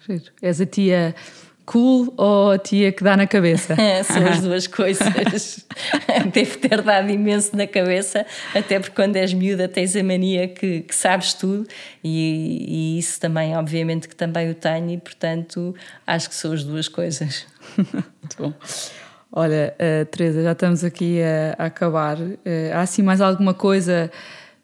És 0.42 0.60
a 0.60 0.66
tia 0.66 1.14
cool 1.68 2.14
ou 2.16 2.52
a 2.52 2.58
tia 2.58 2.90
que 2.90 3.04
dá 3.04 3.14
na 3.14 3.26
cabeça? 3.26 3.76
São 4.02 4.26
as 4.26 4.40
duas 4.40 4.66
coisas. 4.66 5.66
Deve 6.32 6.56
ter 6.56 6.80
dado 6.80 7.10
imenso 7.10 7.54
na 7.54 7.66
cabeça, 7.66 8.24
até 8.54 8.80
porque 8.80 8.94
quando 8.94 9.16
és 9.16 9.34
miúda 9.34 9.68
tens 9.68 9.94
a 9.94 10.02
mania 10.02 10.48
que, 10.48 10.80
que 10.80 10.94
sabes 10.94 11.34
tudo 11.34 11.66
e, 12.02 12.96
e, 12.96 12.98
isso 12.98 13.20
também, 13.20 13.54
obviamente, 13.54 14.08
que 14.08 14.16
também 14.16 14.50
o 14.50 14.54
tenho 14.54 14.90
e, 14.90 14.96
portanto, 14.96 15.74
acho 16.06 16.30
que 16.30 16.34
são 16.34 16.52
as 16.52 16.64
duas 16.64 16.88
coisas. 16.88 17.46
Muito 17.76 18.36
bom. 18.38 18.54
Olha, 19.30 19.74
uh, 19.74 20.06
Teresa, 20.06 20.42
já 20.42 20.52
estamos 20.52 20.82
aqui 20.82 21.20
a, 21.22 21.62
a 21.62 21.66
acabar. 21.66 22.16
Uh, 22.18 22.38
há 22.72 22.80
assim 22.80 23.02
mais 23.02 23.20
alguma 23.20 23.52
coisa 23.52 24.10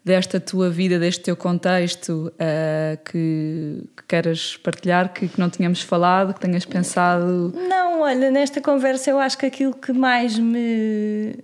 desta 0.05 0.39
tua 0.39 0.69
vida, 0.69 0.99
deste 0.99 1.23
teu 1.23 1.37
contexto 1.37 2.31
uh, 2.35 3.03
que, 3.05 3.83
que 3.97 4.03
queras 4.07 4.57
partilhar, 4.59 5.13
que, 5.13 5.27
que, 5.27 5.41
não 5.41 5.49
tínhamos 5.49 5.81
falado, 5.81 6.35
que 6.35 6.41
tenhas 6.41 6.67
pensado? 6.67 7.55
Não, 7.57 8.03
olha, 8.03 8.31
nesta 8.31 8.61
conversa 8.61 9.11
eu 9.11 9.19
acho 9.19 9.39
que 9.39 9.47
aquilo 9.47 9.75
que 9.75 9.93
mais 9.93 10.39
me, 10.39 11.35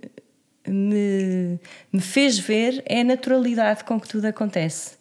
me, 0.67 1.59
me 1.91 2.01
fez 2.01 2.37
ver 2.37 2.83
é 2.85 3.01
a 3.01 3.03
naturalidade 3.03 3.83
com 3.83 3.99
que 3.99 4.07
tudo 4.07 4.25
acontece. 4.25 4.95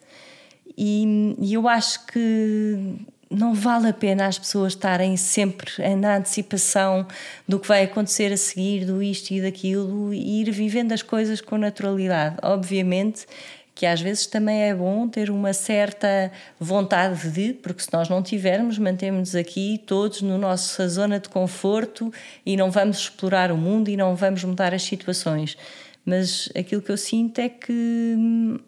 E, 0.77 1.37
e 1.39 1.53
eu 1.53 1.69
acho 1.69 2.07
que 2.07 2.97
não 3.31 3.55
vale 3.55 3.89
a 3.89 3.93
pena 3.93 4.26
as 4.26 4.39
pessoas 4.39 4.72
estarem 4.72 5.16
sempre 5.16 5.70
na 5.97 6.16
antecipação 6.16 7.07
do 7.47 7.61
que 7.61 7.68
vai 7.68 7.85
acontecer 7.85 8.33
a 8.33 8.37
seguir, 8.37 8.85
do 8.85 9.01
isto 9.01 9.31
e 9.31 9.41
daquilo, 9.41 10.12
e 10.12 10.41
ir 10.41 10.51
vivendo 10.51 10.93
as 10.93 11.03
coisas 11.03 11.41
com 11.41 11.57
naturalidade. 11.57 12.37
Obviamente 12.43 13.26
que 13.72 13.87
às 13.87 13.99
vezes 13.99 14.26
também 14.26 14.64
é 14.64 14.74
bom 14.74 15.09
ter 15.09 15.31
uma 15.31 15.55
certa 15.55 16.31
vontade 16.59 17.31
de, 17.31 17.55
porque 17.55 17.83
se 17.83 17.91
nós 17.91 18.11
não 18.11 18.22
tivermos, 18.22 18.76
mantemos-nos 18.76 19.35
aqui 19.35 19.81
todos 19.87 20.20
na 20.20 20.33
no 20.33 20.39
nossa 20.39 20.87
zona 20.87 21.18
de 21.18 21.31
conforto 21.31 22.12
e 22.45 22.59
não 22.59 22.70
vamos 22.70 22.99
explorar 22.99 23.51
o 23.51 23.57
mundo 23.57 23.89
e 23.89 23.97
não 23.97 24.14
vamos 24.14 24.45
mudar 24.45 24.74
as 24.74 24.83
situações. 24.83 25.57
Mas 26.05 26.51
aquilo 26.55 26.83
que 26.83 26.93
eu 26.93 26.97
sinto 26.99 27.39
é 27.39 27.49
que 27.49 27.72
hum, 28.18 28.59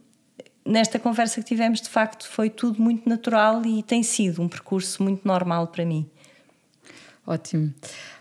nesta 0.64 0.98
conversa 0.98 1.40
que 1.40 1.46
tivemos, 1.46 1.80
de 1.80 1.88
facto, 1.88 2.28
foi 2.28 2.48
tudo 2.50 2.80
muito 2.80 3.08
natural 3.08 3.62
e 3.64 3.82
tem 3.82 4.02
sido 4.02 4.42
um 4.42 4.48
percurso 4.48 5.02
muito 5.02 5.26
normal 5.26 5.66
para 5.68 5.84
mim. 5.84 6.08
Ótimo. 7.26 7.72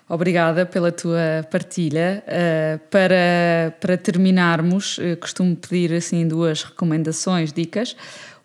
Obrigada 0.07 0.65
pela 0.65 0.91
tua 0.91 1.47
partilha. 1.49 2.23
Uh, 2.27 2.79
para, 2.89 3.73
para 3.79 3.97
terminarmos, 3.97 4.97
uh, 4.97 5.15
costumo 5.19 5.55
pedir 5.55 5.93
assim 5.93 6.27
duas 6.27 6.63
recomendações, 6.63 7.53
dicas. 7.53 7.95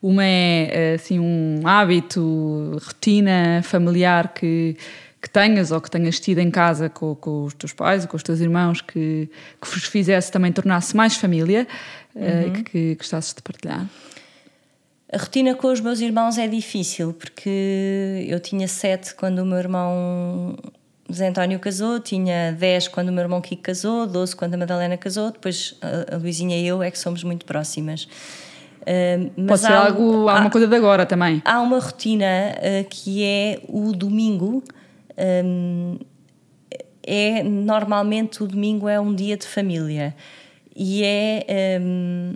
Uma 0.01 0.25
é 0.25 0.95
assim 0.95 1.19
um 1.19 1.63
hábito, 1.65 2.79
rotina 2.85 3.61
familiar 3.65 4.33
que, 4.33 4.77
que 5.27 5.31
tenhas 5.31 5.73
ou 5.73 5.81
que 5.81 5.91
tenhas 5.91 6.21
tido 6.21 6.39
em 6.39 6.53
casa 6.53 6.89
com, 6.89 7.17
com 7.17 7.45
os 7.45 7.55
teus 7.55 7.73
pais 7.73 8.05
ou 8.05 8.09
com 8.09 8.17
os 8.17 8.23
teus 8.23 8.39
irmãos 8.39 8.81
que, 8.81 9.29
que 9.61 9.69
vos 9.69 9.85
fizesse 9.85 10.31
também 10.31 10.53
tornar-se 10.53 10.97
mais 10.97 11.17
família 11.17 11.67
uhum. 12.15 12.53
que, 12.53 12.63
que 12.63 12.95
gostasses 12.95 13.35
de 13.35 13.43
partilhar? 13.43 13.87
A 15.13 15.19
rotina 15.19 15.57
com 15.57 15.67
os 15.73 15.81
meus 15.81 16.01
irmãos 16.01 16.39
é 16.39 16.47
difícil 16.47 17.13
porque 17.13 18.25
eu 18.29 18.39
tinha 18.39 18.69
sete 18.69 19.17
quando 19.17 19.41
o 19.41 19.45
meu 19.45 19.59
irmão 19.59 20.57
Zé 21.13 21.29
António 21.29 21.59
casou, 21.59 21.99
tinha 21.99 22.53
10 22.53 22.89
quando 22.89 23.09
o 23.09 23.13
meu 23.13 23.23
irmão 23.23 23.41
Kiko 23.41 23.63
casou, 23.63 24.07
12 24.07 24.35
quando 24.35 24.55
a 24.55 24.57
Madalena 24.57 24.97
casou, 24.97 25.31
depois 25.31 25.77
a 26.13 26.17
Luizinha 26.17 26.57
e 26.57 26.67
eu 26.67 26.83
é 26.83 26.91
que 26.91 26.99
somos 26.99 27.23
muito 27.23 27.47
próximas. 27.47 28.09
Uh, 28.83 29.47
Pode 29.47 29.61
ser 29.61 29.73
há, 29.73 29.87
algo, 29.87 30.29
há, 30.29 30.39
há, 30.39 30.41
uma 30.41 30.51
coisa 30.51 30.67
de 30.69 30.77
agora 30.77 31.05
também. 31.05 31.43
Há 31.45 31.61
uma 31.61 31.81
rotina 31.81 32.27
uh, 32.27 32.89
que 32.89 33.25
é 33.25 33.61
o 33.69 33.93
domingo. 33.93 34.63
Um, 35.19 35.99
é 37.07 37.43
normalmente 37.43 38.43
o 38.43 38.47
domingo 38.47 38.89
é 38.89 39.01
um 39.01 39.15
dia 39.15 39.37
de 39.37 39.47
família. 39.47 40.15
E 40.75 41.03
é 41.05 41.79
um, 41.81 42.35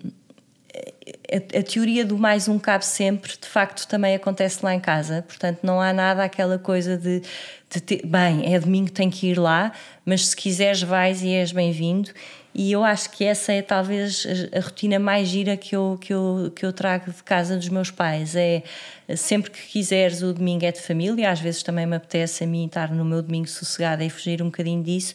a, 1.31 1.59
a, 1.59 1.63
teoria 1.63 2.05
do 2.05 2.17
mais 2.17 2.49
um 2.49 2.59
cabe 2.59 2.85
sempre 2.85 3.33
de 3.33 3.47
facto 3.47 3.87
também 3.87 4.15
acontece 4.15 4.65
lá 4.65 4.75
em 4.75 4.81
casa. 4.81 5.23
Portanto 5.23 5.61
não 5.63 5.81
há 5.81 5.93
nada 5.93 6.25
aquela 6.25 6.59
coisa 6.59 6.97
de, 6.97 7.23
de 7.69 7.81
ter, 7.81 8.07
bem 8.07 8.55
é 8.55 8.59
domingo 8.59 8.91
tem 8.91 9.11
que 9.11 9.29
ir 9.29 9.39
lá 9.39 9.73
mas 10.05 10.29
se 10.29 10.37
quiseres 10.37 10.83
vais 10.83 11.23
e 11.23 11.29
és 11.29 11.53
bem-vindo 11.53 12.11
e 12.53 12.73
eu 12.73 12.83
acho 12.83 13.11
que 13.11 13.25
essa 13.25 13.53
é 13.53 13.63
talvez 13.63 14.27
a 14.53 14.61
rotina 14.61 14.99
mais 14.99 15.29
gira 15.29 15.57
que 15.57 15.77
eu, 15.77 15.97
que 16.01 16.13
eu, 16.13 16.53
que 16.55 16.67
eu 16.67 16.73
trago 16.73 17.13
de 17.13 17.23
casa 17.23 17.57
dos 17.57 17.69
meus 17.69 17.93
pais. 17.93 18.35
É 18.35 18.63
sempre 19.17 19.53
que 19.53 19.61
quiseres, 19.69 20.21
o 20.23 20.33
domingo 20.33 20.65
é 20.65 20.73
de 20.73 20.81
família. 20.81 21.31
Às 21.31 21.39
vezes 21.39 21.63
também 21.63 21.87
me 21.87 21.95
apetece 21.95 22.43
a 22.43 22.47
mim 22.47 22.67
estar 22.67 22.91
no 22.91 23.05
meu 23.05 23.23
domingo 23.23 23.47
sossegado 23.49 24.03
e 24.03 24.11
fugir 24.11 24.43
um 24.43 24.47
bocadinho 24.47 24.83
disso. 24.83 25.15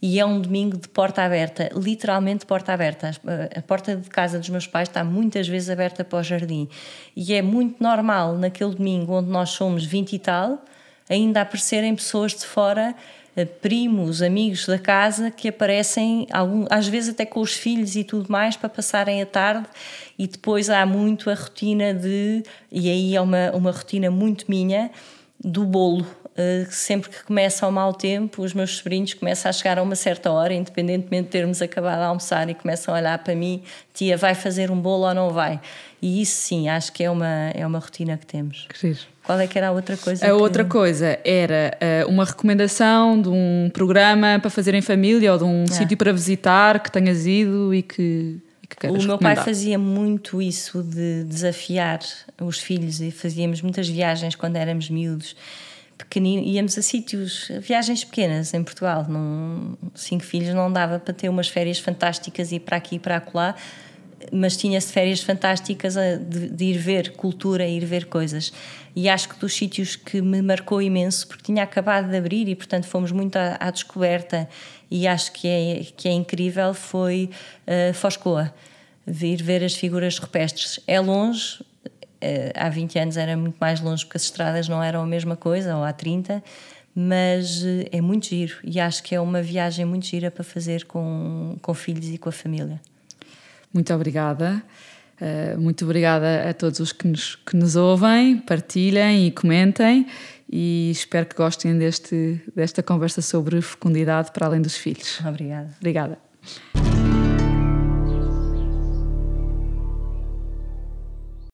E 0.00 0.20
é 0.20 0.24
um 0.24 0.40
domingo 0.40 0.76
de 0.76 0.88
porta 0.88 1.22
aberta, 1.22 1.70
literalmente 1.74 2.46
porta 2.46 2.72
aberta. 2.72 3.10
A 3.56 3.62
porta 3.62 3.96
de 3.96 4.08
casa 4.08 4.38
dos 4.38 4.48
meus 4.48 4.66
pais 4.66 4.88
está 4.88 5.02
muitas 5.02 5.48
vezes 5.48 5.68
aberta 5.68 6.04
para 6.04 6.20
o 6.20 6.22
jardim. 6.22 6.68
E 7.16 7.34
é 7.34 7.42
muito 7.42 7.82
normal 7.82 8.36
naquele 8.36 8.74
domingo 8.74 9.14
onde 9.14 9.28
nós 9.28 9.50
somos 9.50 9.84
20 9.84 10.12
e 10.12 10.18
tal, 10.20 10.64
ainda 11.10 11.40
aparecerem 11.40 11.96
pessoas 11.96 12.32
de 12.32 12.46
fora 12.46 12.94
primos, 13.44 14.22
amigos 14.22 14.66
da 14.66 14.78
casa 14.78 15.30
que 15.30 15.48
aparecem, 15.48 16.26
algum, 16.32 16.64
às 16.70 16.88
vezes 16.88 17.10
até 17.10 17.26
com 17.26 17.40
os 17.40 17.52
filhos 17.52 17.94
e 17.94 18.02
tudo 18.02 18.30
mais, 18.30 18.56
para 18.56 18.68
passarem 18.68 19.20
a 19.20 19.26
tarde. 19.26 19.66
E 20.18 20.26
depois 20.26 20.70
há 20.70 20.86
muito 20.86 21.28
a 21.28 21.34
rotina 21.34 21.92
de, 21.92 22.42
e 22.72 22.88
aí 22.88 23.14
é 23.14 23.20
uma, 23.20 23.50
uma 23.50 23.70
rotina 23.70 24.10
muito 24.10 24.46
minha, 24.48 24.90
do 25.38 25.64
bolo. 25.64 26.06
Uh, 26.36 26.70
sempre 26.70 27.08
que 27.08 27.24
começa 27.24 27.64
ao 27.64 27.72
mau 27.72 27.94
tempo, 27.94 28.42
os 28.42 28.52
meus 28.52 28.76
sobrinhos 28.76 29.14
começam 29.14 29.48
a 29.48 29.52
chegar 29.52 29.78
a 29.78 29.82
uma 29.82 29.96
certa 29.96 30.30
hora, 30.30 30.52
independentemente 30.52 31.24
de 31.24 31.30
termos 31.30 31.62
acabado 31.62 32.00
de 32.00 32.04
almoçar, 32.04 32.50
e 32.50 32.54
começam 32.54 32.94
a 32.94 32.98
olhar 32.98 33.18
para 33.18 33.34
mim: 33.34 33.62
tia, 33.94 34.18
vai 34.18 34.34
fazer 34.34 34.70
um 34.70 34.78
bolo 34.78 35.06
ou 35.06 35.14
não 35.14 35.30
vai? 35.30 35.58
E 36.02 36.20
isso 36.20 36.36
sim, 36.42 36.68
acho 36.68 36.92
que 36.92 37.02
é 37.02 37.10
uma, 37.10 37.50
é 37.54 37.66
uma 37.66 37.78
rotina 37.78 38.18
que 38.18 38.26
temos. 38.26 38.66
Que 38.68 38.92
giro. 38.92 39.00
Qual 39.24 39.40
é 39.40 39.46
que 39.46 39.58
era 39.58 39.68
a 39.68 39.72
outra 39.72 39.96
coisa? 39.96 40.24
A 40.24 40.28
que... 40.28 40.34
outra 40.34 40.64
coisa 40.64 41.18
era 41.24 41.76
uh, 42.06 42.08
uma 42.08 42.24
recomendação 42.24 43.20
de 43.20 43.28
um 43.28 43.70
programa 43.72 44.38
para 44.38 44.50
fazer 44.50 44.74
em 44.74 44.82
família 44.82 45.32
ou 45.32 45.38
de 45.38 45.44
um 45.44 45.64
ah. 45.64 45.72
sítio 45.72 45.96
para 45.96 46.12
visitar 46.12 46.80
que 46.80 46.92
tenhas 46.92 47.26
ido 47.26 47.74
e 47.74 47.82
que. 47.82 48.38
E 48.62 48.66
que 48.68 48.86
o 48.86 48.92
meu 48.92 49.00
recomendar. 49.00 49.36
pai 49.36 49.44
fazia 49.44 49.78
muito 49.78 50.42
isso 50.42 50.82
de 50.82 51.24
desafiar 51.24 52.00
os 52.40 52.60
filhos 52.60 53.00
e 53.00 53.10
fazíamos 53.10 53.62
muitas 53.62 53.88
viagens 53.88 54.34
quando 54.34 54.56
éramos 54.56 54.90
miúdos. 54.90 55.34
Pequenino, 55.98 56.42
íamos 56.42 56.76
a 56.76 56.82
sítios, 56.82 57.50
viagens 57.60 58.04
pequenas 58.04 58.52
em 58.52 58.62
Portugal. 58.62 59.06
Num, 59.08 59.76
cinco 59.94 60.24
filhos 60.24 60.54
não 60.54 60.72
dava 60.72 60.98
para 60.98 61.14
ter 61.14 61.28
umas 61.28 61.48
férias 61.48 61.78
fantásticas 61.78 62.52
e 62.52 62.60
para 62.60 62.76
aqui 62.76 62.96
e 62.96 62.98
para 62.98 63.16
acolá 63.16 63.54
mas 64.32 64.56
tinha-se 64.56 64.92
férias 64.92 65.20
fantásticas 65.20 65.94
de, 65.94 66.48
de, 66.48 66.64
ir 66.64 66.78
ver 66.78 67.12
cultura, 67.12 67.66
ir 67.66 67.84
ver 67.84 68.06
coisas. 68.06 68.52
E 68.94 69.08
acho 69.08 69.28
que 69.28 69.38
dos 69.38 69.54
sítios 69.54 69.94
que 69.94 70.22
me 70.22 70.40
marcou 70.40 70.80
imenso, 70.80 71.26
porque 71.28 71.44
tinha 71.44 71.62
acabado 71.62 72.08
de 72.08 72.16
abrir 72.16 72.48
e, 72.48 72.54
portanto, 72.54 72.86
fomos 72.86 73.12
muito 73.12 73.36
à, 73.36 73.56
à 73.60 73.70
descoberta, 73.70 74.48
e 74.90 75.06
acho 75.06 75.32
que 75.32 75.48
é, 75.48 75.86
que 75.96 76.08
é 76.08 76.12
incrível, 76.12 76.72
foi 76.72 77.30
uh, 77.66 77.92
Foscoa. 77.94 78.52
Ir 79.06 79.42
ver 79.42 79.62
as 79.62 79.74
figuras 79.74 80.18
rupestres. 80.18 80.80
É 80.86 80.98
longe, 80.98 81.60
há 82.54 82.68
20 82.68 82.98
anos 82.98 83.16
era 83.16 83.36
muito 83.36 83.56
mais 83.60 83.80
longe, 83.80 84.04
porque 84.04 84.16
as 84.16 84.24
estradas 84.24 84.68
não 84.68 84.82
eram 84.82 85.02
a 85.02 85.06
mesma 85.06 85.36
coisa, 85.36 85.76
ou 85.76 85.84
há 85.84 85.92
30 85.92 86.42
mas 86.98 87.62
uh, 87.62 87.84
é 87.92 88.00
muito 88.00 88.28
giro 88.28 88.54
e 88.64 88.80
acho 88.80 89.02
que 89.02 89.14
é 89.14 89.20
uma 89.20 89.42
viagem 89.42 89.84
muito 89.84 90.06
gira 90.06 90.30
para 90.30 90.42
fazer 90.42 90.86
com, 90.86 91.58
com 91.60 91.74
filhos 91.74 92.08
e 92.08 92.16
com 92.16 92.30
a 92.30 92.32
família. 92.32 92.80
Muito 93.70 93.92
obrigada. 93.92 94.62
Uh, 95.20 95.60
muito 95.60 95.84
obrigada 95.84 96.48
a 96.48 96.54
todos 96.54 96.80
os 96.80 96.92
que 96.92 97.06
nos, 97.06 97.36
que 97.36 97.54
nos 97.54 97.76
ouvem, 97.76 98.38
partilhem 98.38 99.26
e 99.26 99.30
comentem 99.30 100.06
e 100.50 100.90
espero 100.90 101.26
que 101.26 101.36
gostem 101.36 101.76
deste, 101.76 102.40
desta 102.54 102.82
conversa 102.82 103.20
sobre 103.20 103.60
fecundidade 103.60 104.32
para 104.32 104.46
além 104.46 104.62
dos 104.62 104.76
filhos. 104.76 105.20
Obrigada. 105.20 105.68
Obrigada. 105.78 106.18